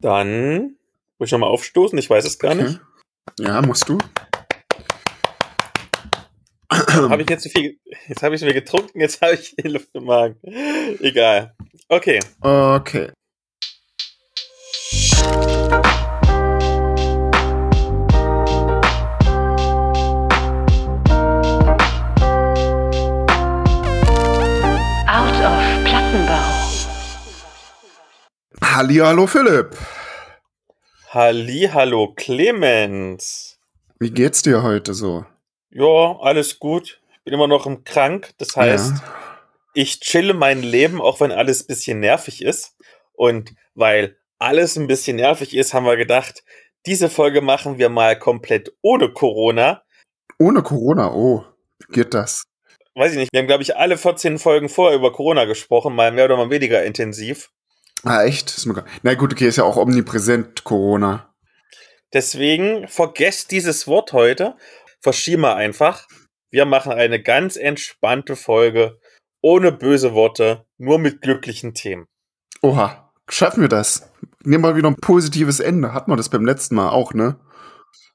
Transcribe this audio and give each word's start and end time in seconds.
Dann 0.00 0.76
muss 1.18 1.28
ich 1.28 1.32
nochmal 1.32 1.50
aufstoßen, 1.50 1.98
ich 1.98 2.08
weiß 2.08 2.24
es 2.24 2.38
gar 2.38 2.52
Okay. 2.52 2.62
nicht. 2.64 2.80
Ja, 3.38 3.60
musst 3.62 3.88
du. 3.88 3.98
Habe 6.70 7.22
ich 7.22 7.28
jetzt 7.28 7.42
zu 7.42 7.48
viel, 7.50 7.78
jetzt 8.08 8.22
habe 8.22 8.34
ich 8.34 8.40
so 8.40 8.46
viel 8.46 8.54
getrunken, 8.54 9.00
jetzt 9.00 9.20
habe 9.20 9.34
ich 9.34 9.54
die 9.56 9.68
Luft 9.68 9.88
im 9.92 10.04
Magen. 10.04 10.36
Egal. 11.00 11.54
Okay. 11.88 12.20
Okay. 12.40 13.10
Hallihallo 28.72 29.26
Philipp. 29.26 29.76
Halli, 31.08 31.68
hallo 31.72 32.14
Clemens. 32.14 33.58
Wie 33.98 34.12
geht's 34.12 34.42
dir 34.42 34.62
heute 34.62 34.94
so? 34.94 35.24
Ja, 35.70 36.16
alles 36.20 36.60
gut. 36.60 37.00
Ich 37.10 37.24
bin 37.24 37.34
immer 37.34 37.48
noch 37.48 37.66
im 37.66 37.82
krank. 37.82 38.30
Das 38.38 38.56
heißt, 38.56 38.92
Ja. 38.92 39.02
ich 39.74 39.98
chille 39.98 40.34
mein 40.34 40.62
Leben, 40.62 41.00
auch 41.00 41.18
wenn 41.20 41.32
alles 41.32 41.64
ein 41.64 41.66
bisschen 41.66 41.98
nervig 41.98 42.42
ist. 42.42 42.76
Und 43.12 43.54
weil 43.74 44.16
alles 44.38 44.76
ein 44.76 44.86
bisschen 44.86 45.16
nervig 45.16 45.56
ist, 45.56 45.74
haben 45.74 45.84
wir 45.84 45.96
gedacht, 45.96 46.44
diese 46.86 47.10
Folge 47.10 47.40
machen 47.40 47.78
wir 47.78 47.88
mal 47.88 48.16
komplett 48.16 48.72
ohne 48.82 49.12
Corona. 49.12 49.82
Ohne 50.38 50.62
Corona, 50.62 51.12
oh, 51.12 51.44
wie 51.80 51.92
geht 51.92 52.14
das? 52.14 52.44
Weiß 52.94 53.10
ich 53.12 53.18
nicht, 53.18 53.32
wir 53.32 53.40
haben, 53.40 53.48
glaube 53.48 53.64
ich, 53.64 53.76
alle 53.76 53.98
14 53.98 54.38
Folgen 54.38 54.68
vorher 54.68 54.96
über 54.96 55.12
Corona 55.12 55.44
gesprochen, 55.44 55.92
mal 55.96 56.12
mehr 56.12 56.26
oder 56.26 56.36
mal 56.36 56.50
weniger 56.50 56.84
intensiv. 56.84 57.50
Ah, 58.04 58.24
echt? 58.24 58.50
Ist 58.50 58.66
mir 58.66 58.74
gar- 58.74 58.86
Na 59.02 59.14
gut, 59.14 59.32
okay, 59.32 59.48
ist 59.48 59.56
ja 59.56 59.64
auch 59.64 59.76
omnipräsent, 59.76 60.64
Corona. 60.64 61.34
Deswegen 62.12 62.88
vergesst 62.88 63.50
dieses 63.50 63.86
Wort 63.86 64.12
heute, 64.12 64.56
verschieben 65.00 65.42
wir 65.42 65.56
einfach. 65.56 66.06
Wir 66.50 66.64
machen 66.64 66.92
eine 66.92 67.22
ganz 67.22 67.56
entspannte 67.56 68.34
Folge, 68.36 68.98
ohne 69.42 69.70
böse 69.70 70.12
Worte, 70.14 70.64
nur 70.78 70.98
mit 70.98 71.20
glücklichen 71.20 71.74
Themen. 71.74 72.06
Oha, 72.62 73.12
schaffen 73.28 73.60
wir 73.60 73.68
das? 73.68 74.10
Nehmen 74.42 74.64
wir 74.64 74.76
wieder 74.76 74.88
ein 74.88 74.96
positives 74.96 75.60
Ende. 75.60 75.92
Hatten 75.94 76.10
wir 76.10 76.16
das 76.16 76.30
beim 76.30 76.44
letzten 76.44 76.74
Mal 76.74 76.88
auch, 76.90 77.14
ne? 77.14 77.38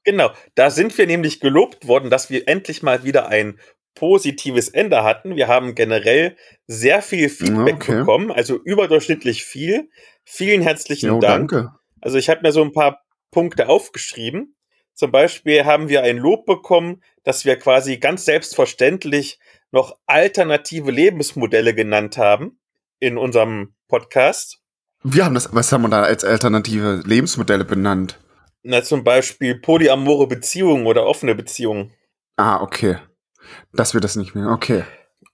Genau, 0.04 0.30
da 0.54 0.70
sind 0.70 0.96
wir 0.98 1.06
nämlich 1.06 1.40
gelobt 1.40 1.88
worden, 1.88 2.10
dass 2.10 2.28
wir 2.30 2.46
endlich 2.46 2.82
mal 2.82 3.02
wieder 3.04 3.28
ein 3.28 3.58
positives 3.96 4.68
Ende 4.68 5.02
hatten. 5.02 5.34
Wir 5.34 5.48
haben 5.48 5.74
generell 5.74 6.36
sehr 6.68 7.02
viel 7.02 7.28
Feedback 7.28 7.76
okay. 7.76 7.98
bekommen, 7.98 8.30
also 8.30 8.56
überdurchschnittlich 8.62 9.44
viel. 9.44 9.90
Vielen 10.24 10.62
herzlichen 10.62 11.08
Jo, 11.08 11.18
Dank. 11.18 11.50
danke. 11.50 11.72
Also 12.00 12.18
ich 12.18 12.28
habe 12.28 12.42
mir 12.42 12.52
so 12.52 12.62
ein 12.62 12.72
paar 12.72 13.02
Punkte 13.32 13.68
aufgeschrieben. 13.68 14.54
Zum 14.94 15.10
Beispiel 15.10 15.64
haben 15.64 15.88
wir 15.88 16.02
ein 16.02 16.18
Lob 16.18 16.46
bekommen, 16.46 17.02
dass 17.24 17.44
wir 17.44 17.58
quasi 17.58 17.96
ganz 17.96 18.24
selbstverständlich 18.24 19.40
noch 19.72 19.98
alternative 20.06 20.90
Lebensmodelle 20.90 21.74
genannt 21.74 22.16
haben 22.16 22.58
in 23.00 23.18
unserem 23.18 23.74
Podcast. 23.88 24.60
Wir 25.02 25.24
haben 25.24 25.34
das, 25.34 25.52
was 25.52 25.72
haben 25.72 25.82
wir 25.82 25.88
da 25.88 26.02
als 26.02 26.24
alternative 26.24 27.02
Lebensmodelle 27.04 27.64
benannt? 27.64 28.18
Na, 28.62 28.82
zum 28.82 29.04
Beispiel 29.04 29.60
polyamore 29.60 30.26
Beziehungen 30.26 30.86
oder 30.86 31.06
offene 31.06 31.34
Beziehungen. 31.34 31.92
Ah, 32.36 32.60
okay. 32.60 32.96
Dass 33.72 33.94
wir 33.94 34.00
das 34.00 34.16
nicht 34.16 34.34
mehr, 34.34 34.48
okay. 34.48 34.84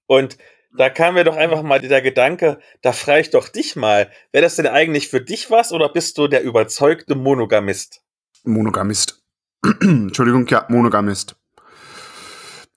Und 0.06 0.36
da 0.76 0.88
kam 0.88 1.14
mir 1.14 1.24
doch 1.24 1.36
einfach 1.36 1.62
mal 1.62 1.80
der 1.80 2.02
Gedanke, 2.02 2.58
da 2.80 2.92
frage 2.92 3.20
ich 3.20 3.30
doch 3.30 3.48
dich 3.48 3.76
mal, 3.76 4.10
wäre 4.32 4.42
das 4.42 4.56
denn 4.56 4.66
eigentlich 4.66 5.08
für 5.08 5.20
dich 5.20 5.50
was 5.50 5.72
oder 5.72 5.90
bist 5.90 6.16
du 6.18 6.28
der 6.28 6.42
überzeugte 6.42 7.14
Monogamist? 7.14 8.02
Monogamist. 8.44 9.22
Entschuldigung, 9.80 10.46
ja, 10.48 10.64
Monogamist. 10.68 11.36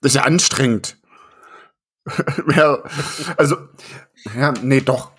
Das 0.00 0.12
ist 0.12 0.16
ja 0.16 0.22
anstrengend. 0.22 0.98
ja, 2.54 2.82
also, 3.36 3.56
ja, 4.36 4.52
nee, 4.62 4.80
doch. 4.80 5.12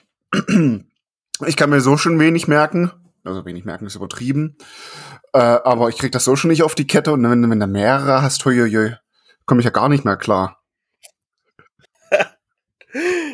ich 1.46 1.56
kann 1.56 1.70
mir 1.70 1.82
so 1.82 1.98
schon 1.98 2.20
wenig 2.20 2.48
merken. 2.48 2.92
Also 3.24 3.44
wenig 3.46 3.66
merken 3.66 3.88
ist 3.88 3.96
übertrieben. 3.96 4.58
Äh, 5.34 5.40
aber 5.40 5.90
ich 5.90 5.98
krieg 5.98 6.12
das 6.14 6.24
so 6.24 6.36
schon 6.36 6.50
nicht 6.50 6.64
auf 6.64 6.76
die 6.76 6.88
Kette. 6.88 7.12
Und 7.12 7.24
wenn, 7.30 7.50
wenn 7.50 7.60
du 7.60 7.68
mehrere 7.68 8.22
hast, 8.22 8.46
huiuiui, 8.46 8.96
komme 9.48 9.62
ich 9.62 9.66
ja 9.66 9.72
gar 9.72 9.90
nicht 9.90 10.06
mehr 10.06 10.18
klar. 10.18 10.62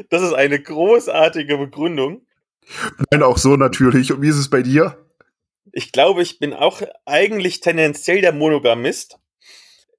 Das 0.10 0.22
ist 0.22 0.34
eine 0.34 0.62
großartige 0.62 1.58
Begründung. 1.58 2.26
Nein, 3.12 3.24
auch 3.24 3.38
so 3.38 3.56
natürlich. 3.56 4.12
Und 4.12 4.22
wie 4.22 4.28
ist 4.28 4.38
es 4.38 4.50
bei 4.50 4.62
dir? 4.62 4.98
Ich 5.72 5.92
glaube, 5.92 6.22
ich 6.22 6.40
bin 6.40 6.54
auch 6.54 6.82
eigentlich 7.06 7.60
tendenziell 7.62 8.20
der 8.22 8.34
Monogamist. 8.34 9.20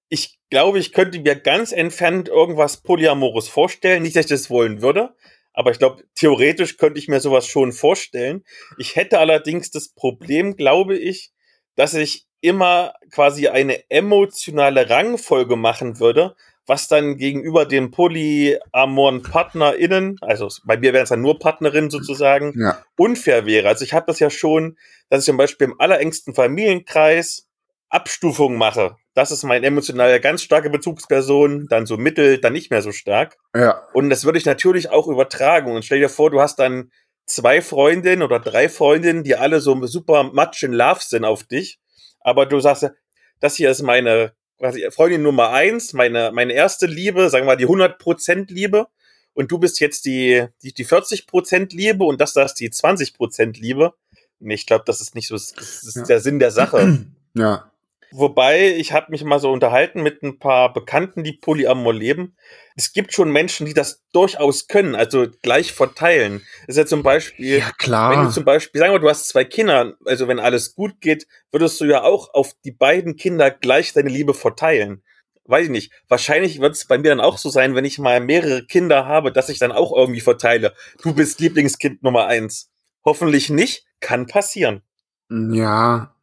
Ich 0.08 0.38
glaube, 0.50 0.80
ich 0.80 0.92
könnte 0.92 1.20
mir 1.20 1.36
ganz 1.36 1.72
entfernt 1.72 2.28
irgendwas 2.28 2.82
Polyamores 2.82 3.48
vorstellen. 3.48 4.02
Nicht, 4.02 4.16
dass 4.16 4.26
ich 4.26 4.30
das 4.30 4.50
wollen 4.50 4.82
würde, 4.82 5.14
aber 5.52 5.70
ich 5.70 5.78
glaube, 5.78 6.04
theoretisch 6.14 6.76
könnte 6.76 6.98
ich 6.98 7.08
mir 7.08 7.20
sowas 7.20 7.46
schon 7.46 7.72
vorstellen. 7.72 8.44
Ich 8.76 8.96
hätte 8.96 9.18
allerdings 9.18 9.70
das 9.70 9.88
Problem, 9.88 10.56
glaube 10.56 10.98
ich, 10.98 11.32
dass 11.76 11.94
ich 11.94 12.26
immer 12.44 12.92
quasi 13.10 13.48
eine 13.48 13.90
emotionale 13.90 14.88
Rangfolge 14.90 15.56
machen 15.56 15.98
würde, 15.98 16.36
was 16.66 16.88
dann 16.88 17.16
gegenüber 17.16 17.66
den 17.66 17.90
polyamoren 17.90 19.22
PartnerInnen, 19.22 20.18
also 20.20 20.48
bei 20.64 20.76
mir 20.76 20.92
wären 20.92 21.04
es 21.04 21.10
dann 21.10 21.20
nur 21.20 21.38
Partnerinnen 21.38 21.90
sozusagen, 21.90 22.54
Ja. 22.58 22.82
unfair 22.96 23.46
wäre. 23.46 23.68
Also 23.68 23.84
ich 23.84 23.92
habe 23.92 24.06
das 24.06 24.18
ja 24.18 24.30
schon, 24.30 24.76
dass 25.10 25.20
ich 25.20 25.26
zum 25.26 25.36
Beispiel 25.36 25.66
im 25.68 25.80
allerengsten 25.80 26.34
Familienkreis 26.34 27.48
Abstufungen 27.90 28.58
mache. 28.58 28.96
Das 29.14 29.30
ist 29.30 29.44
meine 29.44 29.66
emotionale 29.66 30.20
ganz 30.20 30.42
starke 30.42 30.68
Bezugsperson, 30.68 31.66
dann 31.68 31.86
so 31.86 31.96
mittel, 31.96 32.38
dann 32.38 32.52
nicht 32.52 32.70
mehr 32.70 32.82
so 32.82 32.92
stark. 32.92 33.36
Ja. 33.54 33.82
Und 33.92 34.10
das 34.10 34.24
würde 34.24 34.38
ich 34.38 34.44
natürlich 34.46 34.90
auch 34.90 35.06
übertragen. 35.06 35.70
Und 35.72 35.84
stell 35.84 36.00
dir 36.00 36.08
vor, 36.08 36.30
du 36.30 36.40
hast 36.40 36.58
dann 36.58 36.90
zwei 37.26 37.62
Freundinnen 37.62 38.22
oder 38.22 38.40
drei 38.40 38.68
Freundinnen, 38.68 39.22
die 39.22 39.36
alle 39.36 39.60
so 39.60 39.86
super 39.86 40.24
much 40.24 40.62
in 40.62 40.72
love 40.72 41.00
sind 41.02 41.24
auf 41.24 41.44
dich. 41.44 41.78
Aber 42.24 42.46
du 42.46 42.58
sagst, 42.58 42.90
das 43.38 43.54
hier 43.54 43.70
ist 43.70 43.82
meine 43.82 44.32
quasi 44.58 44.90
Freundin 44.90 45.22
Nummer 45.22 45.50
eins, 45.50 45.92
meine, 45.92 46.32
meine 46.32 46.52
erste 46.54 46.86
Liebe, 46.86 47.30
sagen 47.30 47.44
wir 47.44 47.52
mal 47.52 47.56
die 47.56 47.66
100% 47.68 48.52
Liebe. 48.52 48.88
Und 49.34 49.50
du 49.50 49.58
bist 49.58 49.80
jetzt 49.80 50.04
die, 50.04 50.46
die, 50.62 50.72
die 50.72 50.86
40% 50.86 51.74
Liebe 51.74 52.04
und 52.04 52.20
das, 52.20 52.32
das 52.34 52.52
ist 52.52 52.60
die 52.60 52.70
20% 52.70 53.60
Liebe. 53.60 53.92
Nee, 54.38 54.54
ich 54.54 54.66
glaube, 54.66 54.84
das 54.86 55.00
ist 55.00 55.14
nicht 55.14 55.28
so, 55.28 55.34
das 55.34 55.52
ist 55.52 55.96
Ja. 55.96 56.04
der 56.04 56.20
Sinn 56.20 56.38
der 56.38 56.50
Sache. 56.50 57.06
Ja. 57.34 57.70
Wobei, 58.16 58.76
ich 58.76 58.92
habe 58.92 59.10
mich 59.10 59.24
mal 59.24 59.40
so 59.40 59.50
unterhalten 59.50 60.00
mit 60.00 60.22
ein 60.22 60.38
paar 60.38 60.72
Bekannten, 60.72 61.24
die 61.24 61.32
Polyamor 61.32 61.92
leben. 61.92 62.36
Es 62.76 62.92
gibt 62.92 63.12
schon 63.12 63.32
Menschen, 63.32 63.66
die 63.66 63.74
das 63.74 64.04
durchaus 64.12 64.68
können, 64.68 64.94
also 64.94 65.26
gleich 65.42 65.72
verteilen. 65.72 66.40
Das 66.60 66.76
ist 66.76 66.76
ja 66.76 66.86
zum 66.86 67.02
Beispiel, 67.02 67.58
Ja, 67.58 67.66
wenn 67.66 67.72
klar. 67.76 68.24
du 68.24 68.30
zum 68.30 68.44
Beispiel, 68.44 68.78
sagen 68.78 68.92
wir, 68.92 69.00
du 69.00 69.08
hast 69.08 69.26
zwei 69.28 69.44
Kinder, 69.44 69.94
also 70.04 70.28
wenn 70.28 70.38
alles 70.38 70.76
gut 70.76 71.00
geht, 71.00 71.26
würdest 71.50 71.80
du 71.80 71.86
ja 71.86 72.04
auch 72.04 72.32
auf 72.34 72.52
die 72.64 72.70
beiden 72.70 73.16
Kinder 73.16 73.50
gleich 73.50 73.92
deine 73.94 74.10
Liebe 74.10 74.32
verteilen. 74.32 75.02
Weiß 75.46 75.64
ich 75.64 75.70
nicht. 75.72 75.92
Wahrscheinlich 76.06 76.60
wird 76.60 76.76
es 76.76 76.86
bei 76.86 76.98
mir 76.98 77.08
dann 77.08 77.20
auch 77.20 77.36
so 77.36 77.48
sein, 77.48 77.74
wenn 77.74 77.84
ich 77.84 77.98
mal 77.98 78.20
mehrere 78.20 78.64
Kinder 78.64 79.06
habe, 79.06 79.32
dass 79.32 79.48
ich 79.48 79.58
dann 79.58 79.72
auch 79.72 79.92
irgendwie 79.92 80.20
verteile. 80.20 80.72
Du 81.02 81.14
bist 81.14 81.40
Lieblingskind 81.40 82.04
Nummer 82.04 82.26
eins. 82.26 82.70
Hoffentlich 83.04 83.50
nicht. 83.50 83.84
Kann 83.98 84.26
passieren. 84.26 84.82
Ja, 85.30 86.13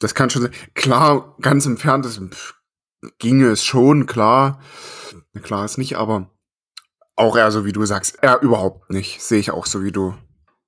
das 0.00 0.14
kann 0.14 0.30
schon 0.30 0.42
sein. 0.42 0.52
Klar, 0.74 1.36
ganz 1.40 1.66
entfernt 1.66 2.06
ist, 2.06 2.18
pff, 2.18 2.54
ginge 3.18 3.48
es 3.48 3.64
schon, 3.64 4.06
klar. 4.06 4.60
Klar 5.42 5.64
ist 5.64 5.78
nicht, 5.78 5.96
aber 5.96 6.30
auch 7.16 7.36
eher 7.36 7.50
so 7.50 7.64
wie 7.64 7.72
du 7.72 7.84
sagst, 7.84 8.18
er 8.22 8.40
überhaupt 8.40 8.90
nicht. 8.90 9.22
Sehe 9.22 9.38
ich 9.38 9.50
auch 9.50 9.66
so 9.66 9.82
wie 9.84 9.92
du. 9.92 10.14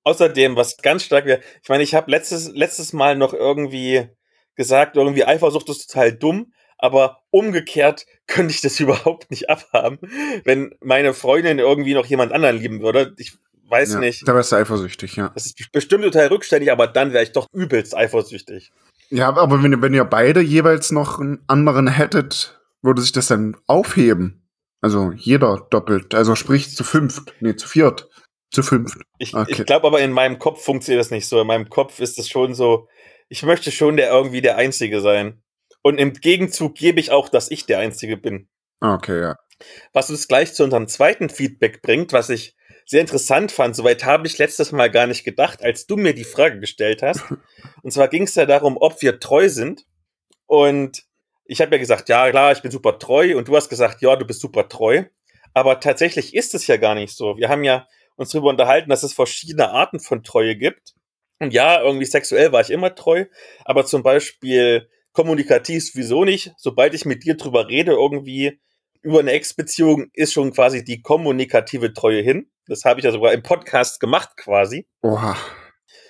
Außerdem, 0.05 0.57
was 0.57 0.77
ganz 0.77 1.03
stark 1.03 1.27
wäre, 1.27 1.41
ich 1.63 1.69
meine, 1.69 1.83
ich 1.83 1.95
habe 1.95 2.11
letztes, 2.11 2.53
letztes 2.53 2.93
Mal 2.93 3.17
noch 3.17 3.35
irgendwie 3.35 4.09
gesagt, 4.55 4.97
irgendwie 4.97 5.25
Eifersucht 5.25 5.69
ist 5.69 5.91
total 5.91 6.13
dumm, 6.13 6.53
aber 6.79 7.23
umgekehrt 7.31 8.07
könnte 8.27 8.55
ich 8.55 8.61
das 8.61 8.79
überhaupt 8.81 9.31
nicht 9.31 9.51
abhaben, 9.51 9.99
wenn 10.45 10.75
meine 10.81 11.15
Freundin 11.15 11.59
irgendwie 11.59 11.95
noch 11.95 12.07
jemand 12.07 12.33
anderen 12.33 12.59
lieben 12.59 12.81
würde. 12.81 13.15
Ich 13.19 13.37
weiß 13.69 13.95
ja, 13.95 13.99
nicht. 13.99 14.27
Da 14.27 14.35
wärst 14.35 14.53
du 14.53 14.57
eifersüchtig, 14.57 15.17
ja. 15.17 15.31
Das 15.35 15.47
ist 15.47 15.73
bestimmt 15.73 16.05
total 16.05 16.29
rückständig, 16.29 16.71
aber 16.71 16.87
dann 16.87 17.13
wäre 17.13 17.25
ich 17.25 17.33
doch 17.33 17.49
übelst 17.53 17.97
eifersüchtig. 17.97 18.71
Ja, 19.11 19.29
aber 19.37 19.63
wenn, 19.63 19.73
ihr- 19.73 19.83
wenn 19.83 19.95
ihr 19.95 20.05
beide 20.05 20.41
jeweils 20.41 20.91
noch 20.91 21.21
einen 21.21 21.43
anderen 21.47 21.87
hättet, 21.89 22.61
würde 22.83 23.03
sich 23.03 23.13
das 23.13 23.29
dann 23.29 23.57
aufheben. 23.67 24.49
Also 24.81 25.13
jeder 25.13 25.67
doppelt. 25.71 26.15
Also 26.15 26.35
sprich 26.35 26.75
zu 26.75 26.85
fünft. 26.85 27.35
Nee, 27.41 27.57
zu 27.57 27.69
viert. 27.69 28.09
Zu 28.53 28.63
fünft. 28.63 28.99
Ich, 29.19 29.35
Okay. 29.35 29.53
ich 29.61 29.67
glaube 29.67 29.87
aber 29.87 30.01
in 30.01 30.13
meinem 30.13 30.39
Kopf 30.39 30.63
funktioniert 30.65 31.01
das 31.01 31.11
nicht 31.11 31.29
so. 31.29 31.41
In 31.41 31.47
meinem 31.47 31.69
Kopf 31.69 31.99
ist 32.01 32.19
es 32.19 32.29
schon 32.29 32.55
so, 32.55 32.89
ich 33.29 33.43
möchte 33.43 33.71
schon 33.73 33.97
der 33.97 34.11
irgendwie 34.11 34.41
der 34.43 34.57
Einzige 34.57 35.01
sein. 35.01 35.43
Und 35.83 35.99
im 35.99 36.13
Gegenzug 36.13 36.75
gebe 36.75 37.01
ich 37.01 37.11
auch, 37.13 37.29
dass 37.29 37.51
ich 37.51 37.67
der 37.67 37.79
Einzige 37.79 38.17
bin. 38.17 38.49
Ah, 38.81 38.95
Okay, 38.95 39.21
ja. 39.21 39.37
Was 39.93 40.11
uns 40.11 40.29
gleich 40.29 40.53
zu 40.53 40.65
unserem 40.65 40.87
zweiten 40.89 41.29
Feedback 41.31 41.81
bringt, 41.81 42.13
was 42.13 42.29
ich 42.29 42.56
sehr 42.87 43.01
interessant 43.01 43.53
fand. 43.53 43.75
Soweit 43.77 44.05
habe 44.05 44.27
ich 44.27 44.39
letztes 44.39 44.73
Mal 44.73 44.91
gar 44.91 45.07
nicht 45.07 45.25
gedacht, 45.25 45.63
als 45.63 45.87
du 45.87 45.97
mir 45.97 46.15
die 46.15 46.25
Frage 46.25 46.61
gestellt 46.61 47.03
hast. 47.03 47.25
Und 47.83 47.91
zwar 47.91 48.09
ging 48.09 48.23
es 48.23 48.35
ja 48.37 48.47
darum, 48.47 48.77
ob 48.81 49.03
wir 49.03 49.21
treu 49.21 49.49
sind. 49.49 49.85
Und 50.47 51.05
ich 51.45 51.61
habe 51.61 51.75
ja 51.75 51.79
gesagt, 51.79 52.09
ja 52.09 52.31
klar, 52.31 52.53
ich 52.53 52.63
bin 52.63 52.71
super 52.71 52.99
treu. 52.99 53.37
Und 53.37 53.49
du 53.49 53.57
hast 53.57 53.69
gesagt, 53.69 54.01
ja, 54.03 54.15
du 54.17 54.25
bist 54.25 54.41
super 54.41 54.69
treu. 54.69 55.05
Aber 55.53 55.81
tatsächlich 55.81 56.35
ist 56.35 56.55
es 56.55 56.67
ja 56.67 56.77
gar 56.77 56.95
nicht 56.95 57.17
so. 57.17 57.37
Wir 57.37 57.49
haben 57.49 57.65
ja 57.65 57.87
uns 58.17 58.31
darüber 58.31 58.51
unterhalten, 58.51 58.91
dass 58.91 59.03
es 59.03 59.13
verschiedene 59.13 59.71
Arten 59.71 60.01
von 60.01 60.23
Treue 60.23 60.57
gibt. 60.57 60.95
Und 61.39 61.53
ja, 61.53 61.83
irgendwie 61.83 62.07
sexuell 62.07 62.53
war 62.53 62.63
ich 62.63 62.71
immer 62.71 62.95
treu, 62.95 63.27
aber 63.65 63.85
zum 63.85 64.03
Beispiel 64.03 64.89
kommunikativ 65.13 65.91
wieso 65.95 66.25
nicht. 66.25 66.53
Sobald 66.57 66.95
ich 66.95 67.05
mit 67.05 67.25
dir 67.25 67.37
drüber 67.37 67.69
rede, 67.69 67.93
irgendwie 67.93 68.59
über 69.03 69.21
eine 69.21 69.33
Ex-Beziehung 69.33 70.11
ist 70.15 70.33
schon 70.33 70.53
quasi 70.53 70.85
die 70.85 71.03
kommunikative 71.03 71.93
Treue 71.93 72.23
hin. 72.23 72.51
Das 72.69 72.85
habe 72.85 73.01
ich 73.01 73.05
ja 73.05 73.13
sogar 73.13 73.33
im 73.33 73.43
Podcast 73.43 74.01
gemacht 74.01 74.37
quasi. 74.37 74.87
Oha. 75.03 75.37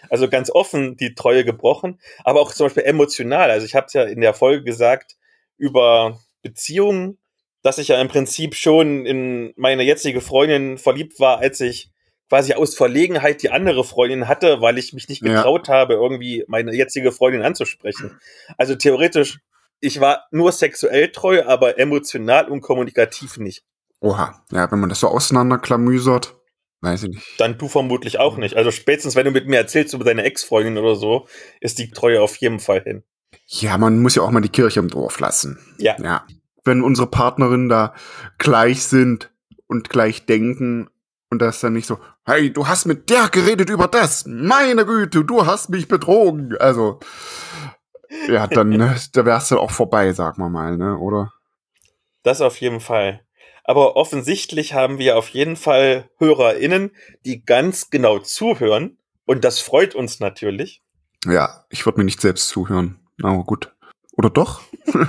Also 0.08 0.28
ganz 0.28 0.50
offen 0.50 0.96
die 0.96 1.14
Treue 1.14 1.44
gebrochen, 1.44 2.00
aber 2.24 2.40
auch 2.40 2.52
zum 2.52 2.66
Beispiel 2.66 2.84
emotional. 2.84 3.50
Also 3.50 3.66
ich 3.66 3.74
habe 3.74 3.86
es 3.86 3.92
ja 3.92 4.04
in 4.04 4.20
der 4.20 4.34
Folge 4.34 4.64
gesagt 4.64 5.16
über 5.58 6.18
Beziehungen, 6.42 7.18
dass 7.62 7.78
ich 7.78 7.88
ja 7.88 8.00
im 8.00 8.08
Prinzip 8.08 8.54
schon 8.54 9.04
in 9.06 9.52
meine 9.56 9.82
jetzige 9.82 10.20
Freundin 10.20 10.78
verliebt 10.78 11.18
war, 11.18 11.38
als 11.38 11.60
ich 11.60 11.90
quasi 12.28 12.54
aus 12.54 12.74
Verlegenheit 12.74 13.42
die 13.42 13.50
andere 13.50 13.84
Freundin 13.84 14.28
hatte, 14.28 14.60
weil 14.60 14.78
ich 14.78 14.92
mich 14.92 15.08
nicht 15.08 15.22
getraut 15.22 15.68
ja. 15.68 15.74
habe, 15.74 15.94
irgendwie 15.94 16.44
meine 16.48 16.74
jetzige 16.74 17.12
Freundin 17.12 17.42
anzusprechen. 17.42 18.18
Also 18.56 18.74
theoretisch, 18.74 19.40
ich 19.80 20.00
war 20.00 20.26
nur 20.30 20.52
sexuell 20.52 21.12
treu, 21.12 21.44
aber 21.44 21.78
emotional 21.78 22.48
und 22.48 22.60
kommunikativ 22.60 23.38
nicht. 23.38 23.64
Oha, 24.00 24.44
ja, 24.52 24.70
wenn 24.70 24.80
man 24.80 24.88
das 24.88 25.00
so 25.00 25.08
auseinanderklamüsert, 25.08 26.36
weiß 26.81 27.05
ich 27.05 27.11
nicht. 27.11 27.26
Dann 27.38 27.58
du 27.58 27.69
vermutlich 27.69 28.19
auch 28.19 28.37
nicht. 28.37 28.56
Also 28.56 28.70
spätestens, 28.70 29.17
wenn 29.17 29.25
du 29.25 29.31
mit 29.31 29.46
mir 29.46 29.56
erzählst 29.56 29.94
über 29.94 30.05
deine 30.05 30.25
Ex-Freundin 30.25 30.78
oder 30.78 30.96
so, 30.96 31.26
ist 31.61 31.78
die 31.78 31.90
Treue 31.90 32.23
auf 32.23 32.37
jeden 32.37 32.61
Fall 32.61 32.82
hin. 32.82 33.02
Ja, 33.46 33.78
man 33.78 34.00
muss 34.00 34.14
ja 34.14 34.23
auch 34.23 34.31
mal 34.31 34.40
die 34.40 34.49
Kirche 34.49 34.81
im 34.81 34.88
Dorf 34.88 35.20
lassen. 35.20 35.58
Ja. 35.78 35.96
Ja. 36.02 36.26
Wenn 36.64 36.82
unsere 36.82 37.06
Partnerinnen 37.06 37.69
da 37.69 37.94
gleich 38.38 38.82
sind 38.82 39.31
und 39.67 39.90
gleich 39.90 40.26
denken, 40.26 40.90
und 41.31 41.43
das 41.43 41.61
dann 41.61 41.73
nicht 41.73 41.87
so, 41.87 41.99
hey, 42.25 42.52
du 42.52 42.67
hast 42.67 42.87
mit 42.87 43.11
der 43.11 43.28
geredet 43.28 43.70
über 43.70 43.88
das. 43.88 44.25
Meine 44.26 44.87
Güte, 44.87 45.25
du 45.25 45.44
hast 45.44 45.70
mich 45.70 45.88
betrogen. 45.88 46.56
Also, 46.58 47.00
ja, 48.28 48.46
dann, 48.46 48.69
ne, 48.76 48.96
da 49.12 49.25
wär's 49.25 49.49
dann 49.49 49.58
auch 49.58 49.70
vorbei, 49.70 50.12
sag 50.12 50.38
mal 50.38 50.49
mal, 50.49 50.76
ne, 50.76 50.96
oder? 50.96 51.32
Das 52.23 52.40
auf 52.40 52.61
jeden 52.61 52.81
Fall. 52.81 53.25
Aber 53.68 53.96
offensichtlich 53.96 54.74
haben 54.74 54.98
wir 54.98 55.18
auf 55.18 55.28
jeden 55.30 55.56
Fall 55.56 56.08
HörerInnen, 56.18 56.92
die 57.24 57.44
ganz 57.44 57.90
genau 57.90 58.20
zuhören. 58.20 58.96
Und 59.24 59.44
das 59.44 59.58
freut 59.58 59.96
uns 59.96 60.20
natürlich. 60.20 60.82
Ja, 61.24 61.66
ich 61.68 61.84
würde 61.84 61.98
mir 61.98 62.04
nicht 62.04 62.20
selbst 62.20 62.48
zuhören. 62.48 63.00
Aber 63.22 63.42
gut. 63.42 63.74
Oder 64.12 64.30
doch? 64.30 64.60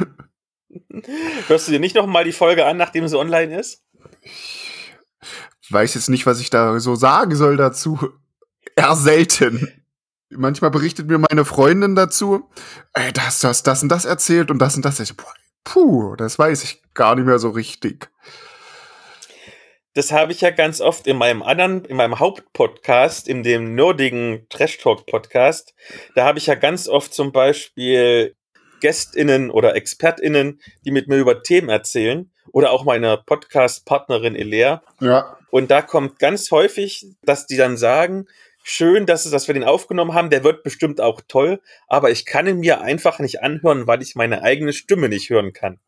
Hörst 1.48 1.68
du 1.68 1.72
dir 1.72 1.80
nicht 1.80 1.96
noch 1.96 2.08
mal 2.08 2.24
die 2.24 2.32
Folge 2.32 2.66
an, 2.66 2.78
nachdem 2.78 3.08
sie 3.08 3.18
online 3.18 3.60
ist? 3.60 3.84
weiß 5.70 5.94
jetzt 5.96 6.10
nicht, 6.10 6.26
was 6.26 6.40
ich 6.40 6.50
da 6.50 6.80
so 6.80 6.96
sagen 6.96 7.36
soll 7.36 7.58
dazu. 7.58 8.00
Eher 8.76 8.96
selten. 8.96 9.70
Manchmal 10.30 10.72
berichtet 10.72 11.08
mir 11.08 11.20
meine 11.20 11.46
Freundin 11.46 11.96
dazu, 11.96 12.50
ey, 12.94 13.14
das, 13.14 13.40
das, 13.40 13.64
das 13.64 13.84
und 13.84 13.90
das 13.90 14.06
erzählt 14.06 14.52
und 14.52 14.60
das 14.60 14.76
und 14.76 14.84
das. 14.84 15.00
Ich, 15.00 15.14
puh, 15.64 16.16
das 16.16 16.38
weiß 16.38 16.64
ich 16.64 16.82
gar 16.94 17.16
nicht 17.16 17.26
mehr 17.26 17.40
so 17.40 17.50
richtig. 17.52 18.10
Das 19.98 20.12
habe 20.12 20.32
ich 20.32 20.42
ja 20.42 20.52
ganz 20.52 20.80
oft 20.80 21.08
in 21.08 21.18
meinem 21.18 21.42
anderen, 21.42 21.84
in 21.86 21.98
meinem 21.98 22.20
Hauptpodcast, 22.20 23.28
in 23.28 23.42
dem 23.42 23.74
nerdigen 23.74 24.46
Trash 24.48 24.78
Talk 24.78 25.08
Podcast. 25.08 25.74
Da 26.14 26.24
habe 26.24 26.38
ich 26.38 26.46
ja 26.46 26.54
ganz 26.54 26.88
oft 26.88 27.16
zum 27.16 27.32
Beispiel 27.32 28.36
GästInnen 28.80 29.50
oder 29.50 29.76
ExpertInnen, 29.76 30.62
die 30.86 30.92
mit 30.92 31.08
mir 31.08 31.18
über 31.18 31.42
Themen 31.42 31.70
erzählen. 31.70 32.32
Oder 32.52 32.74
auch 32.74 32.86
meine 32.86 33.18
Podcast-Partnerin 33.26 34.36
Elea. 34.36 34.84
Ja. 35.00 35.36
Und 35.50 35.72
da 35.72 35.82
kommt 35.82 36.20
ganz 36.20 36.52
häufig, 36.52 37.08
dass 37.24 37.48
die 37.48 37.58
dann 37.58 37.76
sagen, 37.76 38.28
schön, 38.62 39.08
dass, 39.08 39.26
es, 39.26 39.32
dass 39.32 39.48
wir 39.48 39.56
den 39.56 39.64
aufgenommen 39.64 40.14
haben, 40.14 40.30
der 40.30 40.44
wird 40.44 40.62
bestimmt 40.62 41.02
auch 41.02 41.22
toll, 41.28 41.60
aber 41.88 42.12
ich 42.12 42.28
kann 42.28 42.46
ihn 42.46 42.60
mir 42.60 42.82
einfach 42.82 43.18
nicht 43.18 43.42
anhören, 43.42 43.88
weil 43.88 44.04
ich 44.04 44.14
meine 44.14 44.44
eigene 44.44 44.74
Stimme 44.74 45.10
nicht 45.10 45.32
hören 45.32 45.54
kann. 45.54 45.80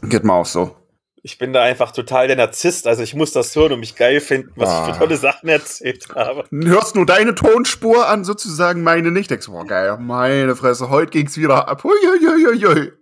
Geht 0.00 0.24
mir 0.24 0.32
auch 0.32 0.46
so. 0.46 0.74
Ich 1.22 1.38
bin 1.38 1.52
da 1.52 1.62
einfach 1.62 1.92
total 1.92 2.26
der 2.28 2.36
Narzisst, 2.36 2.86
also 2.86 3.02
ich 3.02 3.14
muss 3.14 3.32
das 3.32 3.54
hören 3.56 3.72
und 3.72 3.80
mich 3.80 3.96
geil 3.96 4.20
finden, 4.20 4.52
was 4.56 4.68
ah. 4.68 4.80
ich 4.80 4.86
für 4.86 4.96
ah. 4.96 4.98
tolle 4.98 5.16
Sachen 5.16 5.48
erzählt 5.48 6.06
habe. 6.14 6.44
Hörst 6.50 6.94
nur 6.94 7.06
deine 7.06 7.34
Tonspur 7.34 8.08
an, 8.08 8.24
sozusagen 8.24 8.82
meine 8.82 9.10
nicht. 9.10 9.30
Denkst, 9.30 9.46
boah, 9.46 9.66
geil, 9.66 9.96
meine 9.98 10.54
Fresse, 10.56 10.90
heute 10.90 11.10
ging's 11.10 11.36
wieder 11.36 11.68
ab. 11.68 11.84
Hui, 11.84 11.96
hui, 12.04 12.44
hui, 12.44 12.62
hui. 12.62 12.92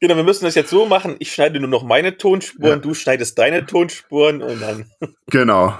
Genau, 0.00 0.16
wir 0.16 0.22
müssen 0.22 0.44
das 0.44 0.54
jetzt 0.54 0.70
so 0.70 0.86
machen. 0.86 1.16
Ich 1.18 1.32
schneide 1.32 1.58
nur 1.58 1.68
noch 1.68 1.82
meine 1.82 2.16
Tonspuren, 2.16 2.70
ja. 2.70 2.76
du 2.76 2.94
schneidest 2.94 3.38
deine 3.38 3.66
Tonspuren 3.66 4.42
und 4.42 4.60
dann. 4.60 4.90
Genau. 5.26 5.78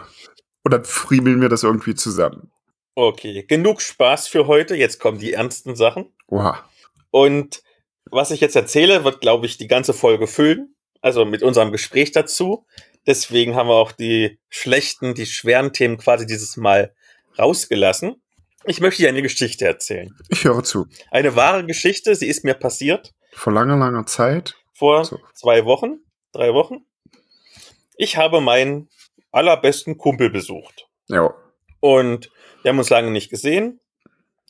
Und 0.62 0.72
dann 0.72 0.84
friemeln 0.84 1.40
wir 1.42 1.50
das 1.50 1.62
irgendwie 1.62 1.94
zusammen. 1.94 2.50
Okay, 2.94 3.44
genug 3.46 3.82
Spaß 3.82 4.28
für 4.28 4.46
heute. 4.46 4.74
Jetzt 4.76 4.98
kommen 4.98 5.18
die 5.18 5.32
ernsten 5.32 5.76
Sachen. 5.76 6.06
Oha. 6.28 6.64
Und 7.10 7.62
was 8.10 8.30
ich 8.30 8.40
jetzt 8.40 8.56
erzähle, 8.56 9.04
wird, 9.04 9.20
glaube 9.20 9.46
ich, 9.46 9.56
die 9.56 9.68
ganze 9.68 9.94
Folge 9.94 10.26
füllen. 10.26 10.74
Also 11.00 11.24
mit 11.24 11.42
unserem 11.42 11.72
Gespräch 11.72 12.12
dazu. 12.12 12.66
Deswegen 13.06 13.54
haben 13.54 13.68
wir 13.68 13.74
auch 13.74 13.92
die 13.92 14.38
schlechten, 14.48 15.14
die 15.14 15.26
schweren 15.26 15.72
Themen 15.72 15.98
quasi 15.98 16.26
dieses 16.26 16.56
Mal 16.56 16.94
rausgelassen. 17.38 18.22
Ich 18.64 18.80
möchte 18.80 19.02
dir 19.02 19.10
eine 19.10 19.20
Geschichte 19.20 19.66
erzählen. 19.66 20.16
Ich 20.30 20.44
höre 20.44 20.64
zu. 20.64 20.86
Eine 21.10 21.36
wahre 21.36 21.66
Geschichte, 21.66 22.14
sie 22.14 22.28
ist 22.28 22.44
mir 22.44 22.54
passiert. 22.54 23.12
Vor 23.32 23.52
langer, 23.52 23.76
langer 23.76 24.06
Zeit? 24.06 24.54
Vor 24.72 25.04
so. 25.04 25.20
zwei 25.34 25.66
Wochen, 25.66 25.98
drei 26.32 26.54
Wochen. 26.54 26.86
Ich 27.96 28.16
habe 28.16 28.40
meinen 28.40 28.88
allerbesten 29.30 29.98
Kumpel 29.98 30.30
besucht. 30.30 30.88
Ja. 31.08 31.34
Und 31.80 32.30
wir 32.62 32.70
haben 32.70 32.78
uns 32.78 32.88
lange 32.88 33.10
nicht 33.10 33.28
gesehen, 33.28 33.80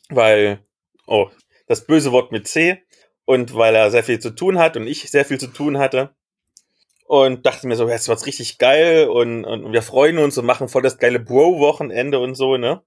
weil, 0.09 0.65
oh, 1.05 1.29
das 1.67 1.85
böse 1.85 2.13
Wort 2.13 2.31
mit 2.31 2.47
C 2.47 2.81
und 3.25 3.55
weil 3.55 3.75
er 3.75 3.91
sehr 3.91 4.03
viel 4.03 4.19
zu 4.19 4.31
tun 4.31 4.57
hat 4.59 4.77
und 4.77 4.87
ich 4.87 5.09
sehr 5.09 5.25
viel 5.25 5.39
zu 5.39 5.47
tun 5.47 5.77
hatte. 5.77 6.15
Und 7.07 7.45
dachte 7.45 7.67
mir 7.67 7.75
so, 7.75 7.87
jetzt 7.87 8.07
wird's 8.07 8.25
richtig 8.25 8.57
geil 8.57 9.07
und, 9.07 9.45
und 9.45 9.71
wir 9.71 9.83
freuen 9.83 10.17
uns 10.17 10.37
und 10.39 10.45
machen 10.45 10.67
voll 10.67 10.81
das 10.81 10.97
geile 10.97 11.19
Bro-Wochenende 11.19 12.17
und 12.17 12.33
so, 12.33 12.57
ne? 12.57 12.81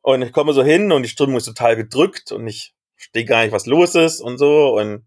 Und 0.00 0.22
ich 0.22 0.32
komme 0.32 0.54
so 0.54 0.64
hin 0.64 0.92
und 0.92 1.02
die 1.02 1.10
Stimmung 1.10 1.36
ist 1.36 1.44
total 1.44 1.76
gedrückt 1.76 2.32
und 2.32 2.46
ich 2.46 2.72
verstehe 2.96 3.26
gar 3.26 3.42
nicht, 3.42 3.52
was 3.52 3.66
los 3.66 3.94
ist 3.94 4.22
und 4.22 4.38
so. 4.38 4.78
Und 4.78 5.04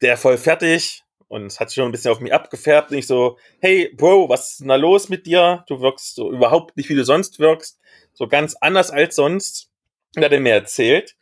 der 0.00 0.16
voll 0.16 0.38
fertig 0.38 1.04
und 1.32 1.46
es 1.46 1.60
hat 1.60 1.70
sich 1.70 1.76
schon 1.76 1.86
ein 1.86 1.92
bisschen 1.92 2.10
auf 2.10 2.20
mich 2.20 2.34
abgefärbt. 2.34 2.90
Und 2.90 2.98
ich 2.98 3.06
so, 3.06 3.38
hey, 3.60 3.90
Bro, 3.96 4.28
was 4.28 4.52
ist 4.52 4.60
denn 4.60 4.68
da 4.68 4.76
los 4.76 5.08
mit 5.08 5.24
dir? 5.24 5.64
Du 5.66 5.80
wirkst 5.80 6.14
so 6.14 6.30
überhaupt 6.30 6.76
nicht, 6.76 6.90
wie 6.90 6.94
du 6.94 7.04
sonst 7.04 7.38
wirkst. 7.38 7.80
So 8.12 8.28
ganz 8.28 8.54
anders 8.60 8.90
als 8.90 9.16
sonst. 9.16 9.70
Und 10.14 10.24
hat 10.24 10.32
er 10.32 10.40
mir 10.40 10.52
erzählt, 10.52 11.16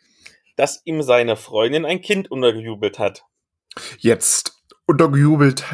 dass 0.56 0.82
ihm 0.84 1.02
seine 1.02 1.36
Freundin 1.36 1.84
ein 1.84 2.00
Kind 2.00 2.30
untergejubelt 2.30 2.98
hat. 2.98 3.24
Jetzt 3.98 4.62
untergejubelt 4.86 5.64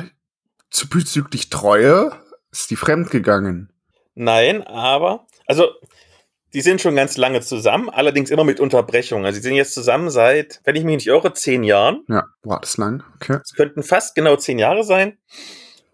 bezüglich 0.91 1.49
Treue? 1.49 2.13
Ist 2.51 2.71
die 2.71 2.77
fremdgegangen? 2.77 3.73
Nein, 4.15 4.63
aber, 4.63 5.27
also 5.47 5.71
die 6.53 6.63
sind 6.63 6.81
schon 6.81 6.97
ganz 6.97 7.17
lange 7.17 7.41
zusammen, 7.43 7.91
allerdings 7.91 8.31
immer 8.31 8.45
mit 8.45 8.61
Unterbrechungen. 8.61 9.27
Also 9.27 9.37
sie 9.37 9.43
sind 9.43 9.57
jetzt 9.57 9.75
zusammen 9.75 10.11
seit, 10.11 10.61
wenn 10.65 10.77
ich 10.77 10.85
mich 10.85 10.97
nicht 10.97 11.07
irre, 11.07 11.33
zehn 11.35 11.65
Jahren. 11.65 12.05
Ja, 12.09 12.25
war 12.43 12.61
das 12.61 12.79
lang, 12.79 13.05
okay. 13.17 13.39
Es 13.43 13.53
könnten 13.53 13.83
fast 13.83 14.15
genau 14.15 14.37
zehn 14.37 14.59
Jahre 14.59 14.85
sein. 14.85 15.19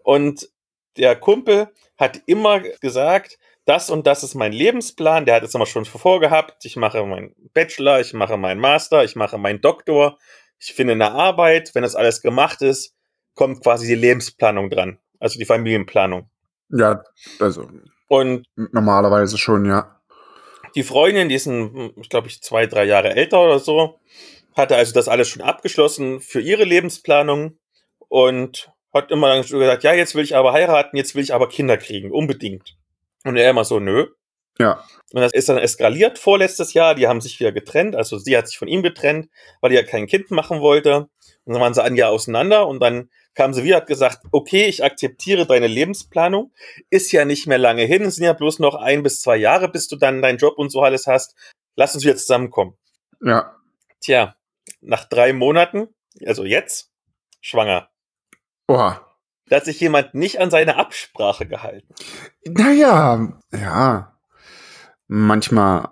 Und 0.03 0.49
der 0.97 1.15
Kumpel 1.15 1.69
hat 1.97 2.21
immer 2.27 2.61
gesagt, 2.61 3.39
das 3.65 3.89
und 3.89 4.07
das 4.07 4.23
ist 4.23 4.35
mein 4.35 4.51
Lebensplan. 4.51 5.25
Der 5.25 5.35
hat 5.35 5.43
es 5.43 5.55
immer 5.55 5.65
schon 5.65 5.85
vorgehabt. 5.85 6.65
Ich 6.65 6.75
mache 6.75 7.03
meinen 7.05 7.35
Bachelor, 7.53 7.99
ich 7.99 8.13
mache 8.13 8.37
meinen 8.37 8.59
Master, 8.59 9.03
ich 9.03 9.15
mache 9.15 9.37
meinen 9.37 9.61
Doktor. 9.61 10.17
Ich 10.59 10.73
finde 10.73 10.93
eine 10.93 11.11
Arbeit. 11.11 11.71
Wenn 11.73 11.83
das 11.83 11.95
alles 11.95 12.21
gemacht 12.21 12.61
ist, 12.61 12.95
kommt 13.35 13.63
quasi 13.63 13.87
die 13.87 13.95
Lebensplanung 13.95 14.69
dran. 14.69 14.99
Also 15.19 15.39
die 15.39 15.45
Familienplanung. 15.45 16.29
Ja, 16.69 17.03
also. 17.39 17.69
Und 18.07 18.47
normalerweise 18.55 19.37
schon, 19.37 19.65
ja. 19.65 20.01
Die 20.75 20.83
Freundin, 20.83 21.29
die 21.29 21.35
ist, 21.35 21.45
ein, 21.45 21.93
ich 21.97 22.09
glaube, 22.09 22.27
ich 22.27 22.41
zwei, 22.41 22.65
drei 22.65 22.83
Jahre 22.85 23.15
älter 23.15 23.41
oder 23.41 23.59
so, 23.59 23.99
hatte 24.55 24.75
also 24.75 24.93
das 24.93 25.07
alles 25.07 25.29
schon 25.29 25.41
abgeschlossen 25.41 26.19
für 26.19 26.41
ihre 26.41 26.63
Lebensplanung 26.63 27.57
und 28.09 28.71
hat 28.93 29.11
immer 29.11 29.29
dann 29.29 29.41
gesagt, 29.41 29.83
ja, 29.83 29.93
jetzt 29.93 30.15
will 30.15 30.23
ich 30.23 30.35
aber 30.35 30.53
heiraten, 30.53 30.97
jetzt 30.97 31.15
will 31.15 31.23
ich 31.23 31.33
aber 31.33 31.49
Kinder 31.49 31.77
kriegen, 31.77 32.11
unbedingt. 32.11 32.75
Und 33.23 33.37
er 33.37 33.49
immer 33.49 33.63
so, 33.63 33.79
nö. 33.79 34.07
Ja. 34.59 34.83
Und 35.13 35.21
das 35.21 35.33
ist 35.33 35.49
dann 35.49 35.57
eskaliert 35.57 36.19
vorletztes 36.19 36.73
Jahr. 36.73 36.95
Die 36.95 37.07
haben 37.07 37.21
sich 37.21 37.39
wieder 37.39 37.51
getrennt. 37.51 37.95
Also 37.95 38.17
sie 38.17 38.37
hat 38.37 38.47
sich 38.47 38.57
von 38.57 38.67
ihm 38.67 38.83
getrennt, 38.83 39.29
weil 39.61 39.71
er 39.71 39.81
ja 39.81 39.87
kein 39.87 40.07
Kind 40.07 40.31
machen 40.31 40.61
wollte. 40.61 41.07
Und 41.45 41.53
dann 41.53 41.61
waren 41.61 41.73
sie 41.73 41.83
ein 41.83 41.95
Jahr 41.95 42.11
auseinander 42.11 42.67
und 42.67 42.79
dann 42.79 43.09
kam 43.35 43.53
sie 43.53 43.63
wieder, 43.63 43.77
hat 43.77 43.87
gesagt, 43.87 44.25
okay, 44.31 44.65
ich 44.65 44.83
akzeptiere 44.83 45.45
deine 45.45 45.67
Lebensplanung. 45.67 46.53
Ist 46.89 47.11
ja 47.11 47.25
nicht 47.25 47.47
mehr 47.47 47.57
lange 47.57 47.83
hin. 47.83 48.03
Es 48.03 48.15
sind 48.15 48.25
ja 48.25 48.33
bloß 48.33 48.59
noch 48.59 48.75
ein 48.75 49.03
bis 49.03 49.21
zwei 49.21 49.37
Jahre, 49.37 49.69
bis 49.69 49.87
du 49.87 49.95
dann 49.95 50.21
deinen 50.21 50.37
Job 50.37 50.57
und 50.57 50.69
so 50.69 50.81
alles 50.81 51.07
hast. 51.07 51.35
Lass 51.75 51.95
uns 51.95 52.03
wieder 52.03 52.15
zusammenkommen. 52.15 52.77
Ja. 53.21 53.55
Tja, 53.99 54.35
nach 54.81 55.05
drei 55.05 55.33
Monaten, 55.33 55.87
also 56.25 56.43
jetzt, 56.43 56.91
schwanger. 57.41 57.89
Oha. 58.67 59.12
Da 59.53 59.57
hat 59.57 59.65
sich 59.65 59.79
jemand 59.79 60.15
nicht 60.15 60.39
an 60.41 60.49
seine 60.49 60.77
Absprache 60.77 61.45
gehalten. 61.45 61.93
Naja, 62.43 63.33
ja. 63.51 64.17
Manchmal 65.05 65.89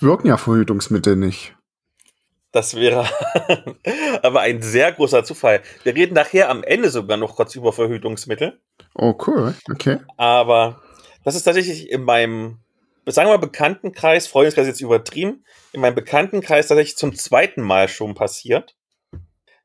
wirken 0.00 0.28
ja 0.28 0.38
Verhütungsmittel 0.38 1.14
nicht. 1.14 1.54
Das 2.52 2.74
wäre 2.74 3.06
aber 4.22 4.40
ein 4.40 4.62
sehr 4.62 4.92
großer 4.92 5.24
Zufall. 5.24 5.60
Wir 5.82 5.94
reden 5.94 6.14
nachher 6.14 6.48
am 6.48 6.64
Ende 6.64 6.88
sogar 6.88 7.18
noch 7.18 7.36
kurz 7.36 7.54
über 7.54 7.70
Verhütungsmittel. 7.74 8.62
Oh, 8.94 9.14
cool. 9.26 9.54
Okay. 9.70 9.98
Aber 10.16 10.80
das 11.22 11.34
ist 11.34 11.42
tatsächlich 11.42 11.90
in 11.90 12.02
meinem, 12.02 12.60
sagen 13.04 13.28
wir 13.28 13.36
mal, 13.36 13.46
Bekanntenkreis, 13.46 14.26
Freundeskreis 14.26 14.68
jetzt 14.68 14.80
übertrieben, 14.80 15.44
in 15.74 15.82
meinem 15.82 15.96
Bekanntenkreis 15.96 16.68
tatsächlich 16.68 16.96
zum 16.96 17.14
zweiten 17.14 17.60
Mal 17.60 17.88
schon 17.88 18.14
passiert, 18.14 18.74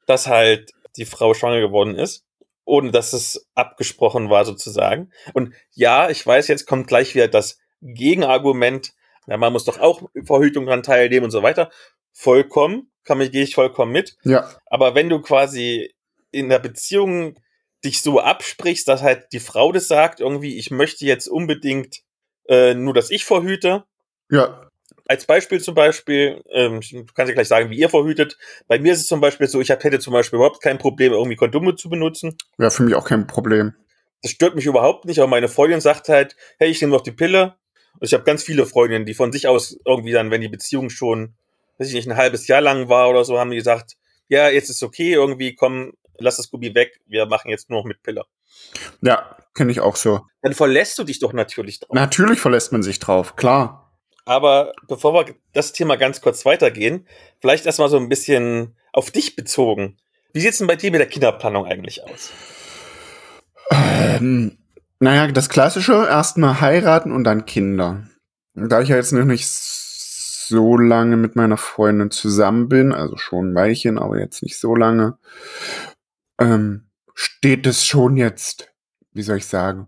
dass 0.05 0.27
halt 0.27 0.73
die 0.97 1.05
Frau 1.05 1.33
schwanger 1.33 1.61
geworden 1.61 1.95
ist, 1.95 2.25
ohne 2.71 2.91
dass 2.91 3.11
es 3.11 3.49
abgesprochen 3.53 4.29
war 4.29 4.45
sozusagen. 4.45 5.11
Und 5.33 5.53
ja, 5.73 6.09
ich 6.09 6.25
weiß, 6.25 6.47
jetzt 6.47 6.65
kommt 6.65 6.87
gleich 6.87 7.13
wieder 7.15 7.27
das 7.27 7.59
Gegenargument, 7.81 8.93
ja, 9.27 9.35
man 9.35 9.51
muss 9.51 9.65
doch 9.65 9.77
auch 9.79 10.09
Verhütung 10.23 10.67
dran 10.67 10.81
teilnehmen 10.81 11.25
und 11.25 11.31
so 11.31 11.43
weiter. 11.43 11.69
Vollkommen, 12.13 12.89
kann 13.03 13.17
mich, 13.17 13.33
gehe 13.33 13.43
ich 13.43 13.55
vollkommen 13.55 13.91
mit. 13.91 14.15
Ja. 14.23 14.49
Aber 14.67 14.95
wenn 14.95 15.09
du 15.09 15.19
quasi 15.19 15.93
in 16.31 16.47
der 16.47 16.59
Beziehung 16.59 17.37
dich 17.83 18.01
so 18.01 18.21
absprichst, 18.21 18.87
dass 18.87 19.01
halt 19.01 19.27
die 19.33 19.41
Frau 19.41 19.73
das 19.73 19.89
sagt, 19.89 20.21
irgendwie, 20.21 20.57
ich 20.57 20.71
möchte 20.71 21.05
jetzt 21.05 21.27
unbedingt 21.27 22.03
äh, 22.47 22.73
nur, 22.73 22.93
dass 22.93 23.11
ich 23.11 23.25
verhüte. 23.25 23.83
Ja. 24.29 24.69
Als 25.11 25.25
Beispiel 25.25 25.59
zum 25.59 25.75
Beispiel, 25.75 26.41
ähm, 26.53 26.79
du 26.79 27.03
kannst 27.13 27.27
ja 27.27 27.33
gleich 27.33 27.49
sagen, 27.49 27.69
wie 27.69 27.77
ihr 27.77 27.89
verhütet. 27.89 28.37
Bei 28.69 28.79
mir 28.79 28.93
ist 28.93 29.01
es 29.01 29.07
zum 29.07 29.19
Beispiel 29.19 29.45
so, 29.45 29.59
ich 29.59 29.69
hab, 29.69 29.83
hätte 29.83 29.99
zum 29.99 30.13
Beispiel 30.13 30.37
überhaupt 30.37 30.61
kein 30.61 30.77
Problem, 30.77 31.11
irgendwie 31.11 31.35
Kondome 31.35 31.75
zu 31.75 31.89
benutzen. 31.89 32.37
Ja, 32.57 32.69
für 32.69 32.83
mich 32.83 32.95
auch 32.95 33.03
kein 33.03 33.27
Problem. 33.27 33.73
Das 34.21 34.31
stört 34.31 34.55
mich 34.55 34.65
überhaupt 34.65 35.03
nicht, 35.03 35.19
aber 35.19 35.27
meine 35.27 35.49
Freundin 35.49 35.81
sagt 35.81 36.07
halt, 36.07 36.37
hey, 36.59 36.69
ich 36.69 36.79
nehme 36.79 36.93
noch 36.93 37.01
die 37.01 37.11
Pille. 37.11 37.55
Und 37.99 38.07
ich 38.07 38.13
habe 38.13 38.23
ganz 38.23 38.41
viele 38.41 38.65
Freundinnen, 38.65 39.05
die 39.05 39.13
von 39.13 39.33
sich 39.33 39.49
aus 39.49 39.77
irgendwie 39.85 40.13
dann, 40.13 40.31
wenn 40.31 40.39
die 40.39 40.47
Beziehung 40.47 40.89
schon, 40.89 41.33
weiß 41.77 41.89
ich 41.89 41.93
nicht, 41.93 42.07
ein 42.07 42.15
halbes 42.15 42.47
Jahr 42.47 42.61
lang 42.61 42.87
war 42.87 43.09
oder 43.09 43.25
so, 43.25 43.37
haben 43.37 43.51
die 43.51 43.57
gesagt, 43.57 43.97
ja, 44.29 44.47
jetzt 44.47 44.69
ist 44.69 44.81
okay, 44.81 45.11
irgendwie, 45.11 45.55
komm, 45.55 45.91
lass 46.19 46.37
das 46.37 46.49
Gummi 46.49 46.73
weg, 46.73 47.01
wir 47.05 47.25
machen 47.25 47.49
jetzt 47.49 47.69
nur 47.69 47.79
noch 47.79 47.85
mit 47.85 48.01
Pille. 48.01 48.23
Ja, 49.01 49.35
kenne 49.55 49.73
ich 49.73 49.81
auch 49.81 49.97
so. 49.97 50.21
Dann 50.41 50.53
verlässt 50.53 50.97
du 50.97 51.03
dich 51.03 51.19
doch 51.19 51.33
natürlich 51.33 51.81
drauf. 51.81 51.93
Natürlich 51.93 52.39
verlässt 52.39 52.71
man 52.71 52.81
sich 52.81 52.99
drauf, 52.99 53.35
klar. 53.35 53.90
Aber 54.25 54.73
bevor 54.87 55.13
wir 55.13 55.35
das 55.53 55.73
Thema 55.73 55.95
ganz 55.97 56.21
kurz 56.21 56.45
weitergehen, 56.45 57.07
vielleicht 57.39 57.65
erstmal 57.65 57.89
so 57.89 57.97
ein 57.97 58.09
bisschen 58.09 58.75
auf 58.93 59.11
dich 59.11 59.35
bezogen. 59.35 59.97
Wie 60.33 60.41
sieht's 60.41 60.59
denn 60.59 60.67
bei 60.67 60.75
dir 60.75 60.91
mit 60.91 60.99
der 60.99 61.07
Kinderplanung 61.07 61.65
eigentlich 61.65 62.03
aus? 62.03 62.29
Ähm, 63.71 64.57
naja, 64.99 65.27
das 65.27 65.49
Klassische, 65.49 65.93
erstmal 65.93 66.61
heiraten 66.61 67.11
und 67.11 67.23
dann 67.23 67.45
Kinder. 67.45 68.03
Da 68.53 68.81
ich 68.81 68.89
ja 68.89 68.97
jetzt 68.97 69.13
noch 69.13 69.25
nicht 69.25 69.47
so 69.47 70.77
lange 70.77 71.17
mit 71.17 71.35
meiner 71.35 71.57
Freundin 71.57 72.11
zusammen 72.11 72.67
bin, 72.69 72.91
also 72.91 73.17
schon 73.17 73.51
ein 73.51 73.55
Weilchen, 73.55 73.97
aber 73.97 74.19
jetzt 74.19 74.43
nicht 74.43 74.59
so 74.59 74.75
lange, 74.75 75.17
ähm, 76.39 76.89
steht 77.13 77.65
es 77.65 77.85
schon 77.85 78.17
jetzt, 78.17 78.73
wie 79.13 79.21
soll 79.21 79.37
ich 79.37 79.47
sagen, 79.47 79.87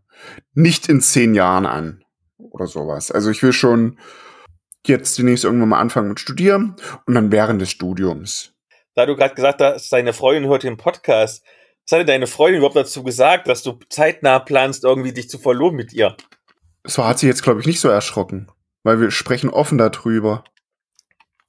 nicht 0.53 0.87
in 0.87 1.01
zehn 1.01 1.35
Jahren 1.35 1.65
an 1.65 2.03
oder 2.37 2.67
sowas. 2.67 3.11
Also 3.11 3.29
ich 3.29 3.43
will 3.43 3.53
schon 3.53 3.97
jetzt 4.87 5.17
demnächst 5.17 5.43
irgendwann 5.43 5.69
mal 5.69 5.79
anfangen 5.79 6.09
mit 6.09 6.19
Studieren 6.19 6.75
und 7.05 7.15
dann 7.15 7.31
während 7.31 7.61
des 7.61 7.71
Studiums. 7.71 8.53
Da 8.95 9.05
du 9.05 9.15
gerade 9.15 9.35
gesagt 9.35 9.61
hast, 9.61 9.91
deine 9.91 10.13
Freundin 10.13 10.49
hört 10.49 10.63
den 10.63 10.77
Podcast, 10.77 11.43
was 11.85 11.91
hat 11.91 11.99
denn 11.99 12.07
deine 12.07 12.27
Freundin 12.27 12.59
überhaupt 12.59 12.77
dazu 12.77 13.03
gesagt, 13.03 13.47
dass 13.47 13.63
du 13.63 13.77
zeitnah 13.89 14.39
planst, 14.39 14.83
irgendwie 14.83 15.13
dich 15.13 15.29
zu 15.29 15.37
verloben 15.37 15.75
mit 15.75 15.91
ihr? 15.91 16.15
So 16.85 17.05
hat 17.05 17.19
sie 17.19 17.27
jetzt, 17.27 17.43
glaube 17.43 17.59
ich, 17.59 17.65
nicht 17.65 17.79
so 17.79 17.89
erschrocken, 17.89 18.49
weil 18.83 19.01
wir 19.01 19.11
sprechen 19.11 19.49
offen 19.49 19.77
darüber. 19.77 20.43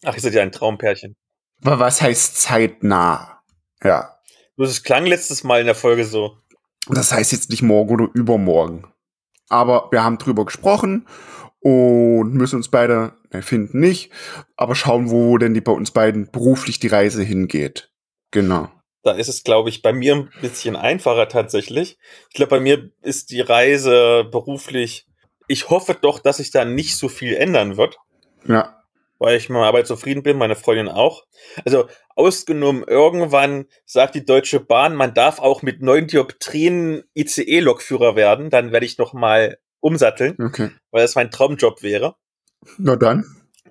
Ach, 0.04 0.14
ihr 0.14 0.20
seid 0.20 0.34
ja 0.34 0.42
ein 0.42 0.52
Traumpärchen. 0.52 1.16
Aber 1.62 1.78
was 1.78 2.02
heißt 2.02 2.40
zeitnah? 2.40 3.42
Ja. 3.82 4.18
Es 4.56 4.82
klang 4.82 5.06
letztes 5.06 5.44
Mal 5.44 5.60
in 5.60 5.66
der 5.66 5.74
Folge 5.74 6.04
so. 6.04 6.38
Das 6.88 7.12
heißt 7.12 7.32
jetzt 7.32 7.50
nicht 7.50 7.62
morgen 7.62 7.94
oder 7.94 8.08
übermorgen. 8.14 8.92
Aber 9.48 9.88
wir 9.90 10.02
haben 10.02 10.18
drüber 10.18 10.44
gesprochen 10.44 11.06
und 11.64 12.34
müssen 12.34 12.56
uns 12.56 12.68
beide, 12.68 13.14
ne, 13.32 13.40
finden 13.40 13.80
nicht, 13.80 14.12
aber 14.54 14.74
schauen, 14.74 15.10
wo 15.10 15.38
denn 15.38 15.54
die 15.54 15.62
bei 15.62 15.72
uns 15.72 15.92
beiden 15.92 16.30
beruflich 16.30 16.78
die 16.78 16.88
Reise 16.88 17.22
hingeht. 17.22 17.90
Genau. 18.32 18.68
Da 19.02 19.12
ist 19.12 19.28
es, 19.28 19.44
glaube 19.44 19.70
ich, 19.70 19.80
bei 19.80 19.94
mir 19.94 20.14
ein 20.14 20.30
bisschen 20.42 20.76
einfacher 20.76 21.26
tatsächlich. 21.26 21.96
Ich 22.28 22.34
glaube, 22.34 22.50
bei 22.50 22.60
mir 22.60 22.90
ist 23.00 23.30
die 23.30 23.40
Reise 23.40 24.28
beruflich, 24.30 25.06
ich 25.48 25.70
hoffe 25.70 25.96
doch, 25.98 26.18
dass 26.18 26.36
sich 26.36 26.50
da 26.50 26.66
nicht 26.66 26.98
so 26.98 27.08
viel 27.08 27.34
ändern 27.34 27.78
wird. 27.78 27.96
Ja. 28.46 28.82
Weil 29.18 29.38
ich 29.38 29.48
mit 29.48 29.54
meiner 29.54 29.68
Arbeit 29.68 29.86
zufrieden 29.86 30.22
bin, 30.22 30.36
meine 30.36 30.56
Freundin 30.56 30.88
auch. 30.88 31.24
Also 31.64 31.88
ausgenommen, 32.14 32.84
irgendwann 32.86 33.66
sagt 33.86 34.16
die 34.16 34.26
Deutsche 34.26 34.60
Bahn, 34.60 34.94
man 34.96 35.14
darf 35.14 35.38
auch 35.38 35.62
mit 35.62 35.80
neun 35.80 36.08
Dioptrien 36.08 37.04
ICE-Lokführer 37.14 38.16
werden. 38.16 38.50
Dann 38.50 38.70
werde 38.70 38.84
ich 38.84 38.98
noch 38.98 39.14
mal 39.14 39.56
umsatteln, 39.84 40.34
Okay. 40.40 40.70
weil 40.90 41.02
das 41.02 41.14
mein 41.14 41.30
Traumjob 41.30 41.82
wäre. 41.82 42.16
Na 42.78 42.96
dann. 42.96 43.24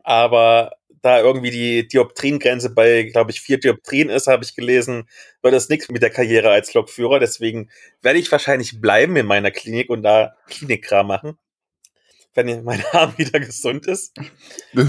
Aber 0.03 0.71
da 1.01 1.19
irgendwie 1.19 1.49
die 1.51 1.87
Dioptriengrenze 1.87 2.69
bei, 2.69 3.03
glaube 3.03 3.31
ich, 3.31 3.41
vier 3.41 3.59
Dioptrien 3.59 4.09
ist, 4.09 4.27
habe 4.27 4.43
ich 4.43 4.55
gelesen, 4.55 5.09
wird 5.41 5.53
das 5.53 5.67
nichts 5.69 5.89
mit 5.89 6.01
der 6.01 6.11
Karriere 6.11 6.51
als 6.51 6.73
Lokführer. 6.73 7.19
Deswegen 7.19 7.69
werde 8.01 8.19
ich 8.19 8.31
wahrscheinlich 8.31 8.79
bleiben 8.79 9.15
in 9.17 9.25
meiner 9.25 9.51
Klinik 9.51 9.89
und 9.89 10.03
da 10.03 10.35
Klinikkram 10.47 11.07
machen, 11.07 11.37
wenn 12.35 12.63
mein 12.63 12.83
Arm 12.91 13.13
wieder 13.17 13.39
gesund 13.39 13.87
ist. 13.87 14.13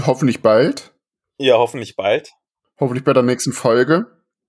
Hoffentlich 0.05 0.41
bald. 0.41 0.93
Ja, 1.37 1.55
hoffentlich 1.57 1.95
bald. 1.95 2.31
Hoffentlich 2.79 3.03
bei 3.03 3.13
der 3.13 3.23
nächsten 3.23 3.51
Folge. 3.51 4.05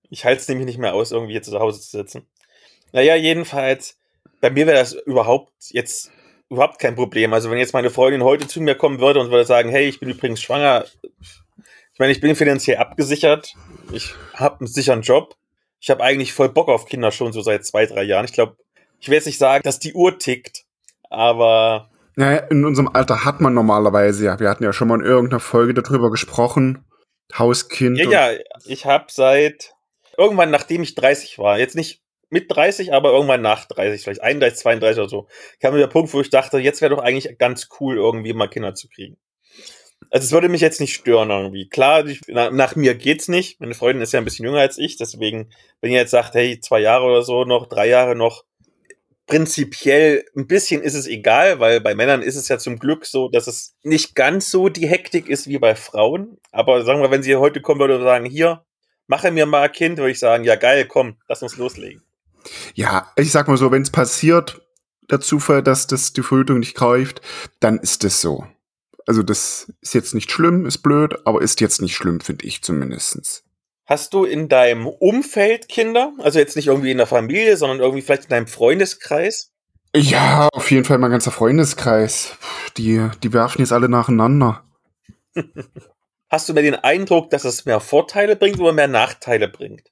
Ich 0.09 0.25
halte 0.25 0.41
es 0.41 0.47
nämlich 0.47 0.67
nicht 0.67 0.79
mehr 0.79 0.93
aus, 0.93 1.11
irgendwie 1.11 1.33
hier 1.33 1.41
zu 1.41 1.59
Hause 1.59 1.81
zu 1.81 1.97
sitzen. 1.97 2.27
Naja, 2.93 3.15
jedenfalls, 3.15 3.97
bei 4.39 4.49
mir 4.49 4.67
wäre 4.67 4.77
das 4.77 4.93
überhaupt 4.93 5.51
jetzt 5.71 6.11
überhaupt 6.49 6.79
kein 6.79 6.95
Problem. 6.95 7.33
Also 7.33 7.49
wenn 7.51 7.57
jetzt 7.57 7.73
meine 7.73 7.89
Freundin 7.89 8.23
heute 8.23 8.47
zu 8.47 8.61
mir 8.61 8.75
kommen 8.75 8.99
würde 8.99 9.19
und 9.19 9.31
würde 9.31 9.45
sagen, 9.45 9.69
hey, 9.69 9.87
ich 9.87 9.99
bin 9.99 10.09
übrigens 10.09 10.41
schwanger. 10.41 10.85
Ich 11.21 11.99
meine, 11.99 12.11
ich 12.11 12.21
bin 12.21 12.35
finanziell 12.35 12.77
abgesichert. 12.77 13.55
Ich 13.91 14.13
habe 14.33 14.59
einen 14.59 14.67
sicheren 14.67 15.01
Job. 15.01 15.35
Ich 15.79 15.89
habe 15.89 16.03
eigentlich 16.03 16.33
voll 16.33 16.49
Bock 16.49 16.69
auf 16.69 16.85
Kinder 16.85 17.11
schon 17.11 17.33
so 17.33 17.41
seit 17.41 17.65
zwei, 17.65 17.85
drei 17.85 18.03
Jahren. 18.03 18.25
Ich 18.25 18.33
glaube, 18.33 18.57
ich 18.99 19.07
will 19.09 19.15
jetzt 19.15 19.25
nicht 19.25 19.37
sagen, 19.37 19.63
dass 19.63 19.79
die 19.79 19.93
Uhr 19.93 20.17
tickt, 20.17 20.65
aber 21.09 21.89
Naja, 22.15 22.39
in 22.49 22.65
unserem 22.65 22.89
Alter 22.93 23.25
hat 23.25 23.41
man 23.41 23.53
normalerweise 23.53 24.25
ja. 24.25 24.39
Wir 24.39 24.49
hatten 24.49 24.63
ja 24.63 24.73
schon 24.73 24.87
mal 24.87 24.99
in 24.99 25.05
irgendeiner 25.05 25.39
Folge 25.39 25.73
darüber 25.73 26.09
gesprochen. 26.09 26.83
Hauskind. 27.37 27.97
ja, 27.97 28.31
ja, 28.31 28.39
ich 28.65 28.85
habe 28.85 29.07
seit 29.09 29.73
irgendwann, 30.17 30.49
nachdem 30.49 30.81
ich 30.81 30.95
30 30.95 31.37
war, 31.39 31.59
jetzt 31.59 31.75
nicht 31.75 32.01
mit 32.29 32.53
30, 32.53 32.93
aber 32.93 33.11
irgendwann 33.11 33.41
nach 33.41 33.65
30, 33.65 34.03
vielleicht 34.03 34.21
31, 34.21 34.59
32 34.59 34.99
oder 34.99 35.09
so, 35.09 35.27
kam 35.59 35.73
mir 35.73 35.79
der 35.79 35.87
Punkt, 35.87 36.13
wo 36.13 36.21
ich 36.21 36.29
dachte, 36.29 36.57
jetzt 36.59 36.81
wäre 36.81 36.95
doch 36.95 37.03
eigentlich 37.03 37.37
ganz 37.37 37.69
cool, 37.79 37.97
irgendwie 37.97 38.33
mal 38.33 38.47
Kinder 38.47 38.75
zu 38.75 38.89
kriegen. 38.89 39.17
Also 40.09 40.25
es 40.25 40.31
würde 40.31 40.49
mich 40.49 40.61
jetzt 40.61 40.79
nicht 40.79 40.93
stören 40.93 41.29
irgendwie. 41.29 41.67
Klar, 41.69 42.05
ich, 42.05 42.21
na, 42.27 42.51
nach 42.51 42.75
mir 42.75 42.95
geht's 42.95 43.27
nicht. 43.27 43.59
Meine 43.59 43.73
Freundin 43.73 44.01
ist 44.01 44.13
ja 44.13 44.19
ein 44.19 44.25
bisschen 44.25 44.45
jünger 44.45 44.59
als 44.59 44.77
ich, 44.77 44.97
deswegen, 44.97 45.51
wenn 45.81 45.91
ihr 45.91 45.99
jetzt 45.99 46.11
sagt, 46.11 46.35
hey, 46.35 46.59
zwei 46.59 46.79
Jahre 46.79 47.05
oder 47.05 47.23
so 47.23 47.43
noch, 47.45 47.67
drei 47.67 47.87
Jahre 47.87 48.15
noch, 48.15 48.45
prinzipiell 49.25 50.23
ein 50.35 50.47
bisschen 50.47 50.81
ist 50.81 50.93
es 50.93 51.05
egal, 51.05 51.59
weil 51.59 51.81
bei 51.81 51.95
Männern 51.95 52.21
ist 52.21 52.37
es 52.37 52.47
ja 52.47 52.57
zum 52.57 52.79
Glück 52.79 53.05
so, 53.05 53.27
dass 53.27 53.47
es 53.47 53.75
nicht 53.83 54.15
ganz 54.15 54.49
so 54.49 54.69
die 54.69 54.87
Hektik 54.87 55.27
ist 55.27 55.47
wie 55.47 55.59
bei 55.59 55.75
Frauen. 55.75 56.37
Aber 56.51 56.83
sagen 56.83 57.01
wir, 57.01 57.11
wenn 57.11 57.23
sie 57.23 57.35
heute 57.35 57.61
kommen 57.61 57.81
würde 57.81 57.97
und 57.97 58.03
sagen, 58.03 58.25
hier, 58.25 58.63
mache 59.07 59.31
mir 59.31 59.45
mal 59.45 59.63
ein 59.63 59.71
Kind, 59.71 59.97
würde 59.97 60.11
ich 60.11 60.19
sagen, 60.19 60.45
ja 60.45 60.55
geil, 60.55 60.85
komm, 60.85 61.17
lass 61.27 61.43
uns 61.43 61.57
loslegen. 61.57 62.06
Ja, 62.75 63.11
ich 63.15 63.31
sag 63.31 63.47
mal 63.47 63.57
so, 63.57 63.71
wenn 63.71 63.81
es 63.81 63.91
passiert, 63.91 64.61
der 65.09 65.21
Zufall, 65.21 65.63
dass 65.63 65.87
das 65.87 66.13
die 66.13 66.23
Verhütung 66.23 66.59
nicht 66.59 66.75
greift, 66.75 67.21
dann 67.59 67.79
ist 67.79 68.03
es 68.03 68.21
so. 68.21 68.45
Also 69.05 69.23
das 69.23 69.71
ist 69.81 69.93
jetzt 69.93 70.13
nicht 70.13 70.31
schlimm, 70.31 70.65
ist 70.65 70.79
blöd, 70.79 71.15
aber 71.25 71.41
ist 71.41 71.61
jetzt 71.61 71.81
nicht 71.81 71.95
schlimm, 71.95 72.19
finde 72.19 72.45
ich 72.45 72.61
zumindestens. 72.61 73.43
Hast 73.85 74.13
du 74.13 74.25
in 74.25 74.49
deinem 74.49 74.85
Umfeld 74.85 75.69
Kinder? 75.69 76.11
Also 76.19 76.39
jetzt 76.39 76.57
nicht 76.57 76.67
irgendwie 76.67 76.91
in 76.91 76.97
der 76.97 77.07
Familie, 77.07 77.55
sondern 77.55 77.79
irgendwie 77.79 78.01
vielleicht 78.01 78.23
in 78.23 78.29
deinem 78.29 78.47
Freundeskreis? 78.47 79.53
Ja, 79.95 80.49
auf 80.51 80.69
jeden 80.71 80.83
Fall 80.83 80.97
mein 80.97 81.11
ganzer 81.11 81.31
Freundeskreis. 81.31 82.35
Die, 82.75 83.07
die 83.23 83.31
werfen 83.31 83.61
jetzt 83.61 83.71
alle 83.71 83.87
nacheinander. 83.87 84.65
Hast 86.29 86.49
du 86.49 86.53
mehr 86.53 86.63
den 86.63 86.75
Eindruck, 86.75 87.29
dass 87.29 87.45
es 87.45 87.63
mehr 87.63 87.79
Vorteile 87.79 88.35
bringt 88.35 88.59
oder 88.59 88.73
mehr 88.73 88.89
Nachteile 88.89 89.47
bringt? 89.47 89.89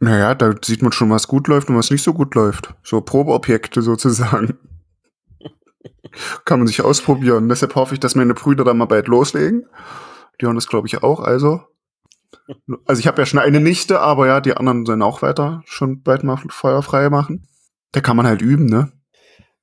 Naja, 0.00 0.34
da 0.34 0.54
sieht 0.62 0.82
man 0.82 0.92
schon, 0.92 1.10
was 1.10 1.28
gut 1.28 1.48
läuft 1.48 1.70
und 1.70 1.76
was 1.76 1.90
nicht 1.90 2.02
so 2.02 2.12
gut 2.12 2.34
läuft. 2.34 2.74
So 2.82 3.00
Probeobjekte 3.00 3.82
sozusagen. 3.82 4.58
Kann 6.44 6.58
man 6.58 6.68
sich 6.68 6.82
ausprobieren. 6.82 7.48
Deshalb 7.48 7.74
hoffe 7.74 7.94
ich, 7.94 8.00
dass 8.00 8.14
meine 8.14 8.34
Brüder 8.34 8.64
da 8.64 8.74
mal 8.74 8.86
bald 8.86 9.08
loslegen. 9.08 9.66
Die 10.40 10.46
haben 10.46 10.54
das, 10.54 10.68
glaube 10.68 10.86
ich, 10.86 11.02
auch. 11.02 11.20
Also, 11.20 11.62
also 12.84 13.00
ich 13.00 13.06
habe 13.06 13.20
ja 13.20 13.26
schon 13.26 13.38
eine 13.38 13.60
Nichte, 13.60 14.00
aber 14.00 14.26
ja, 14.26 14.40
die 14.40 14.54
anderen 14.54 14.84
sollen 14.84 15.02
auch 15.02 15.22
weiter 15.22 15.62
schon 15.66 16.02
bald 16.02 16.24
mal 16.24 16.36
feuerfrei 16.48 17.08
machen. 17.08 17.48
Da 17.92 18.00
kann 18.00 18.16
man 18.16 18.26
halt 18.26 18.42
üben, 18.42 18.66
ne? 18.66 18.92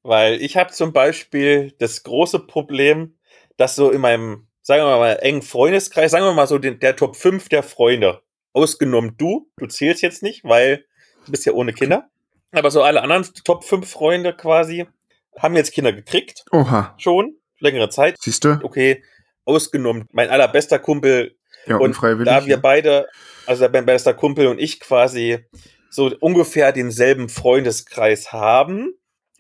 Weil 0.02 0.42
ich 0.42 0.58
habe 0.58 0.72
zum 0.72 0.92
Beispiel 0.92 1.74
das 1.80 2.04
große 2.04 2.40
Problem, 2.40 3.16
dass 3.58 3.76
so 3.76 3.92
in 3.92 4.02
meinem, 4.02 4.48
sagen 4.62 4.84
wir 4.84 4.98
mal, 4.98 5.20
engen 5.22 5.42
Freundeskreis, 5.42 6.12
sagen 6.12 6.26
wir 6.26 6.34
mal 6.34 6.48
so 6.48 6.58
den, 6.58 6.80
der 6.80 6.96
Top 6.96 7.16
5 7.16 7.50
der 7.50 7.64
Freunde, 7.64 8.22
ausgenommen 8.54 9.16
du, 9.18 9.50
du 9.58 9.68
zählst 9.68 10.02
jetzt 10.02 10.24
nicht, 10.24 10.44
weil 10.44 10.86
du 11.26 11.32
bist 11.32 11.46
ja 11.46 11.54
ohne 11.54 11.74
Kinder, 11.74 12.10
aber 12.52 12.72
so 12.72 12.84
alle 12.84 13.02
anderen 13.02 13.26
Top 13.44 13.64
5 13.64 13.90
Freunde 13.90 14.34
quasi 14.34 14.88
haben 15.38 15.56
jetzt 15.56 15.74
Kinder 15.74 15.92
gekriegt. 15.92 16.46
Oha. 16.52 16.96
Schon, 16.98 17.36
längere 17.60 17.90
Zeit. 17.90 18.18
Siehst 18.20 18.44
du? 18.46 18.60
Okay, 18.62 19.04
ausgenommen. 19.46 20.06
Mein 20.12 20.30
allerbester 20.30 20.80
Kumpel 20.80 21.36
Ja, 21.66 21.76
und 21.78 21.90
unfreiwillig. 21.90 22.32
da 22.32 22.46
wir 22.46 22.58
beide, 22.58 23.08
also 23.46 23.68
mein 23.70 23.86
bester 23.86 24.14
Kumpel 24.14 24.48
und 24.48 24.60
ich 24.60 24.80
quasi 24.80 25.40
so 25.90 26.12
ungefähr 26.20 26.72
denselben 26.72 27.30
Freundeskreis 27.30 28.32
haben, 28.32 28.94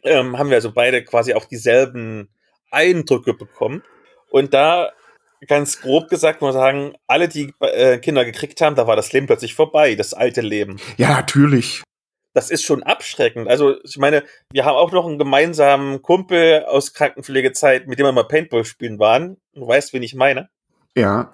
ähm, 0.03 0.37
haben 0.37 0.49
wir 0.49 0.57
also 0.57 0.71
beide 0.71 1.03
quasi 1.03 1.33
auch 1.33 1.45
dieselben 1.45 2.29
Eindrücke 2.71 3.33
bekommen. 3.33 3.83
Und 4.29 4.53
da 4.53 4.91
ganz 5.47 5.81
grob 5.81 6.09
gesagt, 6.09 6.41
muss 6.41 6.53
man 6.53 6.61
sagen, 6.61 6.93
alle, 7.07 7.27
die 7.27 7.53
äh, 7.59 7.97
Kinder 7.99 8.25
gekriegt 8.25 8.61
haben, 8.61 8.75
da 8.75 8.87
war 8.87 8.95
das 8.95 9.11
Leben 9.13 9.27
plötzlich 9.27 9.53
vorbei, 9.55 9.95
das 9.95 10.13
alte 10.13 10.41
Leben. 10.41 10.79
ja, 10.97 11.09
natürlich. 11.09 11.81
Das 12.35 12.49
ist 12.49 12.63
schon 12.63 12.81
abschreckend. 12.81 13.47
Also 13.47 13.75
ich 13.83 13.97
meine, 13.97 14.23
wir 14.51 14.65
haben 14.65 14.75
auch 14.75 14.91
noch 14.91 15.05
einen 15.05 15.19
gemeinsamen 15.19 16.01
Kumpel 16.01 16.65
aus 16.65 16.93
Krankenpflegezeit, 16.93 17.87
mit 17.87 17.99
dem 17.99 18.07
wir 18.07 18.11
mal 18.11 18.23
Paintball 18.27 18.65
spielen 18.65 18.97
waren. 18.97 19.37
Du 19.53 19.67
weißt, 19.67 19.93
wen 19.93 20.01
ich 20.01 20.15
meine 20.15 20.49
Ja. 20.97 21.31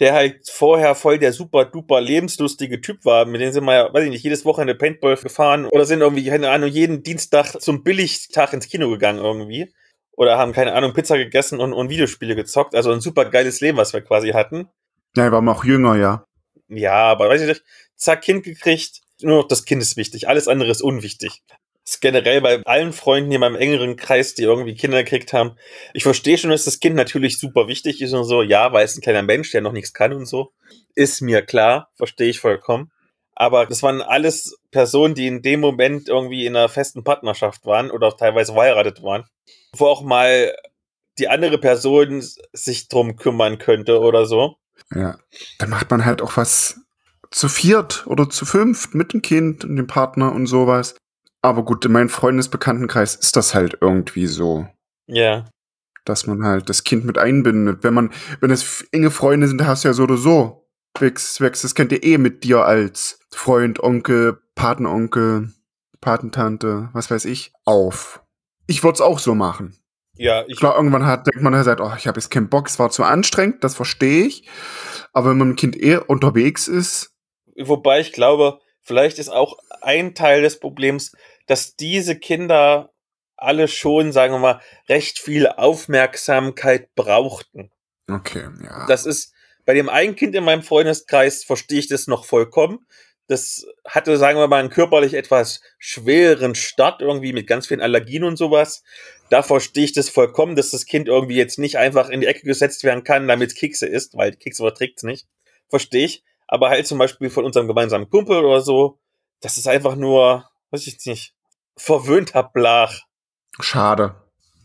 der 0.00 0.14
halt 0.14 0.48
vorher 0.48 0.94
voll 0.94 1.18
der 1.18 1.34
super 1.34 1.66
duper 1.66 2.00
lebenslustige 2.00 2.80
Typ 2.80 3.04
war, 3.04 3.26
mit 3.26 3.42
dem 3.42 3.52
sind 3.52 3.64
wir 3.64 3.74
ja, 3.74 3.92
weiß 3.92 4.04
ich 4.04 4.10
nicht, 4.10 4.24
jedes 4.24 4.46
Wochenende 4.46 4.74
Paintball 4.74 5.16
gefahren 5.16 5.66
oder 5.66 5.84
sind 5.84 6.00
irgendwie, 6.00 6.24
keine 6.24 6.48
Ahnung, 6.50 6.70
jeden 6.70 7.02
Dienstag 7.02 7.60
zum 7.60 7.82
Billigtag 7.84 8.54
ins 8.54 8.68
Kino 8.68 8.88
gegangen 8.88 9.22
irgendwie. 9.22 9.70
Oder 10.16 10.38
haben, 10.38 10.52
keine 10.52 10.74
Ahnung, 10.74 10.92
Pizza 10.92 11.16
gegessen 11.16 11.60
und, 11.60 11.72
und 11.72 11.88
Videospiele 11.88 12.36
gezockt. 12.36 12.74
Also 12.74 12.92
ein 12.92 13.00
super 13.00 13.24
geiles 13.24 13.60
Leben, 13.60 13.78
was 13.78 13.92
wir 13.92 14.02
quasi 14.02 14.30
hatten. 14.30 14.68
Ja, 15.16 15.24
er 15.24 15.32
war 15.32 15.46
auch 15.48 15.64
jünger, 15.64 15.96
ja. 15.96 16.26
Ja, 16.68 17.10
aber 17.10 17.28
weiß 17.28 17.42
ich 17.42 17.48
nicht, 17.48 17.64
zack, 17.96 18.22
Kind 18.22 18.44
gekriegt, 18.44 19.00
nur 19.20 19.38
noch 19.38 19.48
das 19.48 19.64
Kind 19.64 19.82
ist 19.82 19.96
wichtig, 19.96 20.28
alles 20.28 20.48
andere 20.48 20.70
ist 20.70 20.82
unwichtig. 20.82 21.42
Das 21.84 21.94
ist 21.94 22.00
generell 22.00 22.40
bei 22.40 22.62
allen 22.64 22.92
Freunden 22.92 23.30
hier 23.30 23.36
in 23.36 23.40
meinem 23.40 23.56
engeren 23.56 23.96
Kreis, 23.96 24.34
die 24.34 24.44
irgendwie 24.44 24.74
Kinder 24.74 25.02
gekriegt 25.02 25.32
haben. 25.32 25.56
Ich 25.94 26.04
verstehe 26.04 26.38
schon, 26.38 26.50
dass 26.50 26.64
das 26.64 26.78
Kind 26.78 26.94
natürlich 26.94 27.38
super 27.38 27.66
wichtig 27.66 28.00
ist 28.00 28.12
und 28.12 28.24
so, 28.24 28.42
ja, 28.42 28.72
weil 28.72 28.84
es 28.84 28.96
ein 28.96 29.02
kleiner 29.02 29.22
Mensch, 29.22 29.50
der 29.50 29.62
noch 29.62 29.72
nichts 29.72 29.92
kann 29.92 30.12
und 30.12 30.26
so. 30.26 30.52
Ist 30.94 31.20
mir 31.20 31.42
klar, 31.42 31.90
verstehe 31.96 32.28
ich 32.28 32.38
vollkommen. 32.38 32.92
Aber 33.34 33.66
das 33.66 33.82
waren 33.82 34.00
alles 34.00 34.56
Personen, 34.70 35.14
die 35.14 35.26
in 35.26 35.42
dem 35.42 35.60
Moment 35.60 36.08
irgendwie 36.08 36.46
in 36.46 36.54
einer 36.54 36.68
festen 36.68 37.02
Partnerschaft 37.02 37.66
waren 37.66 37.90
oder 37.90 38.08
auch 38.08 38.16
teilweise 38.16 38.52
verheiratet 38.52 39.02
waren. 39.02 39.24
Wo 39.76 39.86
auch 39.86 40.02
mal 40.02 40.54
die 41.18 41.28
andere 41.28 41.58
Person 41.58 42.22
sich 42.52 42.88
drum 42.88 43.16
kümmern 43.16 43.58
könnte 43.58 44.00
oder 44.00 44.26
so. 44.26 44.56
Ja. 44.94 45.18
Dann 45.58 45.70
macht 45.70 45.90
man 45.90 46.04
halt 46.04 46.22
auch 46.22 46.36
was 46.36 46.80
zu 47.30 47.48
viert 47.48 48.06
oder 48.06 48.28
zu 48.28 48.44
fünft 48.44 48.94
mit 48.94 49.12
dem 49.12 49.22
Kind 49.22 49.64
und 49.64 49.76
dem 49.76 49.86
Partner 49.86 50.32
und 50.32 50.46
sowas. 50.46 50.94
Aber 51.42 51.64
gut, 51.64 51.84
in 51.84 51.92
meinem 51.92 52.08
Freundesbekanntenkreis 52.08 53.14
ist 53.16 53.36
das 53.36 53.54
halt 53.54 53.78
irgendwie 53.80 54.26
so, 54.26 54.66
Ja. 55.06 55.46
dass 56.04 56.26
man 56.26 56.44
halt 56.44 56.68
das 56.68 56.84
Kind 56.84 57.04
mit 57.04 57.18
einbindet. 57.18 57.82
Wenn 57.82 57.94
man, 57.94 58.12
wenn 58.40 58.50
es 58.50 58.82
enge 58.92 59.10
Freunde 59.10 59.48
sind, 59.48 59.58
da 59.58 59.66
hast 59.66 59.84
du 59.84 59.88
ja 59.88 59.94
so 59.94 60.04
oder 60.04 60.16
so. 60.16 60.66
Wächst, 60.98 61.40
wächst 61.40 61.64
das 61.64 61.74
Kind 61.74 61.90
ja 61.92 61.98
eh 62.02 62.18
mit 62.18 62.44
dir 62.44 62.64
als 62.64 63.18
Freund, 63.30 63.80
Onkel, 63.82 64.38
Patenonkel, 64.54 65.52
Patentante, 66.00 66.90
was 66.92 67.10
weiß 67.10 67.24
ich, 67.24 67.52
auf. 67.64 68.21
Ich 68.72 68.82
würde 68.82 68.94
es 68.94 69.00
auch 69.00 69.18
so 69.18 69.34
machen. 69.34 69.76
Ja, 70.16 70.44
ich 70.46 70.58
Klar, 70.58 70.76
irgendwann 70.76 71.06
hat, 71.06 71.26
denkt 71.26 71.42
man 71.42 71.54
halt, 71.54 71.80
oh, 71.80 71.92
ich 71.96 72.06
habe 72.06 72.18
jetzt 72.18 72.30
keinen 72.30 72.48
Bock, 72.48 72.68
es 72.68 72.78
war 72.78 72.90
zu 72.90 73.02
anstrengend, 73.02 73.62
das 73.62 73.74
verstehe 73.74 74.24
ich. 74.24 74.48
Aber 75.12 75.30
wenn 75.30 75.38
man 75.38 75.48
mit 75.48 75.58
dem 75.58 75.60
Kind 75.60 75.82
eh 75.82 75.96
unterwegs 75.96 76.68
ist, 76.68 77.12
Wobei 77.56 78.00
ich 78.00 78.12
glaube, 78.12 78.60
vielleicht 78.80 79.18
ist 79.18 79.28
auch 79.28 79.58
ein 79.82 80.14
Teil 80.14 80.42
des 80.42 80.58
Problems, 80.58 81.12
dass 81.46 81.76
diese 81.76 82.18
Kinder 82.18 82.92
alle 83.36 83.68
schon, 83.68 84.12
sagen 84.12 84.34
wir 84.34 84.38
mal, 84.38 84.60
recht 84.88 85.18
viel 85.18 85.46
Aufmerksamkeit 85.48 86.94
brauchten. 86.94 87.70
okay, 88.08 88.48
ja. 88.62 88.86
Das 88.86 89.04
ist 89.04 89.34
bei 89.64 89.74
dem 89.74 89.88
einen 89.88 90.16
Kind 90.16 90.34
in 90.34 90.44
meinem 90.44 90.62
Freundeskreis 90.62 91.44
verstehe 91.44 91.80
ich 91.80 91.88
das 91.88 92.06
noch 92.06 92.24
vollkommen. 92.24 92.86
Das 93.28 93.66
hatte, 93.86 94.16
sagen 94.18 94.38
wir 94.38 94.48
mal, 94.48 94.60
einen 94.60 94.70
körperlich 94.70 95.14
etwas 95.14 95.60
schweren 95.78 96.54
Start 96.54 97.00
irgendwie 97.00 97.32
mit 97.32 97.46
ganz 97.46 97.66
vielen 97.66 97.80
Allergien 97.80 98.24
und 98.24 98.36
sowas. 98.36 98.82
Da 99.30 99.42
verstehe 99.42 99.84
ich 99.84 99.92
das 99.92 100.08
vollkommen, 100.08 100.56
dass 100.56 100.70
das 100.70 100.86
Kind 100.86 101.08
irgendwie 101.08 101.36
jetzt 101.36 101.58
nicht 101.58 101.78
einfach 101.78 102.10
in 102.10 102.20
die 102.20 102.26
Ecke 102.26 102.42
gesetzt 102.42 102.84
werden 102.84 103.04
kann, 103.04 103.28
damit 103.28 103.50
es 103.50 103.56
Kekse 103.56 103.86
isst, 103.86 104.16
weil 104.16 104.32
Kekse 104.32 104.62
verträgt 104.62 104.98
es 104.98 105.02
nicht. 105.04 105.26
Verstehe 105.68 106.04
ich. 106.04 106.24
Aber 106.48 106.68
halt 106.68 106.86
zum 106.86 106.98
Beispiel 106.98 107.30
von 107.30 107.44
unserem 107.44 107.68
gemeinsamen 107.68 108.10
Kumpel 108.10 108.44
oder 108.44 108.60
so, 108.60 108.98
das 109.40 109.56
ist 109.56 109.68
einfach 109.68 109.96
nur, 109.96 110.50
weiß 110.70 110.86
ich 110.86 110.98
nicht, 111.06 111.34
verwöhnter 111.76 112.42
Blach. 112.42 113.00
Schade. 113.60 114.16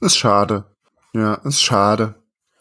Ist 0.01 0.17
schade. 0.17 0.65
Ja, 1.13 1.35
ist 1.45 1.61
schade. 1.61 2.15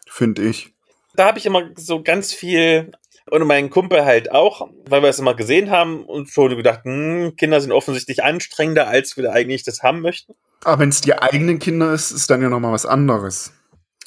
Finde 0.09 0.42
ich. 0.48 0.74
da 1.14 1.26
habe 1.26 1.38
ich 1.38 1.46
immer 1.46 1.70
so 1.76 2.02
ganz 2.02 2.32
viel 2.32 2.92
und 3.30 3.46
mein 3.46 3.70
Kumpel 3.70 4.04
halt 4.04 4.30
auch, 4.30 4.68
weil 4.88 5.02
wir 5.02 5.08
es 5.08 5.18
immer 5.18 5.34
gesehen 5.34 5.70
haben 5.70 6.04
und 6.04 6.30
schon 6.30 6.56
gedacht, 6.56 6.84
hm, 6.84 7.34
Kinder 7.36 7.60
sind 7.60 7.72
offensichtlich 7.72 8.22
anstrengender, 8.22 8.88
als 8.88 9.16
wir 9.16 9.32
eigentlich 9.32 9.64
das 9.64 9.82
haben 9.82 10.00
möchten. 10.00 10.34
Aber 10.64 10.80
wenn 10.80 10.88
es 10.88 11.00
die 11.00 11.18
eigenen 11.18 11.58
Kinder 11.58 11.92
ist, 11.92 12.10
ist 12.10 12.30
dann 12.30 12.42
ja 12.42 12.48
noch 12.48 12.60
mal 12.60 12.72
was 12.72 12.86
anderes. 12.86 13.52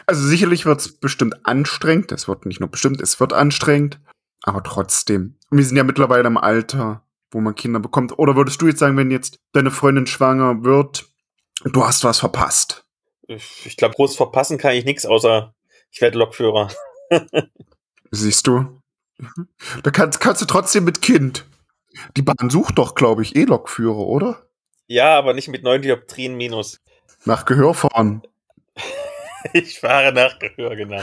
Also 0.06 0.26
sicherlich 0.26 0.66
wird 0.66 0.80
es 0.80 1.00
bestimmt 1.00 1.46
anstrengend. 1.46 2.12
Es 2.12 2.28
wird 2.28 2.46
nicht 2.46 2.60
nur 2.60 2.70
bestimmt, 2.70 3.02
es 3.02 3.20
wird 3.20 3.34
anstrengend. 3.34 4.00
Aber 4.42 4.64
trotzdem. 4.64 5.38
Und 5.50 5.58
wir 5.58 5.66
sind 5.66 5.78
ja 5.78 5.84
mittlerweile 5.84 6.28
im 6.28 6.38
Alter, 6.38 7.04
wo 7.32 7.42
man 7.42 7.56
Kinder 7.56 7.80
bekommt. 7.80 8.18
Oder 8.18 8.36
würdest 8.36 8.62
du 8.62 8.68
jetzt 8.68 8.80
sagen, 8.80 8.98
wenn 8.98 9.12
jetzt 9.12 9.40
deine 9.52 9.70
Freundin 9.70 10.08
schwanger 10.08 10.64
wird, 10.64 11.06
du 11.66 11.86
hast 11.86 12.04
was 12.04 12.20
verpasst? 12.20 12.86
Ich, 13.28 13.66
ich 13.66 13.78
glaube, 13.78 13.96
groß 13.96 14.16
verpassen 14.16 14.58
kann 14.58 14.74
ich 14.74 14.86
nichts, 14.86 15.06
außer 15.06 15.54
ich 15.92 16.02
werde 16.02 16.18
Lokführer. 16.18 16.70
Siehst 18.12 18.48
du? 18.48 18.79
Da 19.84 19.92
kannst, 19.92 20.20
kannst 20.20 20.42
du 20.42 20.46
trotzdem 20.46 20.84
mit 20.84 21.02
Kind. 21.02 21.46
Die 22.16 22.22
Bahn 22.22 22.50
sucht 22.50 22.78
doch, 22.78 22.96
glaube 22.96 23.22
ich, 23.22 23.36
eh 23.36 23.44
Lokführer, 23.44 24.08
oder? 24.08 24.48
Ja, 24.88 25.18
aber 25.18 25.34
nicht 25.34 25.50
mit 25.50 25.64
neun 25.64 25.82
Dioptrien 25.82 26.36
minus. 26.36 26.80
Nach 27.26 27.46
Gehör 27.46 27.74
fahren. 27.74 28.24
Ich 29.54 29.80
fahre 29.80 30.12
nach 30.12 30.38
Gehör, 30.38 30.76
genau. 30.76 31.02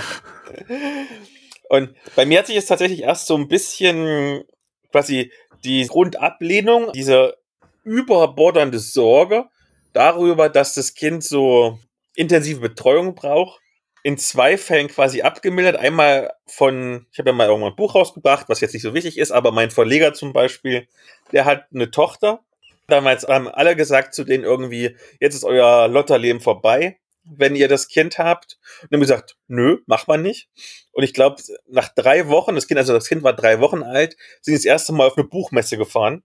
Und 1.70 1.94
bei 2.14 2.26
mir 2.26 2.38
hat 2.38 2.46
sich 2.46 2.55
jetzt 2.55 2.66
tatsächlich 2.66 3.02
erst 3.02 3.26
so 3.26 3.35
ein 3.35 3.48
bisschen 3.48 4.44
quasi 4.92 5.33
die 5.64 5.87
Grundablehnung, 5.87 6.92
diese 6.92 7.38
überbordernde 7.83 8.79
Sorge 8.79 9.46
darüber, 9.94 10.50
dass 10.50 10.74
das 10.74 10.92
Kind 10.92 11.24
so 11.24 11.79
intensive 12.14 12.61
Betreuung 12.61 13.14
braucht, 13.14 13.61
in 14.07 14.19
zwei 14.19 14.57
Fällen 14.57 14.87
quasi 14.87 15.23
abgemildert. 15.23 15.75
Einmal 15.75 16.33
von, 16.47 17.09
ich 17.11 17.19
habe 17.19 17.31
ja 17.31 17.35
mal 17.35 17.49
irgendwann 17.49 17.73
ein 17.73 17.77
Buch 17.77 17.97
rausgebracht, 17.97 18.49
was 18.49 18.61
jetzt 18.61 18.73
nicht 18.73 18.85
so 18.85 18.95
wichtig 18.95 19.19
ist, 19.19 19.33
aber 19.33 19.51
mein 19.51 19.73
Verleger 19.73 20.14
zum 20.14 20.33
Beispiel, 20.33 20.87
der 21.33 21.45
hat 21.45 21.64
eine 21.75 21.90
Tochter. 21.90 22.38
Damals 22.87 23.27
haben 23.27 23.49
alle 23.49 23.75
gesagt 23.75 24.14
zu 24.14 24.23
denen 24.23 24.45
irgendwie, 24.45 24.97
jetzt 25.19 25.35
ist 25.35 25.42
euer 25.42 25.88
Lotterleben 25.88 26.40
vorbei, 26.40 27.01
wenn 27.25 27.57
ihr 27.57 27.66
das 27.66 27.88
Kind 27.88 28.16
habt. 28.19 28.61
Und 28.83 28.92
dann 28.92 28.99
haben 28.99 29.01
gesagt, 29.01 29.37
nö, 29.49 29.79
macht 29.87 30.07
man 30.07 30.23
nicht. 30.23 30.51
Und 30.92 31.03
ich 31.03 31.12
glaube, 31.12 31.42
nach 31.69 31.88
drei 31.92 32.29
Wochen, 32.29 32.55
das 32.55 32.69
Kind, 32.69 32.79
also 32.79 32.92
das 32.92 33.09
Kind 33.09 33.25
war 33.25 33.33
drei 33.33 33.59
Wochen 33.59 33.83
alt, 33.83 34.16
sind 34.40 34.57
das 34.57 34.64
erste 34.64 34.92
Mal 34.92 35.09
auf 35.09 35.19
eine 35.19 35.27
Buchmesse 35.27 35.77
gefahren. 35.79 36.23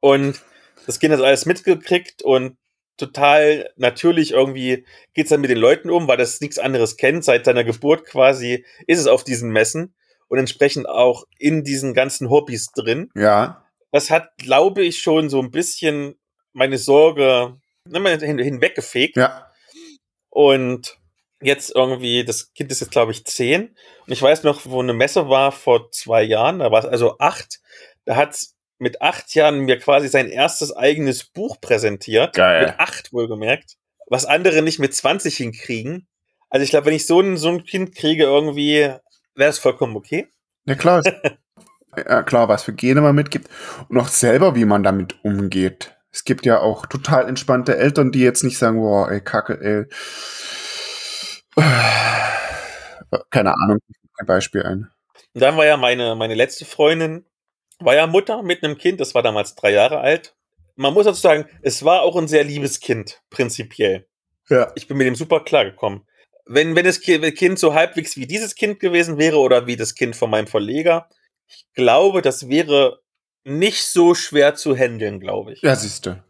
Und 0.00 0.42
das 0.84 1.00
Kind 1.00 1.14
hat 1.14 1.22
alles 1.22 1.46
mitgekriegt 1.46 2.20
und 2.20 2.58
total 3.02 3.70
natürlich 3.76 4.30
irgendwie 4.32 4.86
geht's 5.14 5.30
dann 5.30 5.40
mit 5.40 5.50
den 5.50 5.58
Leuten 5.58 5.90
um, 5.90 6.06
weil 6.08 6.16
das 6.16 6.40
nichts 6.40 6.58
anderes 6.58 6.96
kennt. 6.96 7.24
Seit 7.24 7.44
seiner 7.44 7.64
Geburt 7.64 8.04
quasi 8.04 8.64
ist 8.86 9.00
es 9.00 9.06
auf 9.06 9.24
diesen 9.24 9.50
Messen 9.50 9.94
und 10.28 10.38
entsprechend 10.38 10.88
auch 10.88 11.24
in 11.38 11.64
diesen 11.64 11.94
ganzen 11.94 12.30
Hobbys 12.30 12.70
drin. 12.72 13.10
Ja. 13.14 13.66
Das 13.90 14.10
hat, 14.10 14.30
glaube 14.38 14.82
ich, 14.82 15.00
schon 15.00 15.28
so 15.28 15.40
ein 15.40 15.50
bisschen 15.50 16.14
meine 16.52 16.78
Sorge 16.78 17.58
hin, 17.90 18.38
hinweggefegt. 18.38 19.16
Ja. 19.16 19.50
Und 20.30 20.98
jetzt 21.42 21.74
irgendwie, 21.74 22.24
das 22.24 22.54
Kind 22.54 22.70
ist 22.70 22.80
jetzt, 22.80 22.92
glaube 22.92 23.12
ich, 23.12 23.24
zehn. 23.24 23.76
Und 24.06 24.12
ich 24.12 24.22
weiß 24.22 24.44
noch, 24.44 24.64
wo 24.64 24.80
eine 24.80 24.94
Messe 24.94 25.28
war 25.28 25.52
vor 25.52 25.90
zwei 25.90 26.22
Jahren, 26.22 26.60
da 26.60 26.70
war 26.70 26.78
es 26.78 26.86
also 26.86 27.18
acht. 27.18 27.60
Da 28.04 28.16
hat 28.16 28.38
mit 28.82 29.00
acht 29.00 29.32
Jahren 29.36 29.60
mir 29.60 29.78
quasi 29.78 30.08
sein 30.08 30.28
erstes 30.28 30.74
eigenes 30.74 31.22
Buch 31.22 31.60
präsentiert. 31.60 32.34
Geil. 32.34 32.66
Mit 32.66 32.80
acht 32.80 33.12
wohlgemerkt. 33.12 33.76
Was 34.08 34.26
andere 34.26 34.60
nicht 34.60 34.80
mit 34.80 34.92
20 34.92 35.36
hinkriegen. 35.36 36.08
Also 36.50 36.64
ich 36.64 36.70
glaube, 36.70 36.86
wenn 36.86 36.94
ich 36.94 37.06
so 37.06 37.20
ein, 37.20 37.36
so 37.36 37.48
ein 37.48 37.62
Kind 37.64 37.94
kriege, 37.94 38.24
irgendwie 38.24 38.90
wäre 39.36 39.50
es 39.50 39.60
vollkommen 39.60 39.94
okay. 39.94 40.26
Ja, 40.66 40.74
klar. 40.74 41.00
ja, 41.96 42.24
klar, 42.24 42.48
was 42.48 42.64
für 42.64 42.72
Gene 42.72 43.00
man 43.00 43.14
mitgibt. 43.14 43.48
Und 43.88 43.98
auch 43.98 44.08
selber, 44.08 44.56
wie 44.56 44.64
man 44.64 44.82
damit 44.82 45.24
umgeht. 45.24 45.96
Es 46.10 46.24
gibt 46.24 46.44
ja 46.44 46.58
auch 46.58 46.86
total 46.86 47.28
entspannte 47.28 47.76
Eltern, 47.76 48.10
die 48.10 48.20
jetzt 48.20 48.42
nicht 48.42 48.58
sagen, 48.58 48.80
boah, 48.80 49.10
ey, 49.12 49.20
Kacke, 49.20 49.60
ey. 49.60 49.84
Keine 53.30 53.54
Ahnung, 53.54 53.78
kein 54.18 54.26
Beispiel 54.26 54.64
ein. 54.64 54.90
Und 55.34 55.40
dann 55.40 55.56
war 55.56 55.66
ja 55.66 55.76
meine, 55.76 56.16
meine 56.16 56.34
letzte 56.34 56.64
Freundin, 56.64 57.24
war 57.84 57.94
ja 57.94 58.06
Mutter 58.06 58.42
mit 58.42 58.62
einem 58.62 58.78
Kind, 58.78 59.00
das 59.00 59.14
war 59.14 59.22
damals 59.22 59.54
drei 59.54 59.72
Jahre 59.72 60.00
alt. 60.00 60.34
Man 60.76 60.94
muss 60.94 61.04
dazu 61.04 61.20
sagen, 61.20 61.46
es 61.62 61.84
war 61.84 62.02
auch 62.02 62.16
ein 62.16 62.28
sehr 62.28 62.44
liebes 62.44 62.80
Kind, 62.80 63.22
prinzipiell. 63.30 64.06
Ja. 64.48 64.72
Ich 64.74 64.88
bin 64.88 64.96
mit 64.96 65.06
dem 65.06 65.14
super 65.14 65.40
klargekommen. 65.40 66.06
Wenn, 66.44 66.74
wenn 66.74 66.84
das 66.84 67.00
Kind 67.00 67.58
so 67.58 67.74
halbwegs 67.74 68.16
wie 68.16 68.26
dieses 68.26 68.54
Kind 68.54 68.80
gewesen 68.80 69.18
wäre 69.18 69.38
oder 69.38 69.66
wie 69.66 69.76
das 69.76 69.94
Kind 69.94 70.16
von 70.16 70.30
meinem 70.30 70.46
Verleger, 70.46 71.08
ich 71.46 71.66
glaube, 71.74 72.22
das 72.22 72.48
wäre 72.48 73.00
nicht 73.44 73.84
so 73.84 74.14
schwer 74.14 74.54
zu 74.54 74.76
handeln, 74.76 75.20
glaube 75.20 75.52
ich. 75.52 75.62
Ja, 75.62 75.76
siehst 75.76 76.06
du. 76.06 76.22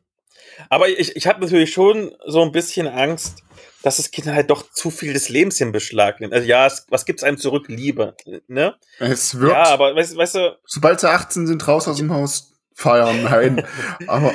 Aber 0.69 0.89
ich, 0.89 1.17
ich 1.17 1.27
habe 1.27 1.41
natürlich 1.41 1.73
schon 1.73 2.15
so 2.27 2.43
ein 2.43 2.53
bisschen 2.53 2.87
Angst, 2.89 3.43
dass 3.83 3.97
das 3.97 4.11
Kind 4.11 4.29
halt 4.29 4.51
doch 4.51 4.71
zu 4.71 4.91
viel 4.91 5.13
des 5.13 5.29
Lebens 5.29 5.61
in 5.61 5.73
Beschlag 5.73 6.21
nimmt. 6.21 6.33
Also 6.33 6.47
ja, 6.47 6.67
es, 6.67 6.87
was 6.89 7.05
gibt's 7.05 7.23
einem 7.23 7.39
zurück? 7.39 7.67
Liebe, 7.69 8.17
ne? 8.47 8.77
Es 8.99 9.39
wird. 9.39 9.53
Ja, 9.53 9.65
aber 9.65 9.95
weißt, 9.95 10.17
weißt 10.17 10.35
du. 10.37 10.59
Sobald 10.65 11.01
sie 11.01 11.11
18 11.11 11.47
sind, 11.47 11.67
raus 11.67 11.89
aus 11.89 11.99
dem 11.99 12.13
Haus 12.13 12.53
feiern, 12.75 13.25
nein. 13.25 13.67
aber. 14.07 14.33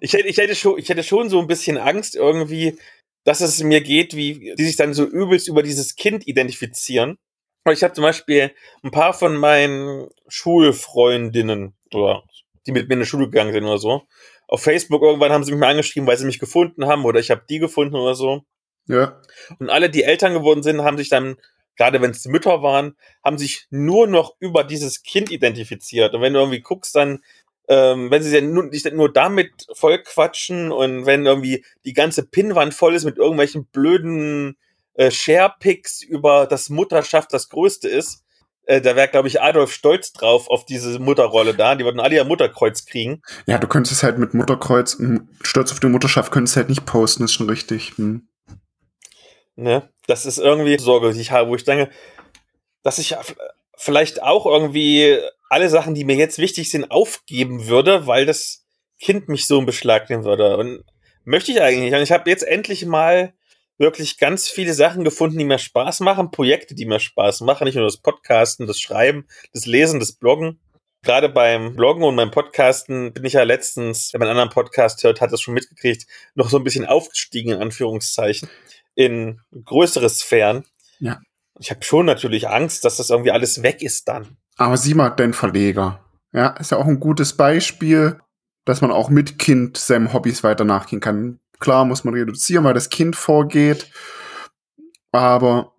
Ich 0.00 0.12
hätte, 0.12 0.28
ich 0.28 0.36
hätte 0.38 0.54
schon, 0.54 0.78
ich 0.78 0.88
hätte 0.88 1.02
schon 1.02 1.28
so 1.28 1.40
ein 1.40 1.46
bisschen 1.46 1.78
Angst 1.78 2.14
irgendwie, 2.14 2.78
dass 3.24 3.40
es 3.40 3.62
mir 3.62 3.80
geht, 3.80 4.14
wie 4.14 4.54
die 4.56 4.64
sich 4.64 4.76
dann 4.76 4.94
so 4.94 5.04
übelst 5.04 5.48
über 5.48 5.62
dieses 5.62 5.96
Kind 5.96 6.26
identifizieren. 6.26 7.18
Aber 7.64 7.74
ich 7.74 7.82
habe 7.82 7.92
zum 7.92 8.02
Beispiel 8.02 8.52
ein 8.82 8.90
paar 8.90 9.12
von 9.12 9.36
meinen 9.36 10.08
Schulfreundinnen 10.28 11.74
oder 11.92 12.24
die 12.66 12.72
mit 12.72 12.88
mir 12.88 12.94
in 12.94 13.00
die 13.00 13.06
Schule 13.06 13.26
gegangen 13.26 13.52
sind 13.52 13.64
oder 13.64 13.78
so. 13.78 14.02
Auf 14.48 14.62
Facebook 14.62 15.02
irgendwann 15.02 15.32
haben 15.32 15.44
sie 15.44 15.52
mich 15.52 15.60
mal 15.60 15.70
angeschrieben, 15.70 16.06
weil 16.06 16.18
sie 16.18 16.26
mich 16.26 16.38
gefunden 16.38 16.86
haben 16.86 17.04
oder 17.04 17.20
ich 17.20 17.30
habe 17.30 17.44
die 17.48 17.58
gefunden 17.58 17.96
oder 17.96 18.14
so. 18.14 18.42
Ja. 18.90 19.20
Und 19.58 19.70
alle, 19.70 19.90
die 19.90 20.04
Eltern 20.04 20.34
geworden 20.34 20.62
sind, 20.62 20.82
haben 20.82 20.98
sich 20.98 21.08
dann, 21.08 21.36
gerade 21.76 22.00
wenn 22.00 22.10
es 22.10 22.26
Mütter 22.26 22.62
waren, 22.62 22.96
haben 23.24 23.38
sich 23.38 23.66
nur 23.70 24.06
noch 24.06 24.36
über 24.40 24.64
dieses 24.64 25.02
Kind 25.02 25.30
identifiziert. 25.30 26.14
Und 26.14 26.20
wenn 26.20 26.32
du 26.32 26.40
irgendwie 26.40 26.60
guckst, 26.60 26.94
dann, 26.94 27.20
ähm, 27.68 28.10
wenn 28.10 28.22
sie 28.22 28.30
sich 28.30 28.42
nur, 28.42 28.70
nur 28.92 29.12
damit 29.12 29.66
voll 29.74 30.02
quatschen 30.02 30.72
und 30.72 31.06
wenn 31.06 31.26
irgendwie 31.26 31.64
die 31.84 31.92
ganze 31.92 32.26
Pinnwand 32.26 32.74
voll 32.74 32.94
ist 32.94 33.04
mit 33.04 33.16
irgendwelchen 33.16 33.66
blöden 33.66 34.56
äh, 34.94 35.10
Sharepics 35.10 36.02
über 36.02 36.46
das 36.46 36.68
Mutterschaft 36.68 37.32
das 37.32 37.48
Größte 37.48 37.88
ist, 37.88 38.24
äh, 38.70 38.80
da 38.80 38.94
wäre, 38.94 39.08
glaube 39.08 39.26
ich, 39.26 39.40
Adolf 39.42 39.72
stolz 39.72 40.12
drauf 40.12 40.48
auf 40.48 40.64
diese 40.64 41.00
Mutterrolle 41.00 41.54
da. 41.54 41.74
Die 41.74 41.84
würden 41.84 41.98
alle 41.98 42.14
ihr 42.14 42.24
Mutterkreuz 42.24 42.84
kriegen. 42.86 43.20
Ja, 43.46 43.58
du 43.58 43.66
könntest 43.66 44.02
halt 44.02 44.18
mit 44.18 44.32
Mutterkreuz 44.32 44.96
Stolz 45.42 45.72
auf 45.72 45.80
die 45.80 45.88
Mutterschaft 45.88 46.30
könntest 46.30 46.56
halt 46.56 46.68
nicht 46.68 46.86
posten, 46.86 47.24
ist 47.24 47.32
schon 47.32 47.48
richtig. 47.48 47.94
Hm. 47.96 48.28
Ne? 49.56 49.88
Das 50.06 50.26
ist 50.26 50.38
irgendwie 50.38 50.78
Sorge, 50.78 51.12
die 51.12 51.20
ich 51.20 51.30
habe, 51.30 51.50
wo 51.50 51.54
ich 51.54 51.64
denke, 51.64 51.90
dass 52.82 52.98
ich 52.98 53.16
vielleicht 53.76 54.22
auch 54.22 54.46
irgendwie 54.46 55.18
alle 55.48 55.68
Sachen, 55.68 55.94
die 55.94 56.04
mir 56.04 56.16
jetzt 56.16 56.38
wichtig 56.38 56.70
sind, 56.70 56.90
aufgeben 56.90 57.66
würde, 57.66 58.06
weil 58.06 58.26
das 58.26 58.64
Kind 59.00 59.28
mich 59.28 59.46
so 59.46 59.58
in 59.58 59.66
Beschlag 59.66 60.08
nehmen 60.08 60.24
würde. 60.24 60.56
Und 60.56 60.84
möchte 61.24 61.52
ich 61.52 61.60
eigentlich. 61.60 61.94
Und 61.94 62.02
ich 62.02 62.12
habe 62.12 62.28
jetzt 62.30 62.42
endlich 62.42 62.84
mal 62.86 63.32
wirklich 63.78 64.18
ganz 64.18 64.48
viele 64.48 64.74
Sachen 64.74 65.04
gefunden, 65.04 65.38
die 65.38 65.44
mir 65.44 65.58
Spaß 65.58 66.00
machen, 66.00 66.30
Projekte, 66.30 66.74
die 66.74 66.84
mir 66.84 67.00
Spaß 67.00 67.40
machen, 67.40 67.64
nicht 67.64 67.76
nur 67.76 67.84
das 67.84 67.96
Podcasten, 67.96 68.66
das 68.66 68.78
Schreiben, 68.78 69.26
das 69.54 69.66
Lesen, 69.66 70.00
das 70.00 70.12
Bloggen. 70.12 70.60
Gerade 71.02 71.30
beim 71.30 71.76
Bloggen 71.76 72.04
und 72.04 72.14
beim 72.14 72.30
Podcasten 72.30 73.14
bin 73.14 73.24
ich 73.24 73.32
ja 73.32 73.42
letztens, 73.42 74.12
wenn 74.12 74.18
man 74.18 74.28
einen 74.28 74.38
anderen 74.38 74.54
Podcast 74.54 75.02
hört, 75.02 75.22
hat 75.22 75.32
das 75.32 75.40
schon 75.40 75.54
mitgekriegt, 75.54 76.06
noch 76.34 76.50
so 76.50 76.58
ein 76.58 76.64
bisschen 76.64 76.84
aufgestiegen, 76.84 77.52
in 77.52 77.62
Anführungszeichen, 77.62 78.50
in 79.00 79.40
größere 79.64 80.10
Sphären. 80.10 80.64
Ja. 80.98 81.18
Ich 81.58 81.70
habe 81.70 81.82
schon 81.82 82.06
natürlich 82.06 82.48
Angst, 82.48 82.84
dass 82.84 82.98
das 82.98 83.10
irgendwie 83.10 83.30
alles 83.30 83.62
weg 83.62 83.82
ist 83.82 84.08
dann. 84.08 84.36
Aber 84.56 84.76
sieh 84.76 84.94
mal, 84.94 85.10
dein 85.10 85.32
Verleger. 85.32 86.04
Ja, 86.32 86.48
ist 86.58 86.70
ja 86.70 86.76
auch 86.76 86.86
ein 86.86 87.00
gutes 87.00 87.36
Beispiel, 87.36 88.20
dass 88.66 88.82
man 88.82 88.92
auch 88.92 89.08
mit 89.08 89.38
Kind 89.38 89.78
seinem 89.78 90.12
Hobbys 90.12 90.44
weiter 90.44 90.64
nachgehen 90.64 91.00
kann. 91.00 91.40
Klar 91.58 91.84
muss 91.86 92.04
man 92.04 92.14
reduzieren, 92.14 92.64
weil 92.64 92.74
das 92.74 92.90
Kind 92.90 93.16
vorgeht. 93.16 93.90
Aber 95.12 95.72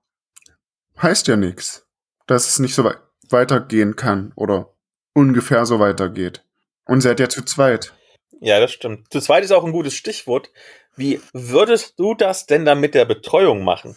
heißt 1.01 1.27
ja 1.27 1.35
nichts, 1.35 1.87
dass 2.25 2.49
es 2.49 2.59
nicht 2.59 2.75
so 2.75 2.83
weit 2.83 2.97
weitergehen 3.29 3.95
kann 3.95 4.33
oder 4.35 4.73
ungefähr 5.13 5.65
so 5.65 5.79
weitergeht. 5.79 6.43
Und 6.85 7.01
seid 7.01 7.19
ja 7.19 7.29
zu 7.29 7.43
zweit. 7.43 7.93
Ja, 8.41 8.59
das 8.59 8.71
stimmt. 8.71 9.11
Zu 9.13 9.21
zweit 9.21 9.43
ist 9.43 9.51
auch 9.51 9.63
ein 9.63 9.71
gutes 9.71 9.93
Stichwort. 9.93 10.49
Wie 10.95 11.21
würdest 11.31 11.99
du 11.99 12.15
das 12.15 12.47
denn 12.47 12.65
dann 12.65 12.79
mit 12.79 12.95
der 12.95 13.05
Betreuung 13.05 13.63
machen? 13.63 13.95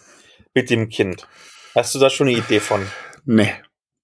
Mit 0.52 0.68
dem 0.68 0.90
Kind? 0.90 1.26
Hast 1.74 1.94
du 1.94 1.98
da 1.98 2.11
schon 2.11 2.28
eine 2.28 2.37
Idee 2.37 2.61
von? 2.61 2.87
Nee. 3.24 3.52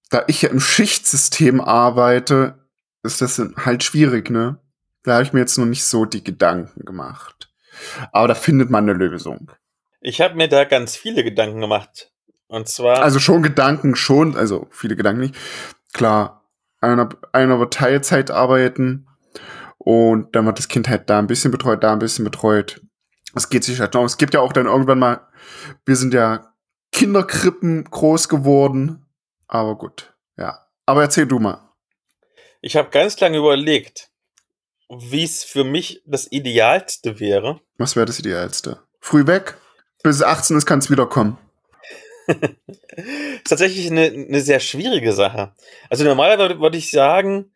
Da 0.09 0.23
ich 0.27 0.41
ja 0.41 0.49
im 0.49 0.59
Schichtsystem 0.59 1.61
arbeite, 1.61 2.59
ist 3.03 3.21
das 3.21 3.39
halt 3.55 3.83
schwierig, 3.83 4.31
ne? 4.31 4.59
Da 5.03 5.13
habe 5.13 5.23
ich 5.23 5.31
mir 5.31 5.39
jetzt 5.39 5.57
noch 5.57 5.65
nicht 5.65 5.85
so 5.85 6.05
die 6.05 6.23
Gedanken 6.23 6.85
gemacht. 6.85 7.49
Aber 8.11 8.27
da 8.27 8.35
findet 8.35 8.71
man 8.71 8.89
eine 8.89 8.97
Lösung. 8.97 9.51
Ich 10.01 10.21
habe 10.21 10.35
mir 10.35 10.49
da 10.49 10.63
ganz 10.63 10.95
viele 10.95 11.23
Gedanken 11.23 11.61
gemacht. 11.61 12.11
Und 12.47 12.67
zwar. 12.67 13.03
Also 13.03 13.19
schon 13.19 13.43
Gedanken, 13.43 13.95
schon, 13.95 14.35
also 14.35 14.67
viele 14.71 14.95
Gedanken 14.95 15.21
nicht. 15.21 15.35
Klar, 15.93 16.49
einer, 16.79 17.09
einer 17.31 17.59
wird 17.59 17.75
Teilzeit 17.75 18.31
arbeiten 18.31 19.07
und 19.83 20.35
dann 20.35 20.45
wird 20.45 20.59
das 20.59 20.67
Kind 20.67 20.87
halt 20.89 21.09
da 21.09 21.17
ein 21.19 21.27
bisschen 21.27 21.51
betreut, 21.51 21.83
da 21.83 21.93
ein 21.93 21.99
bisschen 21.99 22.23
betreut. 22.23 22.81
Es 23.35 23.49
geht 23.49 23.63
sich 23.63 23.79
halt 23.79 23.93
noch. 23.93 24.03
Es 24.03 24.17
gibt 24.17 24.33
ja 24.33 24.41
auch 24.41 24.53
dann 24.53 24.67
irgendwann 24.67 24.99
mal, 24.99 25.27
wir 25.85 25.95
sind 25.95 26.13
ja 26.13 26.53
Kinderkrippen 26.91 27.85
groß 27.85 28.29
geworden. 28.29 29.05
Aber 29.47 29.77
gut, 29.77 30.13
ja. 30.37 30.67
Aber 30.85 31.01
erzähl 31.01 31.25
du 31.25 31.39
mal. 31.39 31.69
Ich 32.61 32.75
habe 32.75 32.89
ganz 32.89 33.19
lange 33.19 33.37
überlegt, 33.37 34.11
wie 34.89 35.23
es 35.23 35.43
für 35.43 35.63
mich 35.63 36.03
das 36.05 36.31
Idealste 36.31 37.19
wäre. 37.19 37.59
Was 37.77 37.95
wäre 37.95 38.05
das 38.05 38.19
Idealste? 38.19 38.81
Früh 38.99 39.25
weg, 39.25 39.57
bis 40.03 40.17
es 40.17 40.23
18 40.23 40.57
ist, 40.57 40.65
kann 40.65 40.79
es 40.79 40.91
wiederkommen. 40.91 41.39
ist 42.27 43.45
tatsächlich 43.45 43.89
eine, 43.89 44.03
eine 44.03 44.41
sehr 44.41 44.59
schwierige 44.59 45.13
Sache. 45.13 45.55
Also 45.89 46.03
normalerweise 46.03 46.59
würde 46.59 46.77
ich 46.77 46.91
sagen, 46.91 47.51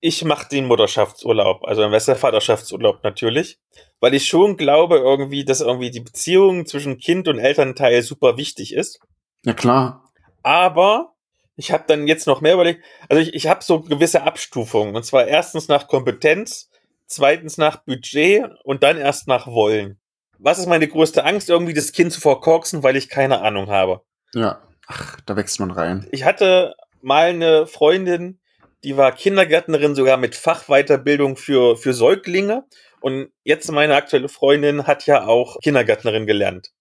ich 0.00 0.24
mache 0.24 0.48
den 0.48 0.66
Mutterschaftsurlaub, 0.66 1.64
also 1.64 1.82
dann 1.82 1.90
wäre 1.90 1.98
es 1.98 2.06
der 2.06 2.16
Vaterschaftsurlaub 2.16 3.04
natürlich, 3.04 3.58
weil 4.00 4.14
ich 4.14 4.26
schon 4.26 4.56
glaube 4.56 4.96
irgendwie, 4.98 5.44
dass 5.44 5.60
irgendwie 5.60 5.90
die 5.90 6.00
Beziehung 6.00 6.66
zwischen 6.66 6.98
Kind 6.98 7.28
und 7.28 7.38
Elternteil 7.38 8.02
super 8.02 8.36
wichtig 8.36 8.74
ist. 8.74 9.00
Ja 9.44 9.52
klar. 9.52 10.10
Aber 10.42 11.14
ich 11.56 11.70
habe 11.70 11.84
dann 11.86 12.06
jetzt 12.06 12.26
noch 12.26 12.40
mehr 12.40 12.54
überlegt, 12.54 12.82
also 13.08 13.20
ich, 13.20 13.34
ich 13.34 13.46
habe 13.46 13.62
so 13.62 13.80
gewisse 13.80 14.22
Abstufungen 14.22 14.96
und 14.96 15.04
zwar 15.04 15.26
erstens 15.26 15.68
nach 15.68 15.86
Kompetenz, 15.86 16.70
zweitens 17.06 17.58
nach 17.58 17.84
Budget 17.84 18.44
und 18.64 18.82
dann 18.82 18.96
erst 18.96 19.28
nach 19.28 19.46
Wollen. 19.46 19.98
Was 20.38 20.58
ist 20.58 20.66
meine 20.66 20.88
größte 20.88 21.24
Angst, 21.24 21.50
irgendwie 21.50 21.74
das 21.74 21.92
Kind 21.92 22.12
zu 22.12 22.20
verkorksen, 22.20 22.82
weil 22.82 22.96
ich 22.96 23.10
keine 23.10 23.42
Ahnung 23.42 23.68
habe? 23.68 24.00
Ja, 24.32 24.62
ach, 24.86 25.20
da 25.26 25.36
wächst 25.36 25.60
man 25.60 25.70
rein. 25.70 26.08
Ich 26.12 26.24
hatte 26.24 26.74
mal 27.02 27.28
eine 27.28 27.66
Freundin, 27.66 28.39
die 28.84 28.96
war 28.96 29.12
Kindergärtnerin 29.12 29.94
sogar 29.94 30.16
mit 30.16 30.34
Fachweiterbildung 30.34 31.36
für, 31.36 31.76
für 31.76 31.92
Säuglinge. 31.92 32.64
Und 33.00 33.30
jetzt 33.44 33.70
meine 33.72 33.94
aktuelle 33.94 34.28
Freundin 34.28 34.86
hat 34.86 35.06
ja 35.06 35.26
auch 35.26 35.58
Kindergärtnerin 35.60 36.26
gelernt. 36.26 36.72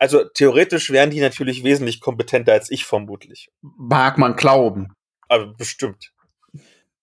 Also 0.00 0.24
theoretisch 0.24 0.90
wären 0.90 1.10
die 1.10 1.20
natürlich 1.20 1.64
wesentlich 1.64 2.00
kompetenter 2.00 2.52
als 2.52 2.70
ich 2.70 2.84
vermutlich. 2.84 3.48
Mag 3.62 4.18
man 4.18 4.36
glauben. 4.36 4.92
Aber 5.28 5.46
bestimmt. 5.54 6.12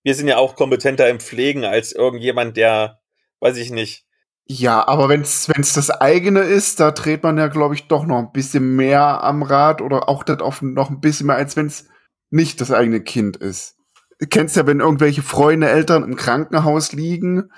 Wir 0.04 0.16
sind 0.16 0.28
ja 0.28 0.38
auch 0.38 0.56
kompetenter 0.56 1.10
im 1.10 1.20
Pflegen 1.20 1.66
als 1.66 1.94
irgendjemand, 1.94 2.58
der, 2.58 3.00
weiß 3.40 3.58
ich 3.58 3.72
nicht. 3.72 4.06
Ja, 4.46 4.86
aber 4.88 5.08
wenn 5.08 5.22
es 5.22 5.48
das 5.48 5.90
eigene 5.90 6.42
ist, 6.42 6.80
da 6.80 6.92
dreht 6.92 7.24
man 7.24 7.38
ja, 7.38 7.48
glaube 7.48 7.76
ich, 7.76 7.88
doch 7.88 8.06
noch 8.06 8.18
ein 8.18 8.34
bisschen 8.34 8.76
mehr 8.76 9.24
am 9.24 9.42
Rad 9.42 9.82
oder 9.82 10.10
auch 10.10 10.24
das 10.24 10.42
auf 10.42 10.62
noch 10.62 10.90
ein 10.90 11.00
bisschen 11.00 11.28
mehr, 11.28 11.38
als 11.38 11.56
wenn 11.56 11.68
es 11.68 11.88
nicht 12.30 12.60
das 12.60 12.72
eigene 12.72 13.02
Kind 13.02 13.38
ist. 13.38 13.78
Du 14.24 14.30
kennst 14.30 14.56
ja, 14.56 14.66
wenn 14.66 14.80
irgendwelche 14.80 15.22
Freunde, 15.22 15.68
Eltern 15.68 16.02
im 16.02 16.16
Krankenhaus 16.16 16.94
liegen 16.94 17.52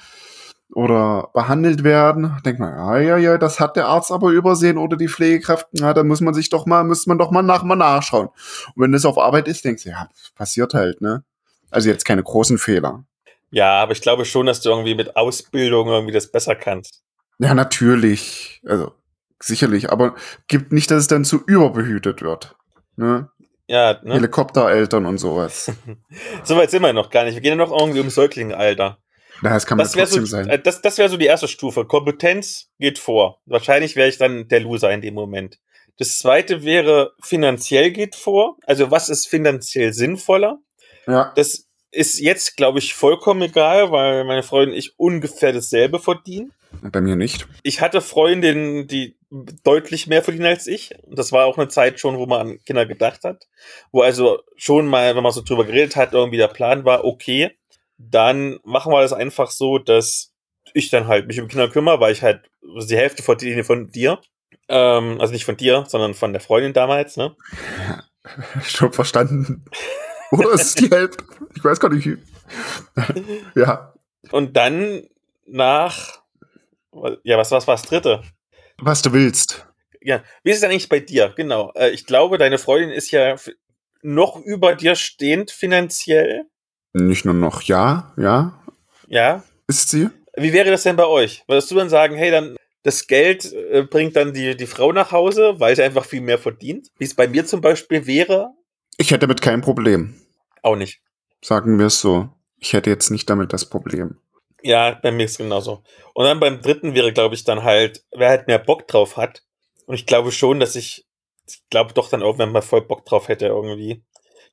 oder 0.74 1.30
behandelt 1.32 1.84
werden, 1.84 2.42
denkt 2.44 2.60
man, 2.60 2.76
ja, 2.76 2.98
ja, 2.98 3.18
ja, 3.18 3.38
das 3.38 3.60
hat 3.60 3.76
der 3.76 3.86
Arzt 3.86 4.12
aber 4.12 4.32
übersehen 4.32 4.80
oder 4.80 4.98
die 4.98 5.08
Pflegekraft, 5.08 5.68
na, 5.74 5.94
da 5.94 6.04
muss 6.04 6.22
man 6.22 6.34
sich 6.34 6.50
doch 6.50 6.66
mal, 6.66 6.84
muss 6.84 7.06
man 7.06 7.20
doch 7.20 7.30
mal 7.30 7.44
nach 7.44 7.62
mal 7.62 7.76
nachschauen. 7.76 8.30
Und 8.30 8.82
wenn 8.82 8.92
das 8.92 9.06
auf 9.06 9.20
Arbeit 9.20 9.48
ist, 9.48 9.64
denkst 9.64 9.84
du, 9.84 9.90
ja, 9.90 10.10
passiert 10.34 10.74
halt, 10.74 11.02
ne? 11.02 11.24
Also 11.70 11.90
jetzt 11.90 12.04
keine 12.04 12.24
großen 12.24 12.58
Fehler. 12.58 13.06
Ja, 13.52 13.84
aber 13.84 13.92
ich 13.92 14.02
glaube 14.02 14.26
schon, 14.26 14.48
dass 14.48 14.62
du 14.62 14.70
irgendwie 14.70 14.96
mit 14.96 15.16
Ausbildung 15.16 15.88
irgendwie 15.88 16.14
das 16.14 16.32
besser 16.32 16.56
kannst. 16.56 17.04
Ja, 17.38 17.54
natürlich. 17.54 18.60
Also, 18.66 18.92
sicherlich. 19.40 19.92
Aber 19.92 20.16
gibt 20.48 20.72
nicht, 20.72 20.90
dass 20.90 21.02
es 21.02 21.08
dann 21.08 21.26
zu 21.26 21.44
überbehütet 21.46 22.24
wird. 22.24 22.56
Ne? 22.96 23.30
Ja, 23.68 24.00
ne? 24.04 24.16
Helikoptereltern 24.16 25.06
und 25.06 25.18
sowas. 25.18 25.72
so 26.44 26.56
weit 26.56 26.72
sind 26.72 26.82
wir 26.84 26.94
noch 26.94 27.10
gar 27.10 27.24
nicht. 27.26 27.36
Wir 27.36 27.42
gehen 27.42 27.58
ja 27.58 27.66
noch 27.66 27.72
irgendwie 27.72 28.00
um 28.00 28.10
Säuglingalter. 28.10 29.00
Na, 29.42 29.50
das 29.54 29.66
kann 29.66 29.78
man 29.78 29.86
Das 29.86 29.96
wäre 29.96 30.06
trotzdem 30.06 30.26
so, 30.26 30.38
sein. 30.38 30.50
äh, 30.50 30.60
das, 30.60 30.82
das 30.82 30.98
wäre 30.98 31.10
so 31.10 31.18
die 31.18 31.26
erste 31.26 31.48
Stufe. 31.48 31.86
Kompetenz 31.86 32.70
geht 32.80 33.00
vor. 33.00 33.42
Wahrscheinlich 33.46 33.96
wäre 33.96 34.08
ich 34.08 34.18
dann 34.18 34.48
der 34.48 34.62
Loser 34.62 34.92
in 34.92 35.02
dem 35.02 35.14
Moment. 35.14 35.60
Das 35.98 36.20
zweite 36.20 36.64
wäre 36.64 37.14
finanziell 37.22 37.92
geht 37.92 38.16
vor. 38.16 38.58
Also 38.66 38.92
was 38.92 39.10
ist 39.10 39.28
finanziell 39.28 39.94
sinnvoller? 39.94 40.60
Ja. 41.08 41.32
Das 41.36 41.65
ist 41.96 42.20
jetzt, 42.20 42.58
glaube 42.58 42.80
ich, 42.80 42.94
vollkommen 42.94 43.42
egal, 43.42 43.92
weil 43.92 44.26
meine 44.26 44.44
Freundin 44.44 44.74
und 44.74 44.78
ich 44.80 45.00
ungefähr 45.00 45.54
dasselbe 45.54 46.00
verdienen. 46.00 46.52
Bei 46.82 47.00
mir 47.00 47.16
nicht. 47.16 47.48
Ich 47.64 47.80
hatte 47.80 48.02
Freundinnen, 48.02 48.88
die 48.88 49.16
deutlich 49.64 50.08
mehr 50.08 50.22
verdienen 50.22 50.46
als 50.46 50.68
ich. 50.68 50.94
Und 51.04 51.18
Das 51.18 51.32
war 51.32 51.46
auch 51.46 51.58
eine 51.58 51.70
Zeit 51.70 52.00
schon, 52.00 52.18
wo 52.18 52.26
man 52.26 52.42
an 52.42 52.60
Kinder 52.66 52.86
gedacht 52.86 53.24
hat. 53.24 53.48
Wo 53.92 54.02
also 54.02 54.42
schon 54.58 54.88
mal, 54.88 55.16
wenn 55.16 55.24
man 55.24 55.32
so 55.32 55.42
drüber 55.42 55.64
geredet 55.64 55.96
hat, 55.96 56.14
irgendwie 56.14 56.38
der 56.38 56.48
Plan 56.48 56.84
war, 56.86 57.06
okay, 57.06 57.52
dann 57.98 58.60
machen 58.64 58.92
wir 58.92 59.02
das 59.02 59.14
einfach 59.14 59.50
so, 59.50 59.80
dass 59.80 60.34
ich 60.74 60.90
dann 60.90 61.08
halt 61.08 61.28
mich 61.28 61.40
um 61.40 61.48
Kinder 61.48 61.70
kümmere, 61.70 62.02
weil 62.02 62.12
ich 62.12 62.22
halt 62.22 62.50
die 62.62 62.98
Hälfte 62.98 63.24
verdiene 63.24 63.64
von 63.64 63.90
dir. 63.90 64.20
Ähm, 64.68 65.22
also 65.22 65.32
nicht 65.32 65.46
von 65.46 65.58
dir, 65.58 65.86
sondern 65.88 66.14
von 66.14 66.34
der 66.34 66.42
Freundin 66.42 66.74
damals, 66.74 67.16
ne? 67.16 67.36
Schon 68.64 68.92
verstanden. 68.92 69.66
Oder 70.40 70.54
ist 70.54 70.62
es 70.62 70.76
die 70.76 70.90
Hälfte? 70.90 71.24
Ich 71.56 71.64
weiß 71.64 71.80
gar 71.80 71.90
nicht. 71.90 72.08
ja. 73.56 73.94
Und 74.32 74.56
dann 74.56 75.04
nach, 75.46 76.22
ja, 77.24 77.38
was, 77.38 77.52
was 77.52 77.68
war 77.68 77.76
das 77.76 77.84
dritte? 77.84 78.24
Was 78.78 79.02
du 79.02 79.14
willst. 79.14 79.66
Ja, 80.02 80.24
wie 80.44 80.52
ist 80.52 80.58
es 80.58 80.64
eigentlich 80.64 80.90
bei 80.90 81.00
dir? 81.00 81.34
Genau. 81.36 81.72
Äh, 81.76 81.90
ich 81.90 82.06
glaube, 82.06 82.38
deine 82.38 82.58
Freundin 82.58 82.92
ist 82.92 83.12
ja 83.12 83.36
noch 84.02 84.40
über 84.40 84.76
dir 84.76 84.96
stehend 84.96 85.52
finanziell. 85.52 86.46
Nicht 86.94 87.26
nur 87.26 87.34
noch 87.34 87.64
ja, 87.64 88.14
ja. 88.18 88.62
Ja. 89.08 89.44
Ist 89.68 89.90
sie? 89.90 90.10
Wie 90.38 90.54
wäre 90.54 90.70
das 90.70 90.84
denn 90.84 90.96
bei 90.96 91.06
euch? 91.06 91.44
Würdest 91.48 91.72
du 91.72 91.76
dann 91.76 91.90
sagen, 91.90 92.16
hey, 92.16 92.30
dann 92.32 92.56
das 92.84 93.08
Geld 93.08 93.52
äh, 93.52 93.82
bringt 93.82 94.16
dann 94.16 94.34
die, 94.34 94.56
die 94.56 94.68
Frau 94.68 94.92
nach 94.92 95.12
Hause, 95.12 95.56
weil 95.58 95.76
sie 95.76 95.84
einfach 95.84 96.06
viel 96.06 96.22
mehr 96.22 96.38
verdient? 96.38 96.90
Wie 97.00 97.06
es 97.06 97.16
bei 97.16 97.28
mir 97.28 97.46
zum 97.46 97.62
Beispiel 97.62 98.06
wäre? 98.06 98.52
Ich 98.98 99.10
hätte 99.10 99.22
damit 99.22 99.42
kein 99.42 99.62
Problem. 99.62 100.16
Auch 100.66 100.76
nicht. 100.76 101.00
Sagen 101.44 101.78
wir 101.78 101.86
es 101.86 102.02
so. 102.02 102.30
Ich 102.58 102.74
hätte 102.74 102.90
jetzt 102.90 103.12
nicht 103.12 103.30
damit 103.30 103.54
das 103.54 103.70
Problem. 103.70 104.18
Ja, 104.64 104.98
bei 105.00 105.12
mir 105.12 105.26
ist 105.26 105.34
es 105.34 105.38
genauso. 105.38 105.84
Und 106.16 106.26
dann 106.26 106.40
beim 106.40 106.60
dritten 106.60 106.96
wäre, 106.96 107.14
glaube 107.14 107.36
ich, 107.36 107.44
dann 107.44 107.62
halt, 107.62 108.04
wer 108.12 108.30
halt 108.30 108.48
mehr 108.48 108.58
Bock 108.58 108.88
drauf 108.88 109.16
hat. 109.16 109.44
Und 109.86 109.94
ich 109.94 110.08
glaube 110.08 110.32
schon, 110.32 110.60
dass 110.60 110.76
ich, 110.76 111.06
ich 111.48 111.62
glaube 111.70 111.94
doch 111.94 112.10
dann 112.10 112.22
irgendwann 112.22 112.52
mal 112.52 112.64
voll 112.64 112.82
Bock 112.82 113.06
drauf 113.06 113.28
hätte 113.28 113.46
irgendwie. 113.46 114.04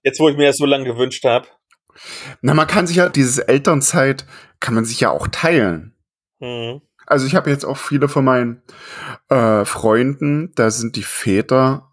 Jetzt, 0.02 0.20
wo 0.20 0.28
ich 0.28 0.36
mir 0.36 0.48
das 0.48 0.58
so 0.58 0.66
lange 0.66 0.84
gewünscht 0.84 1.24
habe. 1.24 1.48
Na, 2.42 2.52
man 2.52 2.66
kann 2.66 2.86
sich 2.86 2.96
ja, 2.96 3.08
dieses 3.08 3.38
Elternzeit 3.38 4.26
kann 4.60 4.74
man 4.74 4.84
sich 4.84 5.00
ja 5.00 5.10
auch 5.10 5.28
teilen. 5.28 5.96
Hm. 6.40 6.82
Also 7.06 7.26
ich 7.26 7.34
habe 7.34 7.48
jetzt 7.48 7.64
auch 7.64 7.78
viele 7.78 8.08
von 8.08 8.26
meinen 8.26 8.62
äh, 9.30 9.64
Freunden, 9.64 10.52
da 10.56 10.70
sind 10.70 10.96
die 10.96 11.04
Väter 11.04 11.90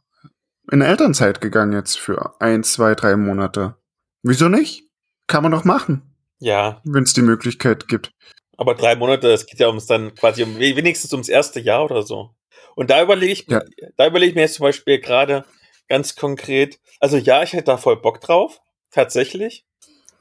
in 0.69 0.81
Elternzeit 0.81 1.39
gegangen 1.39 1.71
jetzt 1.71 1.97
für 1.97 2.35
ein, 2.41 2.65
zwei, 2.65 2.95
drei 2.95 3.15
Monate. 3.15 3.78
Wieso 4.23 4.49
nicht? 4.49 4.83
Kann 5.27 5.43
man 5.43 5.51
doch 5.51 5.63
machen, 5.63 6.01
Ja, 6.39 6.81
wenn 6.83 7.03
es 7.03 7.13
die 7.13 7.21
Möglichkeit 7.21 7.87
gibt. 7.87 8.11
aber 8.57 8.75
drei 8.75 8.95
Monate, 8.95 9.31
es 9.31 9.45
geht 9.45 9.59
ja 9.59 9.67
ums 9.67 9.85
dann 9.85 10.15
quasi 10.15 10.43
um 10.43 10.57
wenigstens 10.59 11.13
ums 11.13 11.29
erste 11.29 11.59
Jahr 11.59 11.85
oder 11.85 12.03
so. 12.03 12.31
Und 12.75 12.89
da 12.89 13.01
überlege 13.01 13.31
ich, 13.31 13.45
Ja. 13.47 13.61
da 13.97 14.07
überlege 14.07 14.29
ich 14.31 14.35
mir 14.35 14.41
jetzt 14.41 14.55
zum 14.55 14.63
Beispiel 14.63 14.99
gerade 14.99 15.45
ganz 15.87 16.15
konkret, 16.15 16.79
also 16.99 17.17
ja, 17.17 17.43
ich 17.43 17.53
hätte 17.53 17.65
da 17.65 17.77
voll 17.77 17.97
Bock 18.01 18.21
drauf, 18.21 18.59
tatsächlich. 18.91 19.65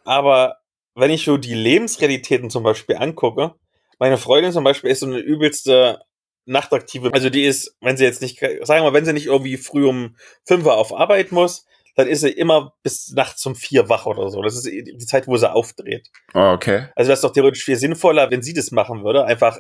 Aber 0.04 0.58
wenn 0.94 1.10
ich 1.10 1.24
so 1.24 1.36
die 1.36 1.54
Lebensrealitäten 1.54 2.50
zum 2.50 2.62
Beispiel 2.62 2.96
angucke, 2.96 3.54
meine 3.98 4.18
Freundin 4.18 4.52
zum 4.52 4.64
Beispiel 4.64 4.90
ist 4.90 5.00
so 5.00 5.06
eine 5.06 5.18
übelste 5.18 6.00
nachtaktive. 6.46 7.12
Also 7.12 7.28
die 7.30 7.44
ist, 7.44 7.76
wenn 7.80 7.96
sie 7.96 8.04
jetzt 8.04 8.22
nicht, 8.22 8.38
sagen 8.40 8.66
wir 8.66 8.82
mal, 8.84 8.92
wenn 8.94 9.04
sie 9.04 9.12
nicht 9.12 9.26
irgendwie 9.26 9.56
früh 9.58 9.86
um 9.86 10.16
fünf 10.46 10.64
Uhr 10.64 10.76
auf 10.76 10.94
Arbeit 10.94 11.30
muss, 11.32 11.66
dann 11.98 12.06
ist 12.06 12.20
sie 12.20 12.30
immer 12.30 12.74
bis 12.84 13.10
nachts 13.12 13.44
um 13.44 13.56
vier 13.56 13.88
wach 13.88 14.06
oder 14.06 14.28
so. 14.28 14.40
Das 14.40 14.54
ist 14.54 14.66
die 14.66 14.98
Zeit, 14.98 15.26
wo 15.26 15.36
sie 15.36 15.50
aufdreht. 15.50 16.12
Oh, 16.32 16.52
okay. 16.52 16.86
Also 16.94 17.08
das 17.10 17.18
ist 17.18 17.24
doch 17.24 17.32
theoretisch 17.32 17.64
viel 17.64 17.74
sinnvoller, 17.74 18.30
wenn 18.30 18.40
sie 18.40 18.54
das 18.54 18.70
machen 18.70 19.02
würde, 19.02 19.24
einfach 19.24 19.58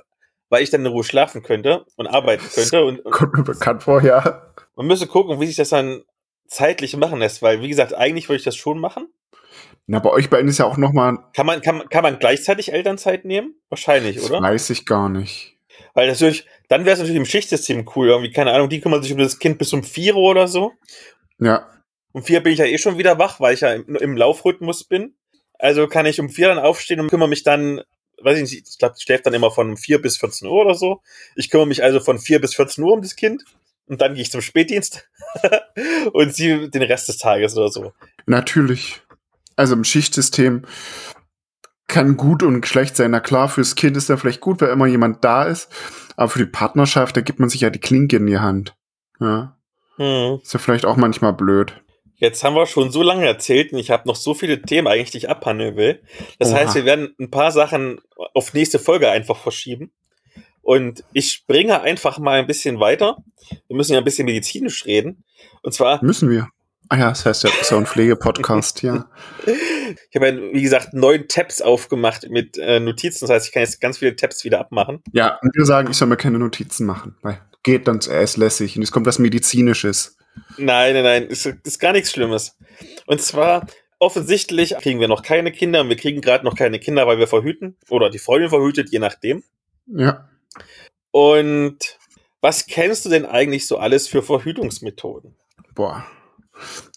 weil 0.48 0.62
ich 0.62 0.70
dann 0.70 0.82
in 0.82 0.86
Ruhe 0.86 1.02
schlafen 1.02 1.42
könnte 1.42 1.84
und 1.96 2.06
arbeiten 2.06 2.46
könnte. 2.54 2.84
Und, 2.84 3.00
und 3.00 3.10
Kommt 3.10 3.34
mir 3.34 3.42
bekannt 3.42 3.82
vor, 3.82 4.04
ja. 4.04 4.52
man 4.76 4.86
müsste 4.86 5.08
gucken, 5.08 5.40
wie 5.40 5.46
sich 5.46 5.56
das 5.56 5.70
dann 5.70 6.04
zeitlich 6.46 6.96
machen 6.96 7.18
lässt, 7.18 7.42
weil, 7.42 7.60
wie 7.60 7.68
gesagt, 7.68 7.92
eigentlich 7.92 8.28
würde 8.28 8.38
ich 8.38 8.44
das 8.44 8.54
schon 8.54 8.78
machen. 8.78 9.08
Na, 9.88 9.98
bei 9.98 10.10
euch 10.10 10.30
beiden 10.30 10.48
ist 10.48 10.58
ja 10.58 10.66
auch 10.66 10.76
noch 10.76 10.92
mal, 10.92 11.18
Kann 11.34 11.44
man, 11.44 11.60
kann, 11.60 11.88
kann 11.88 12.04
man 12.04 12.20
gleichzeitig 12.20 12.72
Elternzeit 12.72 13.24
nehmen? 13.24 13.56
Wahrscheinlich, 13.68 14.14
das 14.14 14.30
oder? 14.30 14.40
weiß 14.40 14.70
ich 14.70 14.86
gar 14.86 15.08
nicht. 15.08 15.58
Weil 15.92 16.06
natürlich, 16.06 16.46
dann 16.68 16.84
wäre 16.84 16.92
es 16.92 17.00
natürlich 17.00 17.18
im 17.18 17.26
Schichtsystem 17.26 17.90
cool, 17.96 18.10
irgendwie, 18.10 18.30
keine 18.30 18.52
Ahnung, 18.52 18.68
die 18.68 18.80
kümmern 18.80 19.02
sich 19.02 19.12
um 19.12 19.18
das 19.18 19.40
Kind 19.40 19.58
bis 19.58 19.72
um 19.72 19.82
vier 19.82 20.14
Uhr 20.14 20.30
oder 20.30 20.46
so. 20.46 20.70
Ja, 21.40 21.66
Um 22.12 22.22
vier 22.22 22.42
bin 22.42 22.52
ich 22.52 22.58
ja 22.58 22.64
eh 22.64 22.78
schon 22.78 22.98
wieder 22.98 23.18
wach, 23.18 23.40
weil 23.40 23.54
ich 23.54 23.60
ja 23.60 23.72
im, 23.72 23.96
im 23.96 24.16
Laufrhythmus 24.16 24.84
bin. 24.84 25.14
Also 25.58 25.86
kann 25.88 26.06
ich 26.06 26.20
um 26.20 26.30
vier 26.30 26.48
dann 26.48 26.58
aufstehen 26.58 27.00
und 27.00 27.08
kümmere 27.08 27.28
mich 27.28 27.42
dann, 27.42 27.82
weiß 28.22 28.36
ich 28.38 28.42
nicht, 28.42 28.68
ich 28.68 28.78
glaube, 28.78 28.94
die 28.98 29.02
schläft 29.02 29.26
dann 29.26 29.34
immer 29.34 29.50
von 29.50 29.70
um 29.70 29.76
vier 29.76 30.00
bis 30.00 30.18
14 30.18 30.48
Uhr 30.48 30.64
oder 30.64 30.74
so. 30.74 31.02
Ich 31.34 31.50
kümmere 31.50 31.66
mich 31.66 31.82
also 31.82 32.00
von 32.00 32.18
vier 32.18 32.40
bis 32.40 32.54
14 32.54 32.82
Uhr 32.84 32.92
um 32.92 33.02
das 33.02 33.16
Kind 33.16 33.44
und 33.86 34.00
dann 34.00 34.14
gehe 34.14 34.22
ich 34.22 34.30
zum 34.30 34.40
Spätdienst 34.40 35.08
und 36.12 36.34
sie 36.34 36.70
den 36.70 36.82
Rest 36.82 37.08
des 37.08 37.18
Tages 37.18 37.56
oder 37.56 37.68
so. 37.70 37.92
natürlich. 38.26 39.00
Also 39.56 39.74
im 39.74 39.82
Schichtsystem 39.82 40.64
kann 41.88 42.16
gut 42.16 42.44
und 42.44 42.64
schlecht 42.66 42.96
sein. 42.96 43.10
Na 43.10 43.18
klar, 43.18 43.48
fürs 43.48 43.74
Kind 43.74 43.96
ist 43.96 44.08
da 44.08 44.16
vielleicht 44.16 44.40
gut, 44.40 44.60
weil 44.60 44.68
immer 44.68 44.86
jemand 44.86 45.24
da 45.24 45.44
ist. 45.44 45.68
Aber 46.16 46.28
für 46.28 46.38
die 46.38 46.46
Partnerschaft, 46.46 47.16
da 47.16 47.22
gibt 47.22 47.40
man 47.40 47.48
sich 47.48 47.62
ja 47.62 47.70
die 47.70 47.80
Klinke 47.80 48.18
in 48.18 48.26
die 48.26 48.38
Hand. 48.38 48.76
Ja. 49.18 49.56
Hm. 49.96 50.38
Ist 50.42 50.52
ja 50.52 50.60
vielleicht 50.60 50.84
auch 50.84 50.96
manchmal 50.96 51.32
blöd. 51.32 51.82
Jetzt 52.18 52.42
haben 52.42 52.54
wir 52.54 52.66
schon 52.66 52.90
so 52.90 53.02
lange 53.02 53.26
erzählt 53.26 53.72
und 53.72 53.78
ich 53.78 53.90
habe 53.90 54.06
noch 54.08 54.16
so 54.16 54.34
viele 54.34 54.60
Themen 54.60 54.88
eigentlich, 54.88 55.12
die 55.12 55.18
ich 55.18 55.30
abhandeln 55.30 55.76
will. 55.76 56.02
Das 56.38 56.50
Oha. 56.50 56.58
heißt, 56.58 56.74
wir 56.74 56.84
werden 56.84 57.14
ein 57.18 57.30
paar 57.30 57.52
Sachen 57.52 58.00
auf 58.34 58.54
nächste 58.54 58.78
Folge 58.78 59.08
einfach 59.08 59.36
verschieben. 59.36 59.92
Und 60.62 61.04
ich 61.12 61.32
springe 61.32 61.80
einfach 61.80 62.18
mal 62.18 62.40
ein 62.40 62.46
bisschen 62.46 62.80
weiter. 62.80 63.16
Wir 63.68 63.76
müssen 63.76 63.92
ja 63.92 63.98
ein 63.98 64.04
bisschen 64.04 64.26
medizinisch 64.26 64.84
reden. 64.84 65.24
Und 65.62 65.72
zwar, 65.72 66.04
Müssen 66.04 66.28
wir. 66.28 66.48
Ah 66.90 66.96
ja, 66.96 67.08
das 67.10 67.24
heißt 67.24 67.44
ja, 67.44 67.50
ist 67.60 67.70
ja 67.70 67.76
ein 67.76 67.86
Pflegepodcast, 67.86 68.82
ja. 68.82 69.08
ich 69.46 70.16
habe 70.16 70.28
ja, 70.28 70.36
wie 70.52 70.62
gesagt, 70.62 70.94
neun 70.94 71.28
Tabs 71.28 71.62
aufgemacht 71.62 72.28
mit 72.28 72.58
äh, 72.58 72.80
Notizen. 72.80 73.26
Das 73.26 73.30
heißt, 73.30 73.46
ich 73.46 73.52
kann 73.52 73.62
jetzt 73.62 73.80
ganz 73.80 73.98
viele 73.98 74.16
Tabs 74.16 74.44
wieder 74.44 74.58
abmachen. 74.58 75.02
Ja, 75.12 75.38
und 75.40 75.54
wir 75.54 75.64
sagen, 75.64 75.90
ich 75.90 75.96
soll 75.96 76.08
mir 76.08 76.16
keine 76.16 76.38
Notizen 76.38 76.84
machen, 76.84 77.16
weil 77.22 77.40
geht 77.62 77.88
dann 77.88 78.00
er 78.08 78.22
ist 78.22 78.36
lässig 78.36 78.76
und 78.76 78.82
es 78.82 78.92
kommt 78.92 79.06
was 79.06 79.18
Medizinisches. 79.18 80.17
Nein, 80.56 80.94
nein, 80.94 81.04
nein, 81.04 81.26
ist, 81.26 81.46
ist 81.46 81.78
gar 81.78 81.92
nichts 81.92 82.12
Schlimmes. 82.12 82.56
Und 83.06 83.20
zwar, 83.22 83.66
offensichtlich 83.98 84.76
kriegen 84.80 85.00
wir 85.00 85.08
noch 85.08 85.22
keine 85.22 85.52
Kinder 85.52 85.80
und 85.80 85.88
wir 85.88 85.96
kriegen 85.96 86.20
gerade 86.20 86.44
noch 86.44 86.56
keine 86.56 86.78
Kinder, 86.78 87.06
weil 87.06 87.18
wir 87.18 87.26
verhüten. 87.26 87.76
Oder 87.88 88.10
die 88.10 88.18
Freundin 88.18 88.50
verhütet, 88.50 88.90
je 88.90 88.98
nachdem. 88.98 89.42
Ja. 89.86 90.28
Und 91.10 91.98
was 92.40 92.66
kennst 92.66 93.04
du 93.04 93.08
denn 93.08 93.26
eigentlich 93.26 93.66
so 93.66 93.78
alles 93.78 94.08
für 94.08 94.22
Verhütungsmethoden? 94.22 95.34
Boah. 95.74 96.06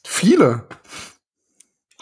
Viele. 0.03 0.67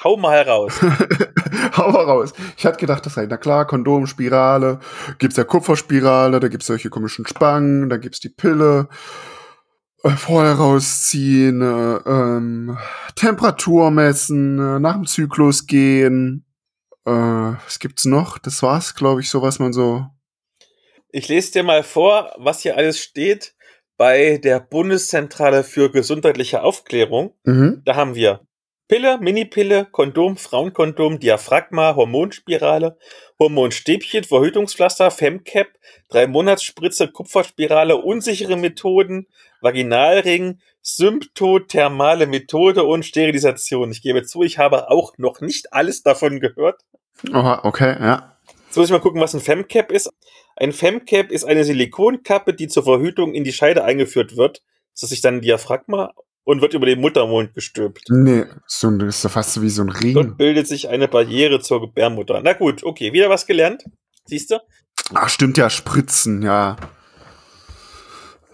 Hau 0.04 0.18
mal 0.18 0.42
raus. 0.42 0.80
Hau 1.78 1.92
mal 1.92 2.04
raus. 2.04 2.34
Ich 2.58 2.66
hatte 2.66 2.80
gedacht, 2.80 3.06
das 3.06 3.16
sei, 3.16 3.26
na 3.30 3.38
klar, 3.38 3.68
Kondom, 3.68 4.08
Spirale, 4.08 4.80
gibt's 5.18 5.38
ja 5.38 5.44
Kupferspirale, 5.44 6.40
da 6.40 6.48
gibt's 6.48 6.68
solche 6.68 6.90
komischen 6.90 7.28
Spangen, 7.28 7.90
da 7.90 7.98
gibt's 7.98 8.22
die 8.22 8.30
Pille, 8.30 8.88
vorher 10.04 10.54
rausziehen, 10.54 11.62
äh, 11.62 12.10
ähm, 12.10 12.78
Temperatur 13.16 13.92
messen, 13.92 14.60
äh, 14.60 14.80
nach 14.80 14.94
dem 14.96 15.06
Zyklus 15.06 15.68
gehen. 15.68 16.46
Äh, 17.06 17.12
was 17.12 17.80
gibt's 17.80 18.06
noch? 18.06 18.38
Das 18.38 18.64
war's, 18.64 18.96
glaube 18.96 19.22
ich, 19.22 19.30
so 19.30 19.42
was 19.42 19.60
man 19.60 19.74
so. 19.74 20.06
Ich 21.12 21.28
lese 21.28 21.52
dir 21.54 21.64
mal 21.64 21.84
vor, 21.84 22.34
was 22.38 22.62
hier 22.62 22.78
alles 22.78 23.00
steht 23.00 23.56
bei 23.98 24.38
der 24.38 24.60
Bundeszentrale 24.60 25.64
für 25.64 25.92
gesundheitliche 25.92 26.64
Aufklärung. 26.64 27.34
Mhm. 27.44 27.82
Da 27.84 27.96
haben 27.96 28.16
wir 28.16 28.42
Pille, 28.88 29.20
Minipille, 29.20 29.86
Kondom, 29.92 30.38
Frauenkondom, 30.38 31.20
Diaphragma, 31.20 31.96
Hormonspirale, 31.96 32.98
Hormonstäbchen, 33.38 34.24
Verhütungspflaster, 34.24 35.12
Femcap, 35.12 35.68
drei 36.10 36.26
Monatsspritze, 36.28 37.10
Kupferspirale, 37.10 37.98
unsichere 37.98 38.56
Methoden, 38.56 39.28
Vaginalring, 39.62 40.60
symptothermale 40.82 42.28
Methode 42.28 42.84
und 42.84 43.06
Sterilisation. 43.06 43.92
Ich 43.92 44.02
gebe 44.02 44.24
zu, 44.24 44.44
ich 44.44 44.58
habe 44.58 44.90
auch 44.90 45.14
noch 45.18 45.42
nicht 45.42 45.74
alles 45.74 46.04
davon 46.04 46.40
gehört. 46.40 46.82
Aha, 47.32 47.62
okay, 47.64 47.96
ja. 48.00 48.38
Jetzt 48.68 48.78
muss 48.78 48.86
ich 48.86 48.92
mal 48.92 49.00
gucken, 49.00 49.22
was 49.22 49.34
ein 49.34 49.42
Femcap 49.42 49.92
ist. 49.92 50.10
Ein 50.56 50.72
Femcap 50.72 51.32
ist 51.32 51.44
eine 51.44 51.64
Silikonkappe, 51.64 52.54
die 52.54 52.68
zur 52.68 52.84
Verhütung 52.84 53.34
in 53.34 53.44
die 53.44 53.54
Scheide 53.54 53.84
eingeführt 53.84 54.38
wird, 54.38 54.62
dass 55.00 55.10
sich 55.10 55.22
dann 55.22 55.42
Diaphragma 55.42 56.14
und 56.44 56.62
wird 56.62 56.74
über 56.74 56.86
den 56.86 57.00
Muttermund 57.00 57.54
gestülpt. 57.54 58.06
Nee, 58.10 58.46
so, 58.66 58.90
das 58.92 59.18
ist 59.18 59.24
ja 59.24 59.30
fast 59.30 59.54
so 59.54 59.62
wie 59.62 59.70
so 59.70 59.84
ein 59.84 59.90
Ring. 59.90 60.14
Dort 60.14 60.38
bildet 60.38 60.68
sich 60.68 60.90
eine 60.90 61.08
Barriere 61.08 61.60
zur 61.60 61.82
Gebärmutter. 61.82 62.42
Na 62.44 62.54
gut, 62.54 62.84
okay, 62.84 63.14
wieder 63.14 63.30
was 63.30 63.46
gelernt. 63.46 63.84
Siehst 64.26 64.52
du? 64.52 64.60
Ah, 65.14 65.28
stimmt 65.28 65.58
ja, 65.58 65.70
Spritzen, 65.70 66.42
ja. 66.42 66.76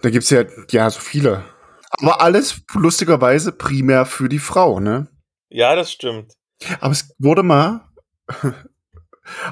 Da 0.02 0.10
gibt's 0.10 0.30
ja, 0.30 0.44
ja, 0.70 0.90
so 0.90 1.00
viele. 1.00 1.44
Aber 1.90 2.20
alles 2.20 2.62
lustigerweise 2.74 3.52
primär 3.52 4.06
für 4.06 4.28
die 4.28 4.38
Frau, 4.38 4.80
ne? 4.80 5.08
Ja, 5.48 5.74
das 5.74 5.92
stimmt. 5.92 6.34
Aber 6.80 6.92
es 6.92 7.14
wurde 7.18 7.42
mal 7.42 7.88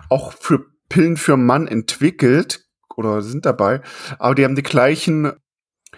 auch 0.08 0.32
für 0.32 0.66
Pillen 0.88 1.16
für 1.16 1.36
Mann 1.36 1.66
entwickelt 1.66 2.64
oder 2.96 3.22
sind 3.22 3.46
dabei, 3.46 3.80
aber 4.18 4.34
die 4.34 4.44
haben 4.44 4.54
die 4.54 4.62
gleichen 4.62 5.32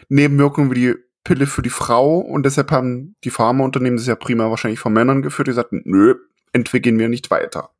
Nebenwirkungen 0.09 0.71
wie 0.71 0.75
die 0.75 0.95
Pille 1.25 1.47
für 1.47 1.63
die 1.63 1.71
Frau 1.71 2.19
und 2.19 2.45
deshalb 2.47 2.71
haben 2.71 3.17
die 3.25 3.31
Pharmaunternehmen 3.31 3.97
das 3.97 4.07
ja 4.07 4.15
prima 4.15 4.49
wahrscheinlich 4.49 4.81
von 4.81 4.93
Männern 4.93 5.23
geführt, 5.23 5.49
die 5.49 5.53
sagten, 5.53 5.83
nö, 5.85 6.15
entwickeln 6.53 6.99
wir 6.99 7.09
nicht 7.09 7.31
weiter. 7.31 7.71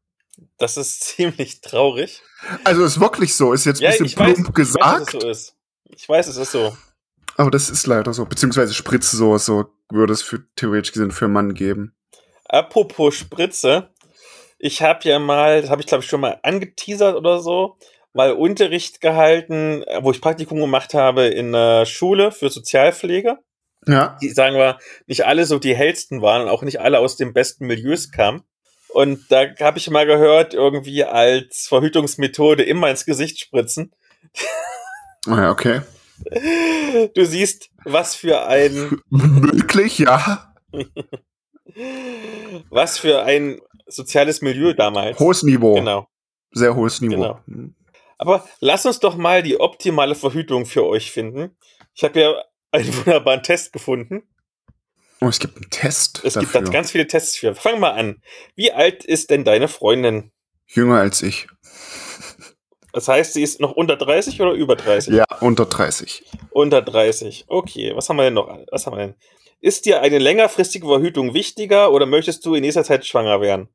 Das 0.59 0.77
ist 0.77 1.01
ziemlich 1.05 1.61
traurig. 1.61 2.23
Also 2.65 2.85
ist 2.85 3.01
wirklich 3.01 3.35
so, 3.35 3.53
ist 3.53 3.65
jetzt 3.65 3.83
ein 3.83 3.91
bisschen 3.91 4.07
ich 4.07 4.19
weiß, 4.19 4.35
plump 4.35 4.55
gesagt, 4.55 5.15
weiß, 5.15 5.47
so. 5.47 5.53
Ich 5.89 6.09
weiß, 6.09 6.27
es 6.29 6.37
ist 6.37 6.53
so. 6.53 6.77
aber 7.37 7.51
das 7.51 7.71
ist 7.71 7.87
leider 7.87 8.13
so. 8.13 8.25
Beziehungsweise 8.25 8.75
Spritze 8.75 9.17
so, 9.17 9.37
so 9.39 9.67
würde 9.91 10.13
es 10.13 10.23
für 10.23 10.45
theoretisch 10.57 10.93
gesehen 10.93 11.11
für 11.11 11.27
einen 11.27 11.35
Mann 11.35 11.55
geben. 11.55 11.95
Apropos 12.47 13.15
Spritze. 13.15 13.91
Ich 14.59 14.83
habe 14.83 15.09
ja 15.09 15.19
mal, 15.19 15.61
das 15.61 15.71
habe 15.71 15.83
ich 15.83 15.87
glaube 15.87 16.03
ich 16.03 16.11
schon 16.11 16.21
mal 16.21 16.39
angeteasert 16.43 17.15
oder 17.15 17.41
so, 17.41 17.77
mal 18.15 18.33
Unterricht 18.33 19.01
gehalten, 19.01 19.85
wo 20.01 20.11
ich 20.11 20.23
Praktikum 20.23 20.59
gemacht 20.59 20.95
habe 20.95 21.27
in 21.27 21.53
der 21.53 21.85
Schule 21.85 22.33
für 22.33 22.49
Sozialpflege. 22.49 23.39
Ja. 23.87 24.17
Die, 24.21 24.31
sagen 24.31 24.57
wir, 24.57 24.79
nicht 25.07 25.27
alle 25.27 25.45
so 25.45 25.59
die 25.59 25.77
hellsten 25.77 26.23
waren 26.23 26.43
und 26.43 26.49
auch 26.49 26.63
nicht 26.63 26.81
alle 26.81 26.99
aus 26.99 27.17
den 27.17 27.33
besten 27.33 27.67
Milieus 27.67 28.11
kamen. 28.11 28.43
Und 28.89 29.31
da 29.31 29.45
habe 29.61 29.79
ich 29.79 29.91
mal 29.91 30.07
gehört, 30.07 30.55
irgendwie 30.55 31.05
als 31.05 31.67
Verhütungsmethode 31.69 32.63
immer 32.63 32.89
ins 32.89 33.05
Gesicht 33.05 33.39
spritzen. 33.39 33.93
Ah 35.27 35.43
Ja, 35.43 35.51
okay. 35.51 35.81
Du 37.15 37.27
siehst, 37.27 37.71
was 37.85 38.15
für 38.15 38.47
ein, 38.47 39.01
Möglich, 39.11 39.99
ja. 39.99 40.55
was 42.71 42.99
für 42.99 43.23
ein 43.23 43.61
soziales 43.87 44.41
Milieu 44.41 44.73
damals. 44.73 45.19
Hohes 45.19 45.43
Niveau. 45.43 45.75
Genau. 45.75 46.09
Sehr 46.53 46.75
hohes 46.75 47.01
Niveau. 47.01 47.39
Genau. 47.47 47.71
Aber 48.19 48.49
lass 48.61 48.87
uns 48.87 48.99
doch 48.99 49.17
mal 49.17 49.43
die 49.43 49.61
optimale 49.61 50.15
Verhütung 50.15 50.65
für 50.65 50.87
euch 50.87 51.11
finden. 51.11 51.57
Ich 51.95 52.03
habe 52.03 52.21
ja 52.21 52.43
einen 52.71 52.95
wunderbaren 52.97 53.43
Test 53.43 53.73
gefunden. 53.73 54.23
Oh, 55.21 55.29
es 55.29 55.39
gibt 55.39 55.57
einen 55.57 55.71
Test. 55.71 56.23
Es 56.25 56.35
gibt 56.35 56.47
dafür. 56.47 56.63
da 56.63 56.71
ganz 56.71 56.91
viele 56.91 57.07
Tests 57.07 57.37
für. 57.37 57.55
Fang 57.55 57.81
mal 57.81 57.93
an. 57.93 58.23
Wie 58.55 58.73
alt 58.73 59.05
ist 59.05 59.31
denn 59.31 59.45
deine 59.45 59.69
Freundin? 59.69 60.33
Jünger 60.67 60.99
als 60.99 61.23
ich. 61.23 61.47
Das 62.97 63.09
heißt, 63.09 63.35
sie 63.35 63.43
ist 63.43 63.61
noch 63.61 63.73
unter 63.73 63.95
30 63.95 64.41
oder 64.41 64.53
über 64.53 64.75
30? 64.75 65.13
Ja, 65.13 65.27
unter 65.41 65.67
30. 65.67 66.25
Unter 66.49 66.81
30. 66.81 67.45
Okay, 67.47 67.95
was 67.95 68.09
haben 68.09 68.17
wir 68.17 68.23
denn 68.23 68.33
noch? 68.33 68.49
Was 68.71 68.87
haben 68.87 68.97
wir 68.97 69.09
denn? 69.09 69.15
Ist 69.61 69.85
dir 69.85 70.01
eine 70.01 70.17
längerfristige 70.17 70.87
Verhütung 70.87 71.35
wichtiger 71.35 71.93
oder 71.93 72.07
möchtest 72.07 72.47
du 72.47 72.55
in 72.55 72.63
nächster 72.63 72.85
Zeit 72.85 73.05
schwanger 73.05 73.43
werden? 73.43 73.69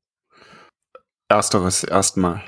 Ersteres 1.30 1.84
erstmal. 1.84 2.42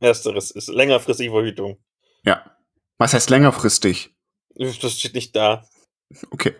Ersteres 0.00 0.50
ist 0.50 0.66
längerfristige 0.66 1.30
Verhütung. 1.30 1.78
Ja. 2.24 2.56
Was 2.98 3.14
heißt 3.14 3.30
längerfristig? 3.30 4.12
Das 4.56 4.98
steht 4.98 5.14
nicht 5.14 5.36
da. 5.36 5.62
Okay. 6.32 6.56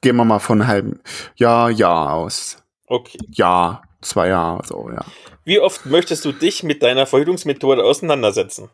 Gehen 0.00 0.16
wir 0.16 0.24
mal 0.24 0.38
von 0.38 0.66
halben 0.66 1.02
Jahr, 1.36 1.70
Jahr 1.70 2.14
aus. 2.14 2.64
Okay. 2.86 3.18
Jahr, 3.28 3.82
zwei 4.00 4.28
Jahre, 4.28 4.66
so, 4.66 4.88
ja. 4.88 5.04
Wie 5.44 5.60
oft 5.60 5.84
möchtest 5.84 6.24
du 6.24 6.32
dich 6.32 6.62
mit 6.62 6.82
deiner 6.82 7.04
Verhütungsmethode 7.04 7.84
auseinandersetzen? 7.84 8.70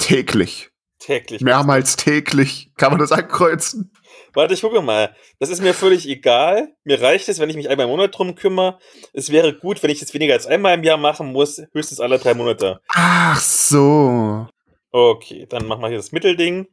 Täglich. 0.00 0.70
Täglich. 0.98 1.40
Mehrmals 1.40 1.96
täglich. 1.96 2.72
Kann 2.76 2.90
man 2.90 2.98
das 2.98 3.12
ankreuzen? 3.12 3.92
Warte, 4.34 4.54
ich 4.54 4.60
gucke 4.60 4.82
mal. 4.82 5.14
Das 5.38 5.48
ist 5.48 5.62
mir 5.62 5.72
völlig 5.72 6.06
egal. 6.08 6.74
Mir 6.84 7.00
reicht 7.00 7.28
es, 7.28 7.38
wenn 7.38 7.48
ich 7.48 7.56
mich 7.56 7.68
einmal 7.68 7.86
im 7.86 7.90
Monat 7.90 8.16
drum 8.16 8.34
kümmere. 8.34 8.78
Es 9.12 9.30
wäre 9.30 9.56
gut, 9.56 9.82
wenn 9.82 9.90
ich 9.90 10.00
das 10.00 10.12
weniger 10.12 10.34
als 10.34 10.46
einmal 10.46 10.74
im 10.74 10.84
Jahr 10.84 10.98
machen 10.98 11.32
muss. 11.32 11.62
Höchstens 11.72 12.00
alle 12.00 12.18
drei 12.18 12.34
Monate. 12.34 12.80
Ach 12.94 13.40
so. 13.40 14.46
Okay, 14.90 15.46
dann 15.48 15.66
machen 15.66 15.80
wir 15.80 15.88
hier 15.88 15.96
das 15.96 16.12
Mittelding. 16.12 16.66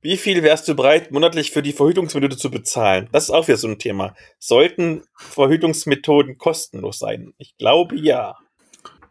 Wie 0.00 0.16
viel 0.16 0.42
wärst 0.42 0.66
du 0.66 0.74
bereit, 0.74 1.10
monatlich 1.10 1.50
für 1.50 1.62
die 1.62 1.74
Verhütungsmethode 1.74 2.38
zu 2.38 2.50
bezahlen? 2.50 3.08
Das 3.12 3.24
ist 3.24 3.30
auch 3.30 3.46
wieder 3.46 3.58
so 3.58 3.68
ein 3.68 3.78
Thema. 3.78 4.14
Sollten 4.38 5.04
Verhütungsmethoden 5.16 6.38
kostenlos 6.38 6.98
sein? 6.98 7.34
Ich 7.36 7.56
glaube 7.58 7.96
ja. 7.96 8.36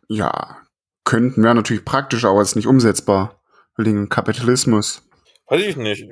Ja. 0.08 0.64
Könnten 1.04 1.44
wäre 1.44 1.56
natürlich 1.56 1.86
praktisch, 1.86 2.26
aber 2.26 2.42
ist 2.42 2.56
nicht 2.56 2.68
umsetzbar. 2.68 3.39
Dem 3.84 4.10
Kapitalismus. 4.10 5.08
Weiß 5.48 5.62
ich 5.62 5.78
nicht. 5.78 6.06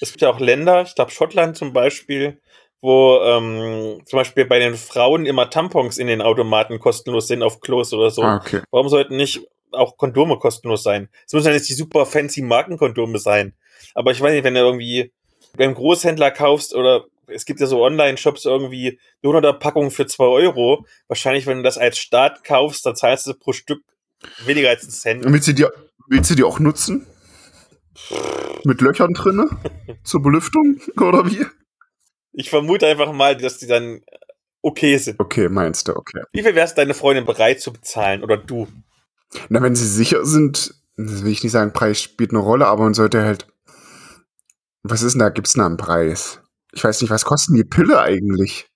Es 0.00 0.10
gibt 0.12 0.22
ja 0.22 0.30
auch 0.30 0.40
Länder, 0.40 0.82
ich 0.82 0.94
glaube 0.94 1.10
Schottland 1.10 1.56
zum 1.56 1.72
Beispiel, 1.72 2.40
wo 2.80 3.20
ähm, 3.22 4.00
zum 4.04 4.18
Beispiel 4.18 4.44
bei 4.44 4.58
den 4.58 4.74
Frauen 4.74 5.26
immer 5.26 5.50
Tampons 5.50 5.98
in 5.98 6.06
den 6.06 6.22
Automaten 6.22 6.78
kostenlos 6.78 7.26
sind 7.26 7.42
auf 7.42 7.60
Klos 7.60 7.92
oder 7.92 8.10
so. 8.10 8.22
Ah, 8.22 8.36
okay. 8.36 8.60
Warum 8.70 8.88
sollten 8.88 9.16
nicht 9.16 9.40
auch 9.72 9.96
Kondome 9.96 10.38
kostenlos 10.38 10.82
sein? 10.82 11.08
Es 11.26 11.32
müssen 11.32 11.48
ja 11.48 11.52
nicht 11.52 11.68
die 11.68 11.74
super 11.74 12.06
fancy 12.06 12.42
Markenkondome 12.42 13.18
sein. 13.18 13.54
Aber 13.94 14.12
ich 14.12 14.20
weiß 14.20 14.32
nicht, 14.32 14.44
wenn 14.44 14.54
du 14.54 14.60
irgendwie 14.60 15.12
beim 15.56 15.74
Großhändler 15.74 16.30
kaufst 16.30 16.74
oder 16.74 17.06
es 17.28 17.44
gibt 17.44 17.60
ja 17.60 17.66
so 17.66 17.82
Online-Shops 17.82 18.44
irgendwie 18.44 19.00
eine 19.22 19.32
100er 19.32 19.54
Packung 19.54 19.90
für 19.90 20.06
2 20.06 20.24
Euro. 20.24 20.86
Wahrscheinlich, 21.08 21.46
wenn 21.46 21.58
du 21.58 21.62
das 21.62 21.78
als 21.78 21.98
Staat 21.98 22.44
kaufst, 22.44 22.86
dann 22.86 22.94
zahlst 22.94 23.26
du 23.26 23.34
pro 23.34 23.52
Stück 23.52 23.82
weniger 24.44 24.68
als 24.68 24.82
einen 24.82 24.90
Cent. 24.92 25.24
Willst 25.26 25.48
du 25.48 25.52
die, 25.52 25.66
willst 26.08 26.30
du 26.30 26.34
die 26.34 26.44
auch 26.44 26.58
nutzen? 26.58 27.06
Mit 28.64 28.80
Löchern 28.80 29.12
drinne? 29.14 29.48
Zur 30.04 30.22
Belüftung? 30.22 30.80
Oder 30.96 31.30
wie? 31.30 31.46
Ich 32.32 32.50
vermute 32.50 32.86
einfach 32.86 33.12
mal, 33.12 33.36
dass 33.36 33.58
die 33.58 33.66
dann 33.66 34.02
okay 34.62 34.98
sind. 34.98 35.18
Okay, 35.20 35.48
meinst 35.48 35.88
du, 35.88 35.96
okay. 35.96 36.22
Wie 36.32 36.42
viel 36.42 36.54
wärst 36.54 36.76
deine 36.76 36.94
Freundin 36.94 37.24
bereit 37.24 37.60
zu 37.60 37.72
bezahlen 37.72 38.22
oder 38.22 38.36
du? 38.36 38.68
Na, 39.48 39.62
wenn 39.62 39.76
sie 39.76 39.86
sicher 39.86 40.24
sind, 40.24 40.74
will 40.96 41.32
ich 41.32 41.42
nicht 41.42 41.52
sagen, 41.52 41.72
Preis 41.72 42.02
spielt 42.02 42.30
eine 42.30 42.40
Rolle, 42.40 42.66
aber 42.66 42.84
man 42.84 42.94
sollte 42.94 43.22
halt. 43.22 43.46
Was 44.82 45.02
ist 45.02 45.14
denn 45.14 45.20
da? 45.20 45.30
Gibt's 45.30 45.54
da 45.54 45.66
einen 45.66 45.76
Preis? 45.76 46.40
Ich 46.72 46.84
weiß 46.84 47.00
nicht, 47.00 47.10
was 47.10 47.24
kosten 47.24 47.54
die 47.54 47.64
Pille 47.64 48.00
eigentlich? 48.00 48.68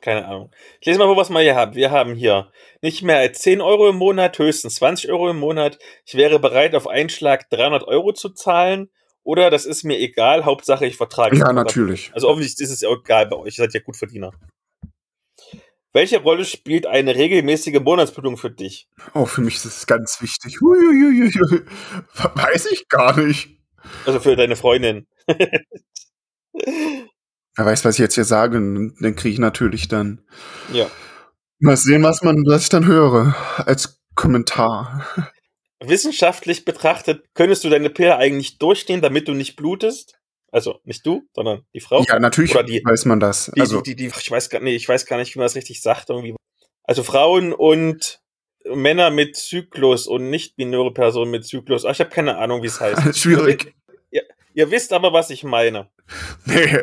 Keine 0.00 0.26
Ahnung. 0.26 0.50
Ich 0.80 0.86
lese 0.86 0.98
mal 0.98 1.06
vor, 1.06 1.16
was 1.16 1.30
wir 1.30 1.40
hier 1.40 1.56
haben. 1.56 1.74
Wir 1.74 1.90
haben 1.90 2.14
hier 2.14 2.50
nicht 2.82 3.02
mehr 3.02 3.18
als 3.18 3.40
10 3.40 3.60
Euro 3.60 3.88
im 3.88 3.96
Monat, 3.96 4.38
höchstens 4.38 4.76
20 4.76 5.10
Euro 5.10 5.30
im 5.30 5.38
Monat. 5.38 5.78
Ich 6.04 6.14
wäre 6.14 6.38
bereit, 6.38 6.74
auf 6.74 6.86
einen 6.86 7.08
Schlag 7.08 7.50
300 7.50 7.84
Euro 7.84 8.12
zu 8.12 8.30
zahlen. 8.30 8.90
Oder 9.24 9.50
das 9.50 9.66
ist 9.66 9.84
mir 9.84 9.98
egal, 9.98 10.44
Hauptsache 10.44 10.86
ich 10.86 10.96
vertrage. 10.96 11.36
Ja, 11.36 11.52
natürlich. 11.52 12.10
Also 12.14 12.28
offensichtlich 12.28 12.66
ist 12.66 12.74
es 12.74 12.80
ja 12.80 12.90
egal 12.90 13.26
bei 13.26 13.36
euch. 13.36 13.58
Ihr 13.58 13.64
seid 13.64 13.74
ja 13.74 13.80
Gutverdiener. 13.80 14.32
Welche 15.92 16.20
Rolle 16.20 16.44
spielt 16.44 16.86
eine 16.86 17.14
regelmäßige 17.14 17.80
Monatsblutung 17.80 18.36
für 18.36 18.50
dich? 18.50 18.88
Oh, 19.14 19.26
für 19.26 19.40
mich 19.40 19.56
ist 19.56 19.64
das 19.64 19.86
ganz 19.86 20.22
wichtig. 20.22 20.60
Weiß 20.60 22.66
ich 22.70 22.88
gar 22.88 23.18
nicht. 23.18 23.48
Also 24.06 24.20
für 24.20 24.36
deine 24.36 24.56
Freundin. 24.56 25.06
Wer 27.58 27.66
weiß, 27.66 27.84
was 27.84 27.96
ich 27.96 28.00
jetzt 28.00 28.14
hier 28.14 28.24
sage, 28.24 28.56
und 28.56 28.94
dann 29.00 29.16
kriege 29.16 29.32
ich 29.32 29.40
natürlich 29.40 29.88
dann 29.88 30.22
Ja. 30.72 30.88
mal 31.58 31.76
sehen, 31.76 32.04
was 32.04 32.22
man, 32.22 32.36
was 32.46 32.62
ich 32.62 32.68
dann 32.68 32.86
höre 32.86 33.34
als 33.66 34.00
Kommentar. 34.14 35.04
Wissenschaftlich 35.80 36.64
betrachtet, 36.64 37.24
könntest 37.34 37.64
du 37.64 37.68
deine 37.68 37.90
Pille 37.90 38.16
eigentlich 38.16 38.58
durchstehen, 38.58 39.00
damit 39.02 39.26
du 39.26 39.34
nicht 39.34 39.56
blutest? 39.56 40.14
Also 40.52 40.78
nicht 40.84 41.04
du, 41.04 41.22
sondern 41.34 41.62
die 41.74 41.80
Frau. 41.80 42.04
Ja, 42.08 42.20
natürlich 42.20 42.52
die- 42.52 42.82
weiß 42.84 43.06
man 43.06 43.18
das. 43.18 43.50
Die, 43.54 43.60
Also 43.60 43.80
die, 43.80 43.96
die, 43.96 44.06
ich 44.06 44.30
weiß 44.30 44.50
gar 44.50 44.60
nee, 44.60 44.76
ich 44.76 44.88
weiß 44.88 45.04
gar 45.06 45.16
nicht, 45.18 45.34
wie 45.34 45.40
man 45.40 45.46
das 45.46 45.56
richtig 45.56 45.82
sagt. 45.82 46.10
Irgendwie. 46.10 46.36
Also 46.84 47.02
Frauen 47.02 47.52
und 47.52 48.20
Männer 48.72 49.10
mit 49.10 49.34
Zyklus 49.36 50.06
und 50.06 50.30
nicht-binäre 50.30 50.92
Personen 50.94 51.32
mit 51.32 51.44
Zyklus. 51.44 51.84
Ach, 51.84 51.90
ich 51.90 51.98
habe 52.00 52.10
keine 52.10 52.38
Ahnung, 52.38 52.62
wie 52.62 52.66
es 52.68 52.80
heißt. 52.80 53.16
schwierig. 53.18 53.74
Ihr 54.54 54.70
wisst 54.72 54.92
aber, 54.92 55.12
was 55.12 55.30
ich 55.30 55.44
meine. 55.44 55.88
Nee. 56.46 56.78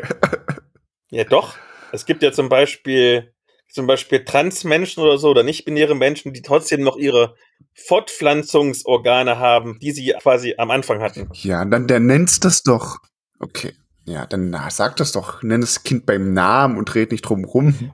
Ja, 1.09 1.23
doch. 1.23 1.55
Es 1.91 2.05
gibt 2.05 2.23
ja 2.23 2.31
zum 2.31 2.49
Beispiel 2.49 3.31
zum 3.69 3.87
Beispiel 3.87 4.23
Transmenschen 4.23 5.03
oder 5.03 5.17
so 5.17 5.29
oder 5.29 5.43
nicht-binäre 5.43 5.95
Menschen, 5.95 6.33
die 6.33 6.41
trotzdem 6.41 6.81
noch 6.81 6.97
ihre 6.97 7.35
Fortpflanzungsorgane 7.73 9.37
haben, 9.37 9.79
die 9.79 9.91
sie 9.91 10.13
quasi 10.21 10.55
am 10.57 10.71
Anfang 10.71 11.01
hatten. 11.01 11.29
Ja, 11.33 11.65
dann 11.65 11.87
der 11.87 11.99
nennt's 11.99 12.39
das 12.39 12.63
doch. 12.63 12.97
Okay. 13.39 13.73
Ja, 14.05 14.25
dann 14.25 14.49
na, 14.49 14.69
sag 14.69 14.95
das 14.97 15.11
doch. 15.11 15.41
Nenn 15.43 15.61
das 15.61 15.83
Kind 15.83 16.05
beim 16.05 16.33
Namen 16.33 16.77
und 16.77 16.93
red 16.95 17.11
nicht 17.11 17.23
drum 17.23 17.43
rum. 17.43 17.91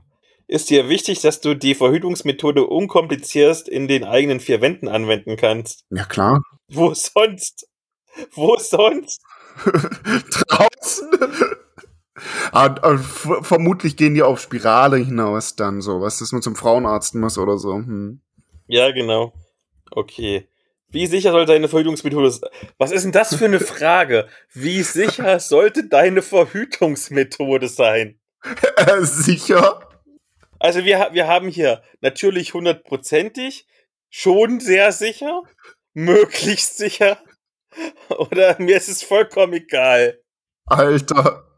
Ist 0.48 0.70
dir 0.70 0.90
wichtig, 0.90 1.22
dass 1.22 1.40
du 1.40 1.54
die 1.56 1.76
Verhütungsmethode 1.76 2.66
unkomplizierst 2.68 3.70
in 3.70 3.88
den 3.88 4.04
eigenen 4.04 4.42
vier 4.42 4.60
Wänden 4.60 4.90
anwenden 4.90 5.38
kannst? 5.38 5.86
Ja, 5.90 6.04
klar. 6.04 6.42
Wo 6.68 6.94
sonst? 6.94 7.68
Wo 8.34 8.58
sonst? 8.58 9.22
Draußen. 9.66 11.10
Ah, 12.52 12.76
ah, 12.82 12.98
vermutlich 12.98 13.98
gehen 13.98 14.14
die 14.14 14.24
auf 14.24 14.40
Spirale 14.40 14.98
hinaus 14.98 15.56
dann 15.56 15.82
so, 15.82 16.02
was, 16.02 16.20
dass 16.20 16.32
man 16.32 16.42
zum 16.42 16.56
Frauenarzt 16.56 17.16
muss 17.16 17.38
oder 17.38 17.58
so. 17.58 17.76
Hm. 17.76 18.22
Ja, 18.68 18.92
genau. 18.92 19.34
Okay. 19.92 20.48
Wie 20.90 21.08
sicher 21.08 21.32
soll 21.32 21.46
deine 21.46 21.70
Verhütungsmethode 21.70 22.32
sein? 22.32 22.50
Was 22.78 22.92
ist 22.92 23.04
denn 23.04 23.12
das 23.12 23.36
für 23.36 23.46
eine 23.46 23.60
Frage? 23.62 24.28
Wie 24.54 24.84
sicher 24.84 25.40
sollte 25.40 25.88
deine 25.88 26.22
Verhütungsmethode 26.22 27.68
sein? 27.70 28.20
Äh, 28.76 29.02
sicher? 29.02 29.88
Also 30.60 30.86
wir, 30.86 31.10
wir 31.14 31.28
haben 31.28 31.48
hier 31.48 31.82
natürlich 32.02 32.54
hundertprozentig, 32.54 33.68
schon 34.10 34.60
sehr 34.60 34.92
sicher, 34.92 35.44
möglichst 35.94 36.78
sicher 36.78 37.18
oder 38.10 38.56
mir 38.60 38.78
ist 38.78 38.90
es 38.90 39.02
vollkommen 39.02 39.54
egal. 39.54 40.20
Alter, 40.66 41.51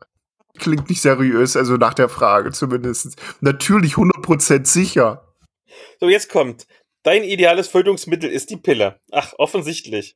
klingt 0.58 0.89
nicht 0.89 1.01
seriös, 1.01 1.56
also 1.56 1.78
nach 1.78 1.93
der 1.93 2.10
Frage 2.10 2.51
zumindest. 2.51 3.16
Natürlich 3.41 3.93
100% 3.93 4.66
sicher. 4.66 5.34
So, 5.99 6.10
jetzt 6.10 6.30
kommt. 6.30 6.68
Dein 7.04 7.24
ideales 7.24 7.68
Fötungsmittel 7.68 8.30
ist 8.30 8.49
die 8.49 8.58
Pille. 8.58 8.99
Ach, 9.12 9.34
offensichtlich. 9.38 10.16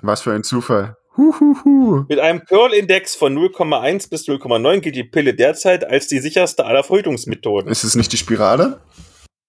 Was 0.00 0.22
für 0.22 0.32
ein 0.32 0.42
Zufall. 0.42 0.96
Huhuhu. 1.16 2.06
Mit 2.08 2.18
einem 2.18 2.44
Pearl-Index 2.44 3.14
von 3.14 3.36
0,1 3.36 4.10
bis 4.10 4.26
0,9 4.26 4.80
gilt 4.80 4.96
die 4.96 5.04
Pille 5.04 5.34
derzeit 5.34 5.84
als 5.84 6.08
die 6.08 6.18
sicherste 6.18 6.64
aller 6.64 6.82
Verhütungsmethoden. 6.82 7.70
Ist 7.70 7.84
es 7.84 7.94
nicht 7.94 8.12
die 8.12 8.16
Spirale? 8.16 8.80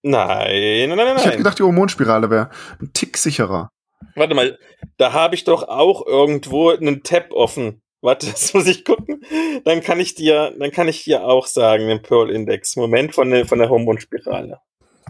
Nein, 0.03 0.89
nein, 0.89 0.89
nein, 0.89 0.97
nein. 0.97 1.17
Ich 1.17 1.25
hätte 1.25 1.37
gedacht, 1.37 1.57
die 1.57 1.63
Hormonspirale 1.63 2.29
wäre 2.29 2.51
ein 2.79 2.91
Tick 2.93 3.17
sicherer. 3.17 3.69
Warte 4.13 4.35
mal, 4.35 4.59
da 4.97 5.13
habe 5.13 5.33
ich 5.33 5.43
doch 5.43 5.63
auch 5.67 6.05
irgendwo 6.05 6.69
einen 6.69 7.01
Tab 7.01 7.31
offen. 7.31 7.81
Warte, 8.05 8.27
das 8.31 8.53
muss 8.53 8.67
ich 8.67 8.85
gucken. 8.85 9.25
Dann 9.65 9.81
kann 9.81 9.99
ich 9.99 10.15
dir, 10.15 10.53
dann 10.57 10.71
kann 10.71 10.87
ich 10.87 11.03
dir 11.03 11.23
auch 11.23 11.47
sagen, 11.47 11.87
den 11.87 12.03
Pearl-Index. 12.03 12.77
Moment 12.77 13.13
von 13.15 13.31
der, 13.31 13.45
von 13.45 13.59
der 13.59 13.67
Hormonspirale. 13.69 14.61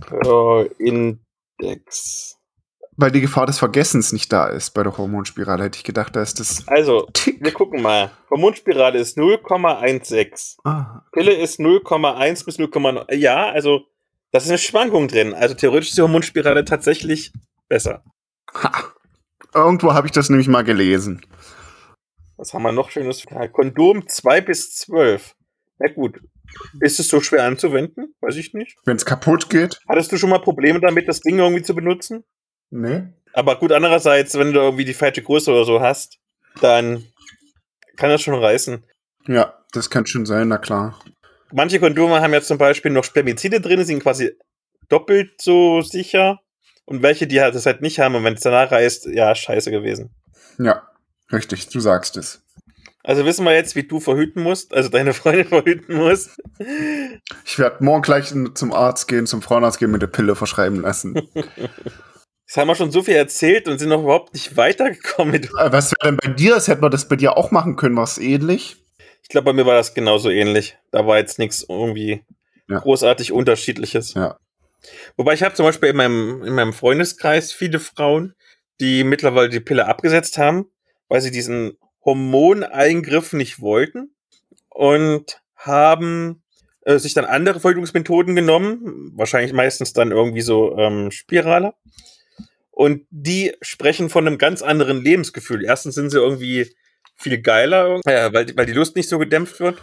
Pearl-Index. 0.07 2.39
Weil 2.97 3.11
die 3.11 3.19
Gefahr 3.19 3.45
des 3.45 3.59
Vergessens 3.59 4.13
nicht 4.13 4.31
da 4.31 4.47
ist 4.47 4.73
bei 4.73 4.81
der 4.81 4.97
Hormonspirale, 4.97 5.65
hätte 5.65 5.77
ich 5.77 5.83
gedacht, 5.83 6.15
da 6.15 6.21
ist 6.21 6.39
das. 6.39 6.65
Also, 6.67 7.05
Tick. 7.11 7.43
wir 7.43 7.51
gucken 7.51 7.81
mal. 7.81 8.11
Hormonspirale 8.29 8.97
ist 8.97 9.17
0,16. 9.17 10.59
Ah. 10.63 11.01
Pille 11.11 11.33
ist 11.33 11.59
0,1 11.59 12.45
bis 12.45 12.57
0,9. 12.57 13.13
Ja, 13.13 13.49
also, 13.49 13.81
das 14.31 14.45
ist 14.45 14.49
eine 14.49 14.57
Schwankung 14.57 15.09
drin. 15.09 15.33
Also, 15.33 15.55
theoretisch 15.55 15.89
ist 15.89 15.97
die 15.97 16.01
Hormonspirale 16.01 16.63
tatsächlich 16.63 17.33
besser. 17.67 18.05
Ha. 18.53 18.71
Irgendwo 19.53 19.93
habe 19.93 20.07
ich 20.07 20.13
das 20.13 20.29
nämlich 20.29 20.47
mal 20.47 20.63
gelesen. 20.63 21.21
Was 22.37 22.53
haben 22.53 22.63
wir 22.63 22.71
noch 22.71 22.89
schönes? 22.89 23.25
Kondom 23.53 24.07
2 24.07 24.41
bis 24.41 24.75
12. 24.75 25.35
Na 25.79 25.91
gut. 25.91 26.19
Ist 26.79 26.99
es 26.99 27.07
so 27.07 27.21
schwer 27.21 27.43
anzuwenden? 27.43 28.13
Weiß 28.21 28.35
ich 28.35 28.53
nicht. 28.53 28.77
Wenn 28.85 28.97
es 28.97 29.05
kaputt 29.05 29.49
geht? 29.49 29.79
Hattest 29.87 30.11
du 30.11 30.17
schon 30.17 30.29
mal 30.29 30.39
Probleme 30.39 30.79
damit, 30.79 31.07
das 31.07 31.21
Ding 31.21 31.39
irgendwie 31.39 31.63
zu 31.63 31.75
benutzen? 31.75 32.23
Nee. 32.69 33.03
Aber 33.33 33.57
gut, 33.57 33.71
andererseits, 33.71 34.37
wenn 34.37 34.53
du 34.53 34.59
irgendwie 34.59 34.85
die 34.85 34.93
falsche 34.93 35.21
Größe 35.21 35.51
oder 35.51 35.65
so 35.65 35.81
hast, 35.81 36.19
dann 36.61 37.03
kann 37.97 38.09
das 38.09 38.21
schon 38.21 38.35
reißen. 38.35 38.85
Ja, 39.27 39.53
das 39.71 39.89
kann 39.89 40.05
schon 40.05 40.25
sein, 40.25 40.47
na 40.47 40.57
klar. 40.57 40.99
Manche 41.51 41.79
Kondome 41.79 42.21
haben 42.21 42.33
ja 42.33 42.41
zum 42.41 42.57
Beispiel 42.57 42.91
noch 42.91 43.03
Spermizide 43.03 43.59
drin, 43.61 43.83
sind 43.83 44.01
quasi 44.01 44.31
doppelt 44.89 45.41
so 45.41 45.81
sicher. 45.81 46.39
Und 46.85 47.01
welche, 47.01 47.27
die 47.27 47.41
halt 47.41 47.55
das 47.55 47.65
halt 47.65 47.81
nicht 47.81 47.99
haben, 47.99 48.15
und 48.15 48.23
wenn 48.23 48.35
es 48.35 48.41
danach 48.41 48.71
reißt, 48.71 49.07
ja, 49.07 49.33
scheiße 49.33 49.71
gewesen. 49.71 50.13
Ja, 50.59 50.87
richtig, 51.31 51.69
du 51.69 51.79
sagst 51.79 52.17
es. 52.17 52.41
Also 53.03 53.23
wissen 53.23 53.45
wir 53.45 53.53
jetzt, 53.53 53.75
wie 53.75 53.83
du 53.83 53.99
verhüten 53.99 54.41
musst, 54.41 54.73
also 54.73 54.89
deine 54.89 55.13
Freundin 55.13 55.47
verhüten 55.49 55.95
musst. 55.95 56.41
Ich 57.45 57.59
werde 57.59 57.83
morgen 57.83 58.01
gleich 58.01 58.33
zum 58.55 58.73
Arzt 58.73 59.07
gehen, 59.07 59.27
zum 59.27 59.43
Frauenarzt 59.43 59.77
gehen, 59.77 59.91
mit 59.91 60.01
der 60.01 60.07
Pille 60.07 60.35
verschreiben 60.35 60.81
lassen. 60.81 61.13
Jetzt 62.47 62.57
haben 62.57 62.67
wir 62.67 62.75
schon 62.75 62.91
so 62.91 63.01
viel 63.01 63.15
erzählt 63.15 63.67
und 63.67 63.79
sind 63.79 63.89
noch 63.89 64.03
überhaupt 64.03 64.33
nicht 64.33 64.55
weitergekommen. 64.55 65.31
Mit 65.31 65.45
äh, 65.45 65.71
Was 65.71 65.91
wäre 65.91 66.11
denn 66.11 66.17
bei 66.17 66.29
dir? 66.29 66.55
Das 66.55 66.67
hätten 66.67 66.81
wir 66.81 66.89
das 66.89 67.07
bei 67.07 67.15
dir 67.15 67.37
auch 67.37 67.51
machen 67.51 67.75
können. 67.75 67.95
War 67.95 68.03
es 68.03 68.19
ähnlich? 68.19 68.77
Ich 69.23 69.29
glaube, 69.29 69.45
bei 69.45 69.53
mir 69.53 69.65
war 69.65 69.75
das 69.75 69.95
genauso 69.95 70.29
ähnlich. 70.29 70.77
Da 70.91 71.07
war 71.07 71.17
jetzt 71.17 71.39
nichts 71.39 71.65
irgendwie 71.67 72.23
ja. 72.69 72.79
großartig 72.79 73.31
Unterschiedliches. 73.31 74.13
Ja. 74.13 74.37
Wobei 75.17 75.33
ich 75.33 75.41
habe 75.41 75.55
zum 75.55 75.65
Beispiel 75.65 75.89
in 75.89 75.95
meinem, 75.95 76.43
in 76.43 76.53
meinem 76.53 76.73
Freundeskreis 76.73 77.51
viele 77.51 77.79
Frauen, 77.79 78.35
die 78.79 79.03
mittlerweile 79.03 79.49
die 79.49 79.59
Pille 79.59 79.87
abgesetzt 79.87 80.37
haben, 80.37 80.69
weil 81.07 81.21
sie 81.21 81.31
diesen 81.31 81.77
Hormoneingriff 82.03 83.33
nicht 83.33 83.61
wollten 83.61 84.15
und 84.69 85.41
haben 85.55 86.43
äh, 86.81 86.99
sich 86.99 87.13
dann 87.13 87.25
andere 87.25 87.59
Verhütungsmethoden 87.59 88.35
genommen, 88.35 89.11
wahrscheinlich 89.15 89.53
meistens 89.53 89.93
dann 89.93 90.11
irgendwie 90.11 90.41
so 90.41 90.77
ähm, 90.77 91.11
Spirale 91.11 91.73
und 92.75 93.03
die 93.09 93.53
sprechen 93.61 94.09
von 94.09 94.27
einem 94.27 94.37
ganz 94.37 94.61
anderen 94.61 95.01
Lebensgefühl. 95.01 95.63
Erstens 95.63 95.95
sind 95.95 96.09
sie 96.09 96.17
irgendwie 96.17 96.75
viel 97.15 97.41
geiler, 97.41 98.01
ja, 98.05 98.33
weil, 98.33 98.55
weil 98.57 98.65
die 98.65 98.73
Lust 98.73 98.97
nicht 98.97 99.07
so 99.07 99.17
gedämpft 99.17 99.61
wird. 99.61 99.81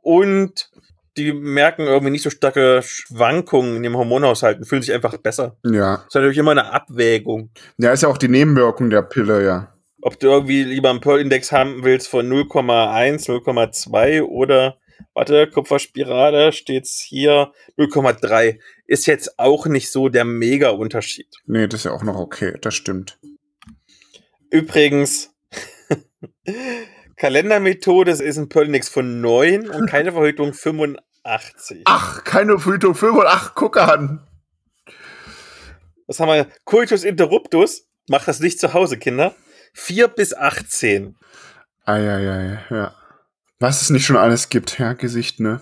Und 0.00 0.70
die 1.18 1.32
merken 1.32 1.82
irgendwie 1.82 2.10
nicht 2.10 2.22
so 2.22 2.30
starke 2.30 2.80
Schwankungen 2.82 3.76
in 3.76 3.82
dem 3.82 3.96
Hormonhaushalt 3.96 4.58
und 4.58 4.64
fühlen 4.64 4.82
sich 4.82 4.94
einfach 4.94 5.16
besser. 5.18 5.58
Ja. 5.64 5.96
Das 5.96 6.06
ist 6.06 6.14
natürlich 6.14 6.38
immer 6.38 6.52
eine 6.52 6.72
Abwägung. 6.72 7.50
Ja, 7.76 7.92
ist 7.92 8.02
ja 8.02 8.08
auch 8.08 8.18
die 8.18 8.28
Nebenwirkung 8.28 8.88
der 8.88 9.02
Pille, 9.02 9.44
ja. 9.44 9.75
Ob 10.06 10.20
du 10.20 10.28
irgendwie 10.28 10.62
lieber 10.62 10.90
einen 10.90 11.00
Pearl-Index 11.00 11.50
haben 11.50 11.82
willst 11.82 12.06
von 12.06 12.30
0,1, 12.32 13.26
0,2 13.26 14.22
oder 14.22 14.78
warte, 15.14 15.50
Kupferspirale 15.50 16.52
steht's 16.52 17.00
hier 17.00 17.50
0,3. 17.76 18.60
Ist 18.86 19.06
jetzt 19.06 19.40
auch 19.40 19.66
nicht 19.66 19.90
so 19.90 20.08
der 20.08 20.24
Mega-Unterschied. 20.24 21.26
Nee, 21.46 21.66
das 21.66 21.80
ist 21.80 21.84
ja 21.86 21.90
auch 21.90 22.04
noch 22.04 22.20
okay, 22.20 22.54
das 22.60 22.76
stimmt. 22.76 23.18
Übrigens, 24.48 25.34
Kalendermethode 27.16 28.12
ist 28.12 28.38
ein 28.38 28.48
Pearl-Index 28.48 28.88
von 28.88 29.20
9 29.20 29.68
und 29.68 29.86
keine 29.90 30.12
Verhütung 30.12 30.54
85. 30.54 31.82
Ach, 31.84 32.22
keine 32.22 32.60
Verhütung 32.60 32.94
85, 32.94 33.54
guck 33.56 33.76
an. 33.76 34.24
Was 36.06 36.20
haben 36.20 36.28
wir? 36.28 36.46
Coitus 36.64 37.02
interruptus. 37.02 37.88
Macht 38.08 38.28
das 38.28 38.38
nicht 38.38 38.60
zu 38.60 38.72
Hause, 38.72 38.98
Kinder. 38.98 39.34
4 39.76 40.08
bis 40.08 40.34
18. 40.34 41.16
Eieiei, 41.84 42.64
ja. 42.70 42.94
Was 43.60 43.82
es 43.82 43.90
nicht 43.90 44.06
schon 44.06 44.16
alles 44.16 44.48
gibt, 44.48 44.78
ja, 44.78 44.94
Gesicht, 44.94 45.38
ne? 45.38 45.60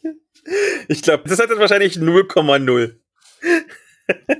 ich 0.88 1.02
glaube, 1.02 1.28
das 1.28 1.40
hat 1.40 1.48
jetzt 1.48 1.58
wahrscheinlich 1.58 1.96
0,0. 1.96 2.94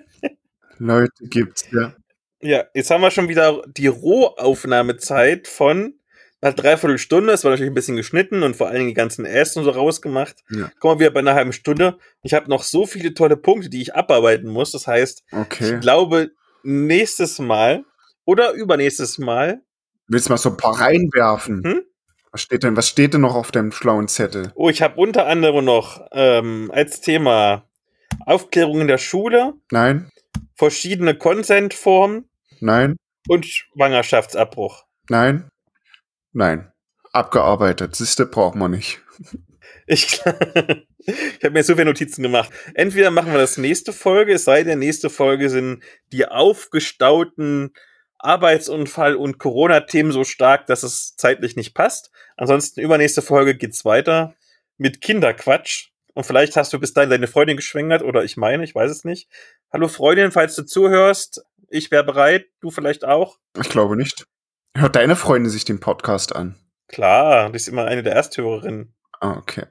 Leute 0.78 1.12
gibt's, 1.22 1.64
ja. 1.72 1.94
Ja, 2.40 2.64
jetzt 2.74 2.90
haben 2.90 3.00
wir 3.00 3.10
schon 3.10 3.28
wieder 3.28 3.62
die 3.66 3.86
Rohaufnahmezeit 3.86 5.48
von 5.48 5.94
einer 6.40 6.52
Dreiviertelstunde. 6.52 7.32
Es 7.32 7.44
war 7.44 7.52
natürlich 7.52 7.70
ein 7.70 7.74
bisschen 7.74 7.96
geschnitten 7.96 8.42
und 8.42 8.56
vor 8.56 8.66
allen 8.66 8.78
Dingen 8.78 8.88
die 8.88 8.94
ganzen 8.94 9.24
Äste 9.24 9.60
und 9.60 9.64
so 9.64 9.70
rausgemacht. 9.70 10.42
Ja. 10.50 10.70
Kommen 10.80 11.00
wir 11.00 11.12
bei 11.12 11.20
einer 11.20 11.34
halben 11.34 11.52
Stunde. 11.52 11.98
Ich 12.22 12.34
habe 12.34 12.50
noch 12.50 12.64
so 12.64 12.84
viele 12.84 13.14
tolle 13.14 13.36
Punkte, 13.36 13.70
die 13.70 13.80
ich 13.80 13.94
abarbeiten 13.94 14.50
muss. 14.50 14.72
Das 14.72 14.86
heißt, 14.86 15.22
okay. 15.32 15.74
ich 15.74 15.80
glaube, 15.80 16.32
nächstes 16.64 17.38
Mal 17.38 17.84
oder 18.24 18.52
übernächstes 18.52 19.18
Mal. 19.18 19.62
Willst 20.08 20.28
du 20.28 20.32
mal 20.32 20.38
so 20.38 20.50
ein 20.50 20.56
paar 20.56 20.80
reinwerfen? 20.80 21.62
Hm? 21.64 21.82
Was 22.32 22.42
steht 22.42 22.62
denn, 22.62 22.76
was 22.76 22.88
steht 22.88 23.14
denn 23.14 23.20
noch 23.20 23.34
auf 23.34 23.50
dem 23.50 23.72
schlauen 23.72 24.08
Zettel? 24.08 24.52
Oh, 24.54 24.70
ich 24.70 24.80
habe 24.80 25.00
unter 25.00 25.26
anderem 25.26 25.64
noch 25.64 26.06
ähm, 26.12 26.70
als 26.72 27.00
Thema 27.00 27.68
Aufklärung 28.24 28.80
in 28.80 28.88
der 28.88 28.98
Schule. 28.98 29.54
Nein. 29.70 30.08
Verschiedene 30.54 31.14
Consent-Formen. 31.14 32.28
Nein. 32.60 32.96
Und 33.28 33.46
Schwangerschaftsabbruch. 33.46 34.84
Nein. 35.08 35.48
Nein. 36.32 36.72
Abgearbeitet. 37.12 37.94
Siehste, 37.96 38.24
braucht 38.24 38.54
man 38.54 38.70
nicht. 38.70 39.02
Ich, 39.86 40.20
ich 40.98 41.44
habe 41.44 41.50
mir 41.50 41.64
so 41.64 41.74
viele 41.74 41.86
Notizen 41.86 42.22
gemacht. 42.22 42.50
Entweder 42.74 43.10
machen 43.10 43.32
wir 43.32 43.38
das 43.38 43.58
nächste 43.58 43.92
Folge, 43.92 44.34
es 44.34 44.44
sei 44.44 44.62
denn, 44.62 44.78
nächste 44.78 45.10
Folge 45.10 45.50
sind 45.50 45.82
die 46.12 46.26
aufgestauten 46.26 47.72
Arbeitsunfall 48.22 49.16
und 49.16 49.38
Corona-Themen 49.38 50.12
so 50.12 50.24
stark, 50.24 50.66
dass 50.66 50.82
es 50.82 51.16
zeitlich 51.16 51.56
nicht 51.56 51.74
passt. 51.74 52.10
Ansonsten 52.36 52.80
übernächste 52.80 53.22
Folge 53.22 53.56
geht's 53.56 53.84
weiter 53.84 54.34
mit 54.78 55.00
Kinderquatsch. 55.00 55.88
Und 56.14 56.24
vielleicht 56.24 56.56
hast 56.56 56.72
du 56.72 56.78
bis 56.78 56.92
dahin 56.92 57.10
deine 57.10 57.26
Freundin 57.26 57.56
geschwängert 57.56 58.02
oder 58.02 58.22
ich 58.24 58.36
meine, 58.36 58.64
ich 58.64 58.74
weiß 58.74 58.90
es 58.90 59.04
nicht. 59.04 59.28
Hallo 59.72 59.88
Freundin, 59.88 60.30
falls 60.30 60.54
du 60.54 60.64
zuhörst, 60.64 61.42
ich 61.68 61.90
wäre 61.90 62.04
bereit, 62.04 62.46
du 62.60 62.70
vielleicht 62.70 63.04
auch. 63.04 63.38
Ich 63.58 63.68
glaube 63.68 63.96
nicht. 63.96 64.26
Hört 64.76 64.96
deine 64.96 65.16
Freundin 65.16 65.50
sich 65.50 65.64
den 65.64 65.80
Podcast 65.80 66.34
an? 66.34 66.56
Klar, 66.88 67.50
die 67.50 67.56
ist 67.56 67.68
immer 67.68 67.86
eine 67.86 68.02
der 68.02 68.14
Ersthörerinnen. 68.14 68.94
Ah, 69.20 69.38
okay. 69.38 69.64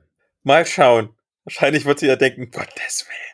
Mal 0.43 0.65
schauen. 0.65 1.15
Wahrscheinlich 1.43 1.85
wird 1.85 1.99
sie 1.99 2.07
ja 2.07 2.15
denken, 2.15 2.49
Gottes 2.49 3.05
Willen. 3.07 3.30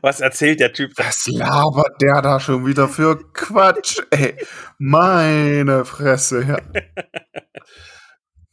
Was 0.00 0.20
erzählt 0.20 0.60
der 0.60 0.72
Typ? 0.72 0.92
Was 0.96 1.26
labert 1.26 2.00
der 2.00 2.22
da 2.22 2.40
schon 2.40 2.66
wieder 2.66 2.88
für 2.88 3.18
Quatsch? 3.32 4.00
Ey, 4.10 4.36
meine 4.78 5.84
Fresse, 5.84 6.42
ja. 6.42 6.58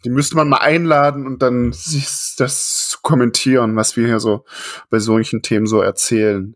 Die 0.04 0.10
müsste 0.10 0.36
man 0.36 0.50
mal 0.50 0.58
einladen 0.58 1.28
und 1.28 1.44
dann 1.44 1.76
das 2.38 3.00
kommentieren, 3.04 3.76
was 3.76 3.96
wir 3.98 4.08
hier 4.08 4.20
so 4.20 4.46
bei 4.90 5.00
solchen 5.00 5.42
Themen 5.42 5.68
so 5.68 5.82
erzählen. 5.82 6.56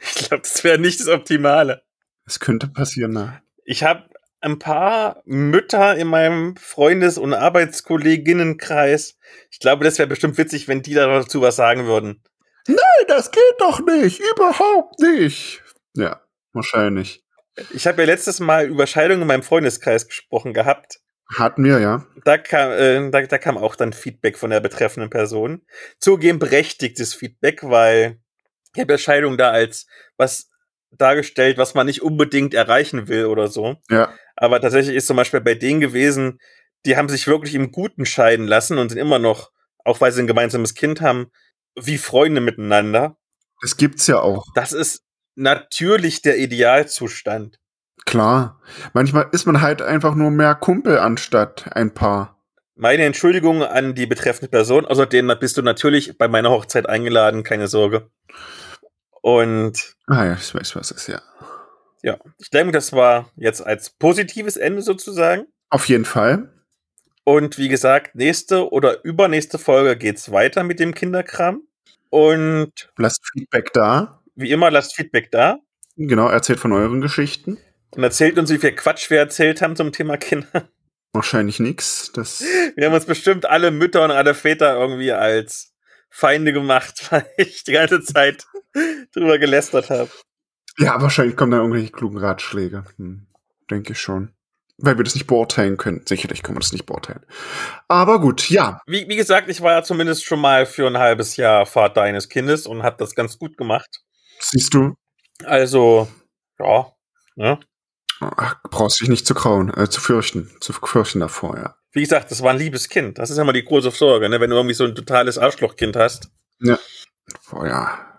Ich 0.00 0.14
glaube, 0.14 0.42
das 0.42 0.64
wäre 0.64 0.78
nicht 0.78 1.00
das 1.00 1.08
Optimale. 1.08 1.82
Es 2.24 2.40
könnte 2.40 2.68
passieren, 2.68 3.12
ne? 3.12 3.42
Ich 3.64 3.82
habe 3.84 4.08
ein 4.40 4.58
paar 4.58 5.22
Mütter 5.24 5.96
in 5.96 6.08
meinem 6.08 6.56
Freundes- 6.56 7.18
und 7.18 7.34
Arbeitskolleginnenkreis. 7.34 9.18
Ich 9.50 9.58
glaube, 9.58 9.84
das 9.84 9.98
wäre 9.98 10.08
bestimmt 10.08 10.38
witzig, 10.38 10.68
wenn 10.68 10.82
die 10.82 10.94
dazu 10.94 11.42
was 11.42 11.56
sagen 11.56 11.86
würden. 11.86 12.22
Nein, 12.68 13.06
das 13.08 13.30
geht 13.30 13.42
doch 13.58 13.80
nicht. 13.84 14.20
Überhaupt 14.34 14.98
nicht. 15.00 15.62
Ja, 15.94 16.20
wahrscheinlich. 16.52 17.24
Ich 17.70 17.86
habe 17.86 18.02
ja 18.02 18.06
letztes 18.06 18.40
Mal 18.40 18.66
über 18.66 18.86
Scheidung 18.86 19.22
in 19.22 19.26
meinem 19.26 19.42
Freundeskreis 19.42 20.06
gesprochen 20.06 20.52
gehabt. 20.52 21.00
Hatten 21.34 21.64
wir, 21.64 21.80
ja. 21.80 22.06
Da 22.24 22.38
kam, 22.38 22.70
äh, 22.70 23.10
da, 23.10 23.22
da 23.22 23.38
kam 23.38 23.58
auch 23.58 23.74
dann 23.74 23.92
Feedback 23.92 24.38
von 24.38 24.50
der 24.50 24.60
betreffenden 24.60 25.10
Person. 25.10 25.62
Zugeben 25.98 26.38
berechtigtes 26.38 27.14
Feedback, 27.14 27.62
weil 27.62 28.20
ich 28.74 28.80
habe 28.80 28.92
ja 28.92 28.98
Scheidung 28.98 29.36
da 29.36 29.50
als 29.50 29.86
was 30.16 30.50
dargestellt, 30.90 31.58
was 31.58 31.74
man 31.74 31.86
nicht 31.86 32.02
unbedingt 32.02 32.54
erreichen 32.54 33.08
will 33.08 33.26
oder 33.26 33.48
so. 33.48 33.76
Ja. 33.90 34.12
Aber 34.36 34.60
tatsächlich 34.60 34.94
ist 34.94 35.06
zum 35.06 35.16
Beispiel 35.16 35.40
bei 35.40 35.54
denen 35.54 35.80
gewesen, 35.80 36.38
die 36.84 36.96
haben 36.96 37.08
sich 37.08 37.26
wirklich 37.26 37.54
im 37.54 37.72
Guten 37.72 38.06
scheiden 38.06 38.46
lassen 38.46 38.78
und 38.78 38.90
sind 38.90 38.98
immer 38.98 39.18
noch, 39.18 39.50
auch 39.84 40.00
weil 40.00 40.12
sie 40.12 40.22
ein 40.22 40.26
gemeinsames 40.26 40.74
Kind 40.74 41.00
haben, 41.00 41.32
wie 41.80 41.98
Freunde 41.98 42.40
miteinander. 42.40 43.16
Das 43.62 43.76
gibt's 43.76 44.06
ja 44.06 44.20
auch. 44.20 44.46
Das 44.54 44.72
ist 44.72 45.02
natürlich 45.34 46.22
der 46.22 46.38
Idealzustand. 46.38 47.58
Klar. 48.04 48.60
Manchmal 48.92 49.28
ist 49.32 49.46
man 49.46 49.60
halt 49.60 49.82
einfach 49.82 50.14
nur 50.14 50.30
mehr 50.30 50.54
Kumpel 50.54 50.98
anstatt 50.98 51.72
ein 51.74 51.92
Paar. 51.92 52.36
Meine 52.74 53.04
Entschuldigung 53.04 53.62
an 53.62 53.94
die 53.94 54.06
betreffende 54.06 54.50
Person. 54.50 54.84
Außerdem 54.84 55.32
bist 55.40 55.56
du 55.56 55.62
natürlich 55.62 56.18
bei 56.18 56.28
meiner 56.28 56.50
Hochzeit 56.50 56.88
eingeladen, 56.88 57.42
keine 57.42 57.68
Sorge. 57.68 58.10
Und. 59.22 59.96
Ah 60.06 60.24
ja, 60.24 60.34
ich 60.34 60.54
weiß, 60.54 60.76
was 60.76 60.90
es 60.90 60.98
ist, 60.98 61.08
ja. 61.08 61.22
Ja, 62.02 62.18
ich 62.38 62.50
denke, 62.50 62.72
das 62.72 62.92
war 62.92 63.30
jetzt 63.36 63.66
als 63.66 63.90
positives 63.90 64.56
Ende 64.56 64.82
sozusagen. 64.82 65.46
Auf 65.70 65.88
jeden 65.88 66.04
Fall. 66.04 66.52
Und 67.24 67.58
wie 67.58 67.68
gesagt, 67.68 68.14
nächste 68.14 68.70
oder 68.70 69.02
übernächste 69.04 69.58
Folge 69.58 69.96
geht's 69.96 70.30
weiter 70.30 70.62
mit 70.62 70.78
dem 70.78 70.94
Kinderkram. 70.94 71.65
Und 72.16 72.72
lasst 72.96 73.28
Feedback 73.30 73.74
da. 73.74 74.22
Wie 74.36 74.50
immer, 74.50 74.70
lasst 74.70 74.96
Feedback 74.96 75.30
da. 75.30 75.58
Genau, 75.96 76.28
erzählt 76.28 76.58
von 76.58 76.72
euren 76.72 77.02
Geschichten. 77.02 77.58
Und 77.90 78.02
erzählt 78.02 78.38
uns, 78.38 78.48
wie 78.48 78.56
viel 78.56 78.72
Quatsch 78.72 79.10
wir 79.10 79.18
erzählt 79.18 79.60
haben 79.60 79.76
zum 79.76 79.92
Thema 79.92 80.16
Kinder. 80.16 80.70
Wahrscheinlich 81.12 81.60
nichts. 81.60 82.10
Wir 82.74 82.86
haben 82.86 82.94
uns 82.94 83.04
bestimmt 83.04 83.44
alle 83.44 83.70
Mütter 83.70 84.02
und 84.02 84.12
alle 84.12 84.32
Väter 84.32 84.80
irgendwie 84.80 85.12
als 85.12 85.74
Feinde 86.08 86.54
gemacht, 86.54 87.06
weil 87.10 87.26
ich 87.36 87.64
die 87.64 87.72
ganze 87.72 88.00
Zeit 88.00 88.46
drüber 89.12 89.38
gelästert 89.38 89.90
habe. 89.90 90.08
Ja, 90.78 91.02
wahrscheinlich 91.02 91.36
kommen 91.36 91.52
da 91.52 91.58
irgendwelche 91.58 91.92
klugen 91.92 92.16
Ratschläge. 92.16 92.84
Hm, 92.96 93.26
denke 93.70 93.92
ich 93.92 94.00
schon. 94.00 94.32
Weil 94.78 94.98
wir 94.98 95.04
das 95.04 95.14
nicht 95.14 95.26
beurteilen 95.26 95.78
können. 95.78 96.02
Sicherlich 96.06 96.42
können 96.42 96.56
wir 96.56 96.60
das 96.60 96.72
nicht 96.72 96.84
beurteilen. 96.84 97.24
Aber 97.88 98.20
gut, 98.20 98.50
ja. 98.50 98.80
Wie, 98.86 99.08
wie 99.08 99.16
gesagt, 99.16 99.48
ich 99.48 99.62
war 99.62 99.72
ja 99.72 99.82
zumindest 99.82 100.24
schon 100.24 100.40
mal 100.40 100.66
für 100.66 100.86
ein 100.86 100.98
halbes 100.98 101.36
Jahr 101.36 101.64
Vater 101.64 102.02
eines 102.02 102.28
Kindes 102.28 102.66
und 102.66 102.82
habe 102.82 102.96
das 102.98 103.14
ganz 103.14 103.38
gut 103.38 103.56
gemacht. 103.56 104.02
Siehst 104.40 104.74
du? 104.74 104.94
Also, 105.44 106.08
ja. 106.58 106.92
Ne? 107.36 107.58
Ach, 108.20 108.56
brauchst 108.70 109.00
dich 109.00 109.08
nicht 109.08 109.26
zu 109.26 109.34
grauen, 109.34 109.72
äh, 109.74 109.88
zu 109.88 110.00
fürchten, 110.00 110.50
zu 110.60 110.72
fürchten 110.72 111.20
davor, 111.20 111.56
ja. 111.56 111.74
Wie 111.92 112.02
gesagt, 112.02 112.30
das 112.30 112.42
war 112.42 112.50
ein 112.50 112.58
liebes 112.58 112.88
Kind. 112.88 113.18
Das 113.18 113.30
ist 113.30 113.38
ja 113.38 113.44
mal 113.44 113.52
die 113.52 113.64
große 113.64 113.90
Sorge, 113.90 114.28
ne? 114.28 114.40
wenn 114.40 114.50
du 114.50 114.56
irgendwie 114.56 114.74
so 114.74 114.84
ein 114.84 114.94
totales 114.94 115.38
Arschlochkind 115.38 115.96
hast. 115.96 116.28
Ja. 116.60 116.78
Boah, 117.50 117.66
ja. 117.66 118.18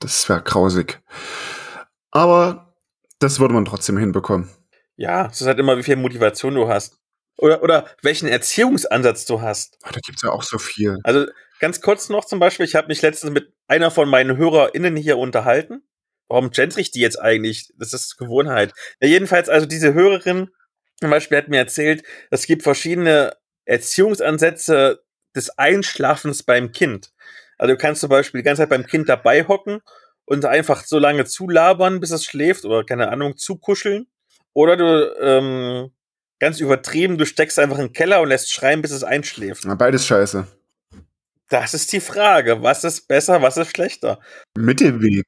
Das 0.00 0.28
wäre 0.28 0.42
grausig. 0.42 1.00
Aber 2.10 2.74
das 3.20 3.40
würde 3.40 3.54
man 3.54 3.64
trotzdem 3.64 3.96
hinbekommen. 3.96 4.50
Ja, 4.96 5.26
es 5.26 5.40
ist 5.40 5.46
halt 5.46 5.58
immer, 5.58 5.76
wie 5.76 5.82
viel 5.82 5.96
Motivation 5.96 6.54
du 6.54 6.68
hast. 6.68 6.98
Oder, 7.36 7.62
oder 7.62 7.86
welchen 8.02 8.28
Erziehungsansatz 8.28 9.26
du 9.26 9.40
hast. 9.40 9.78
Ach, 9.82 9.92
da 9.92 10.00
gibt's 10.00 10.22
ja 10.22 10.30
auch 10.30 10.42
so 10.42 10.58
viel. 10.58 10.98
Also 11.02 11.26
ganz 11.58 11.80
kurz 11.80 12.08
noch 12.08 12.24
zum 12.24 12.38
Beispiel, 12.38 12.64
ich 12.64 12.76
habe 12.76 12.88
mich 12.88 13.02
letztens 13.02 13.32
mit 13.32 13.52
einer 13.66 13.90
von 13.90 14.08
meinen 14.08 14.36
HörerInnen 14.36 14.96
hier 14.96 15.18
unterhalten. 15.18 15.82
Warum 16.28 16.50
gender 16.50 16.78
ich 16.78 16.90
die 16.90 17.00
jetzt 17.00 17.20
eigentlich? 17.20 17.72
Das 17.76 17.92
ist 17.92 18.16
Gewohnheit. 18.16 18.72
Ja, 19.00 19.08
jedenfalls, 19.08 19.48
also 19.48 19.66
diese 19.66 19.94
Hörerin 19.94 20.50
zum 21.00 21.10
Beispiel 21.10 21.38
hat 21.38 21.48
mir 21.48 21.58
erzählt, 21.58 22.04
es 22.30 22.46
gibt 22.46 22.62
verschiedene 22.62 23.36
Erziehungsansätze 23.66 25.02
des 25.34 25.58
Einschlafens 25.58 26.44
beim 26.44 26.72
Kind. 26.72 27.12
Also 27.58 27.74
du 27.74 27.78
kannst 27.78 28.00
zum 28.00 28.10
Beispiel 28.10 28.40
die 28.40 28.44
ganze 28.44 28.62
Zeit 28.62 28.70
beim 28.70 28.86
Kind 28.86 29.08
dabei 29.08 29.46
hocken 29.46 29.80
und 30.24 30.44
einfach 30.44 30.84
so 30.84 30.98
lange 30.98 31.24
zulabern, 31.24 32.00
bis 32.00 32.10
es 32.10 32.24
schläft 32.24 32.64
oder 32.64 32.84
keine 32.84 33.08
Ahnung, 33.08 33.36
zukuscheln. 33.36 34.06
Oder 34.54 34.76
du, 34.76 35.14
ähm, 35.20 35.90
ganz 36.38 36.60
übertrieben, 36.60 37.18
du 37.18 37.26
steckst 37.26 37.58
einfach 37.58 37.78
in 37.78 37.88
den 37.88 37.92
Keller 37.92 38.22
und 38.22 38.28
lässt 38.28 38.52
schreien, 38.52 38.80
bis 38.80 38.90
es 38.90 39.04
einschläft. 39.04 39.64
Na, 39.66 39.74
beides 39.74 40.06
scheiße. 40.06 40.46
Das 41.48 41.74
ist 41.74 41.92
die 41.92 42.00
Frage. 42.00 42.62
Was 42.62 42.84
ist 42.84 43.06
besser, 43.06 43.42
was 43.42 43.56
ist 43.56 43.70
schlechter? 43.70 44.20
Mittelweg. 44.56 45.26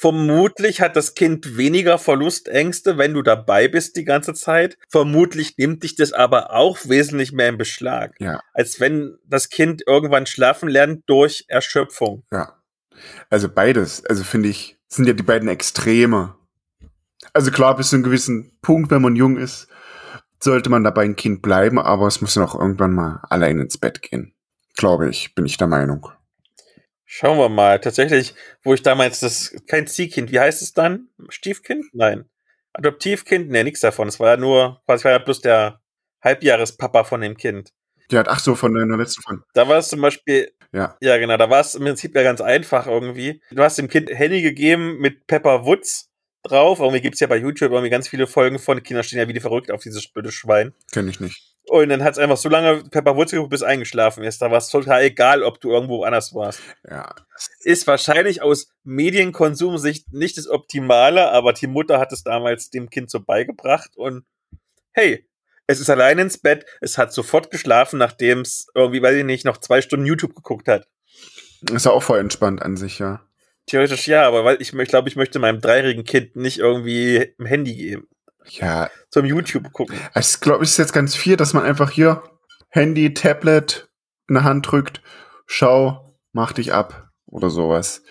Vermutlich 0.00 0.80
hat 0.80 0.96
das 0.96 1.14
Kind 1.14 1.58
weniger 1.58 1.98
Verlustängste, 1.98 2.96
wenn 2.96 3.12
du 3.12 3.20
dabei 3.20 3.68
bist 3.68 3.96
die 3.96 4.06
ganze 4.06 4.32
Zeit. 4.32 4.78
Vermutlich 4.88 5.58
nimmt 5.58 5.82
dich 5.82 5.94
das 5.94 6.14
aber 6.14 6.54
auch 6.54 6.78
wesentlich 6.84 7.32
mehr 7.32 7.50
in 7.50 7.58
Beschlag. 7.58 8.14
Ja. 8.18 8.40
Als 8.54 8.80
wenn 8.80 9.18
das 9.26 9.50
Kind 9.50 9.82
irgendwann 9.86 10.24
schlafen 10.24 10.70
lernt 10.70 11.02
durch 11.06 11.44
Erschöpfung. 11.48 12.24
Ja. 12.32 12.62
Also 13.28 13.50
beides. 13.50 14.02
Also 14.06 14.24
finde 14.24 14.48
ich, 14.48 14.78
sind 14.88 15.06
ja 15.06 15.12
die 15.12 15.22
beiden 15.22 15.50
Extreme. 15.50 16.34
Also 17.32 17.50
klar, 17.50 17.76
bis 17.76 17.90
zu 17.90 17.96
einem 17.96 18.02
gewissen 18.04 18.52
Punkt, 18.62 18.90
wenn 18.90 19.02
man 19.02 19.16
jung 19.16 19.36
ist, 19.36 19.68
sollte 20.42 20.70
man 20.70 20.84
dabei 20.84 21.04
ein 21.04 21.16
Kind 21.16 21.42
bleiben, 21.42 21.78
aber 21.78 22.06
es 22.06 22.20
muss 22.20 22.36
noch 22.36 22.58
irgendwann 22.58 22.92
mal 22.94 23.20
allein 23.28 23.58
ins 23.60 23.78
Bett 23.78 24.02
gehen. 24.02 24.34
Glaube 24.76 25.08
ich, 25.10 25.34
bin 25.34 25.46
ich 25.46 25.56
der 25.58 25.66
Meinung. 25.66 26.08
Schauen 27.04 27.38
wir 27.38 27.48
mal. 27.48 27.80
Tatsächlich, 27.80 28.34
wo 28.62 28.72
ich 28.72 28.82
damals 28.82 29.20
das, 29.20 29.54
kein 29.66 29.86
Ziehkind, 29.86 30.32
wie 30.32 30.40
heißt 30.40 30.62
es 30.62 30.72
dann? 30.72 31.08
Stiefkind? 31.28 31.86
Nein. 31.92 32.24
Adoptivkind? 32.72 33.50
Nee, 33.50 33.64
nichts 33.64 33.80
davon. 33.80 34.08
Es 34.08 34.20
war 34.20 34.30
ja 34.30 34.36
nur, 34.36 34.80
quasi 34.86 35.04
war 35.04 35.12
ja 35.12 35.18
bloß 35.18 35.40
der 35.40 35.80
Halbjahrespapa 36.22 37.04
von 37.04 37.20
dem 37.20 37.36
Kind. 37.36 37.72
Ja, 38.10 38.24
ach 38.26 38.38
so, 38.38 38.54
von 38.54 38.74
deiner 38.74 38.96
letzten 38.96 39.22
Folge. 39.22 39.42
Da 39.54 39.68
war 39.68 39.78
es 39.78 39.88
zum 39.88 40.00
Beispiel, 40.00 40.52
Ja. 40.72 40.96
ja 41.00 41.18
genau, 41.18 41.36
da 41.36 41.50
war 41.50 41.60
es 41.60 41.74
im 41.74 41.82
Prinzip 41.84 42.14
ja 42.14 42.22
ganz 42.22 42.40
einfach 42.40 42.86
irgendwie. 42.86 43.42
Du 43.50 43.62
hast 43.62 43.78
dem 43.78 43.88
Kind 43.88 44.08
Handy 44.10 44.40
gegeben 44.42 44.98
mit 44.98 45.26
Pepper 45.26 45.64
Woods 45.64 46.09
drauf. 46.42 46.80
Irgendwie 46.80 47.00
gibt's 47.00 47.20
ja 47.20 47.26
bei 47.26 47.36
YouTube 47.36 47.72
irgendwie 47.72 47.90
ganz 47.90 48.08
viele 48.08 48.26
Folgen 48.26 48.58
von. 48.58 48.82
Kinder 48.82 49.02
stehen 49.02 49.18
ja 49.18 49.28
wie 49.28 49.32
die 49.32 49.40
verrückt 49.40 49.70
auf 49.70 49.82
dieses 49.82 50.08
blöde 50.08 50.32
Schwein. 50.32 50.72
Kenne 50.92 51.10
ich 51.10 51.20
nicht. 51.20 51.50
Und 51.68 51.88
dann 51.88 52.02
hat's 52.02 52.18
einfach 52.18 52.36
so 52.36 52.48
lange 52.48 52.82
Pepper 52.90 53.16
Woods 53.16 53.30
geguckt, 53.30 53.50
bis 53.50 53.62
eingeschlafen 53.62 54.24
ist. 54.24 54.42
Da 54.42 54.50
war 54.50 54.58
es 54.58 54.68
total 54.68 55.02
egal, 55.02 55.42
ob 55.42 55.60
du 55.60 55.70
irgendwo 55.70 56.02
anders 56.02 56.34
warst. 56.34 56.60
Ja. 56.88 57.14
ist 57.60 57.86
wahrscheinlich 57.86 58.42
aus 58.42 58.72
Medienkonsumsicht 58.82 60.12
nicht 60.12 60.36
das 60.36 60.48
Optimale, 60.48 61.30
aber 61.30 61.52
die 61.52 61.68
Mutter 61.68 62.00
hat 62.00 62.12
es 62.12 62.24
damals 62.24 62.70
dem 62.70 62.90
Kind 62.90 63.10
so 63.10 63.20
beigebracht 63.20 63.96
und 63.96 64.24
hey, 64.92 65.26
es 65.68 65.78
ist 65.78 65.88
allein 65.88 66.18
ins 66.18 66.38
Bett, 66.38 66.66
es 66.80 66.98
hat 66.98 67.12
sofort 67.12 67.52
geschlafen, 67.52 67.98
nachdem 67.98 68.40
es 68.40 68.66
irgendwie, 68.74 69.00
weiß 69.00 69.14
ich 69.14 69.24
nicht, 69.24 69.44
noch 69.44 69.58
zwei 69.58 69.80
Stunden 69.80 70.06
YouTube 70.06 70.34
geguckt 70.34 70.66
hat. 70.66 70.88
Ist 71.70 71.86
ja 71.86 71.92
auch 71.92 72.02
voll 72.02 72.18
entspannt 72.18 72.62
an 72.62 72.76
sich, 72.76 72.98
ja. 72.98 73.20
Theoretisch 73.70 74.08
ja, 74.08 74.26
aber 74.26 74.44
weil 74.44 74.60
ich, 74.60 74.74
ich 74.74 74.88
glaube, 74.88 75.08
ich 75.08 75.14
möchte 75.14 75.38
meinem 75.38 75.60
dreijährigen 75.60 76.02
Kind 76.02 76.34
nicht 76.34 76.58
irgendwie 76.58 77.34
ein 77.38 77.46
Handy 77.46 77.76
geben. 77.76 78.08
Ja, 78.48 78.90
Zum 79.10 79.24
YouTube 79.24 79.72
gucken. 79.72 79.96
ich 80.18 80.40
glaube, 80.40 80.64
es 80.64 80.72
ist 80.72 80.78
jetzt 80.78 80.92
ganz 80.92 81.14
viel, 81.14 81.36
dass 81.36 81.54
man 81.54 81.62
einfach 81.62 81.88
hier 81.88 82.20
Handy, 82.70 83.14
Tablet 83.14 83.88
in 84.28 84.34
der 84.34 84.42
Hand 84.42 84.68
drückt, 84.68 85.02
schau, 85.46 86.18
mach 86.32 86.52
dich 86.52 86.72
ab 86.72 87.10
oder 87.26 87.48
sowas. 87.48 88.02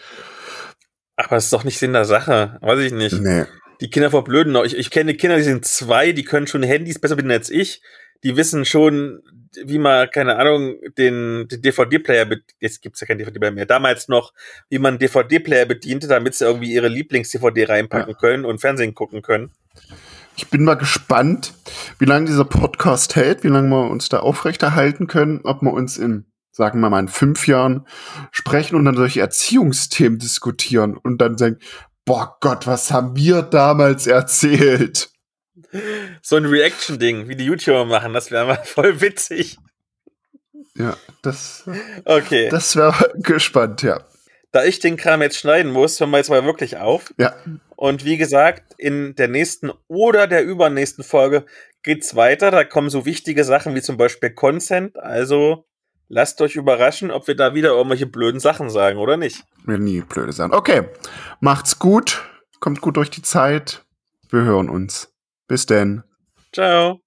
Aber 1.18 1.36
es 1.36 1.46
ist 1.46 1.54
doch 1.54 1.66
nicht 1.66 1.78
Sinn 1.78 1.92
der 1.92 2.06
Sache. 2.06 2.58
Weiß 2.62 2.80
ich 2.80 2.94
nicht. 2.94 3.20
Nee. 3.20 3.44
Die 3.82 3.90
Kinder 3.90 4.12
verblöden 4.12 4.54
noch. 4.54 4.64
Ich, 4.64 4.78
ich 4.78 4.92
kenne 4.92 5.14
Kinder, 5.16 5.36
die 5.36 5.44
sind 5.44 5.66
zwei, 5.66 6.14
die 6.14 6.24
können 6.24 6.48
schon 6.48 6.64
Handys 6.64 7.00
besser 7.00 7.18
bedienen 7.18 7.34
als 7.34 7.50
ich. 7.50 7.82
Die 8.24 8.38
wissen 8.38 8.64
schon 8.64 9.22
wie 9.64 9.80
man, 9.80 10.10
keine 10.10 10.38
Ahnung, 10.38 10.78
den, 10.98 11.48
den 11.48 11.62
DVD-Player, 11.62 12.28
jetzt 12.60 12.82
gibt's 12.82 13.02
ja 13.02 13.08
keinen 13.08 13.20
DVD-Player 13.20 13.52
mehr, 13.52 13.66
damals 13.66 14.08
noch, 14.08 14.34
wie 14.70 14.80
man 14.80 15.00
DVD-Player 15.00 15.66
bediente, 15.66 16.08
damit 16.08 16.36
sie 16.36 16.46
irgendwie 16.46 16.74
ihre 16.74 16.88
Lieblings-DVD 16.88 17.66
reinpacken 17.66 18.14
ja. 18.14 18.20
können 18.20 18.46
und 18.46 18.60
Fernsehen 18.60 18.94
gucken 18.94 19.22
können. 19.22 19.52
Ich 20.36 20.50
bin 20.50 20.64
mal 20.64 20.76
gespannt, 20.76 21.54
wie 21.98 22.06
lange 22.06 22.28
dieser 22.28 22.46
Podcast 22.46 23.16
hält, 23.16 23.44
wie 23.44 23.50
lange 23.50 23.70
wir 23.70 23.90
uns 23.90 24.08
da 24.08 24.20
aufrechterhalten 24.20 25.08
können, 25.08 25.42
ob 25.44 25.62
wir 25.62 25.74
uns 25.74 25.98
in, 25.98 26.26
sagen 26.52 26.80
wir 26.80 26.90
mal, 26.90 27.02
in 27.02 27.08
fünf 27.10 27.46
Jahren 27.46 27.86
sprechen 28.32 28.76
und 28.76 28.86
dann 28.86 28.96
solche 28.96 29.20
Erziehungsthemen 29.20 30.18
diskutieren 30.18 30.96
und 30.96 31.20
dann 31.20 31.38
sagen, 31.38 31.58
boah 32.06 32.38
Gott, 32.40 32.68
was 32.68 32.92
haben 32.92 33.16
wir 33.16 33.42
damals 33.42 34.08
erzählt? 34.08 35.12
So 36.22 36.36
ein 36.36 36.46
Reaction-Ding, 36.46 37.28
wie 37.28 37.36
die 37.36 37.46
YouTuber 37.46 37.86
machen, 37.86 38.14
das 38.14 38.32
wäre 38.32 38.46
mal 38.46 38.56
voll 38.64 39.02
witzig. 39.02 39.58
Ja, 40.76 40.98
das. 41.22 41.66
Okay. 42.06 42.50
Das 42.50 42.76
wäre 42.76 43.12
gespannt, 43.18 43.82
ja. 43.82 44.02
Da 44.52 44.64
ich 44.64 44.80
den 44.80 44.98
Kram 44.98 45.22
jetzt 45.22 45.38
schneiden 45.38 45.72
muss, 45.72 46.00
hören 46.00 46.10
wir 46.10 46.18
jetzt 46.18 46.30
mal 46.30 46.44
wirklich 46.44 46.78
auf. 46.78 47.14
Ja. 47.18 47.36
Und 47.76 48.04
wie 48.04 48.18
gesagt, 48.18 48.74
in 48.78 49.14
der 49.16 49.28
nächsten 49.28 49.72
oder 49.88 50.26
der 50.26 50.44
übernächsten 50.44 51.04
Folge 51.04 51.46
geht's 51.84 52.16
weiter. 52.16 52.50
Da 52.50 52.64
kommen 52.64 52.90
so 52.90 53.06
wichtige 53.06 53.44
Sachen 53.44 53.76
wie 53.76 53.82
zum 53.82 53.98
Beispiel 53.98 54.32
Consent. 54.32 54.98
Also 54.98 55.66
lasst 56.08 56.42
euch 56.42 56.56
überraschen, 56.56 57.12
ob 57.12 57.28
wir 57.28 57.36
da 57.36 57.54
wieder 57.54 57.70
irgendwelche 57.70 58.08
blöden 58.08 58.40
Sachen 58.40 58.70
sagen 58.70 58.98
oder 58.98 59.18
nicht. 59.18 59.44
Wir 59.66 59.78
nie 59.78 60.02
blöde 60.02 60.34
Sachen. 60.34 60.54
Okay. 60.54 60.84
Macht's 61.40 61.78
gut. 61.78 62.24
Kommt 62.60 62.82
gut 62.82 62.98
durch 62.98 63.12
die 63.12 63.22
Zeit. 63.22 63.86
Wir 64.30 64.42
hören 64.42 64.70
uns. 64.70 65.09
Bis 65.50 65.66
denn. 65.66 66.04
Ciao. 66.54 67.02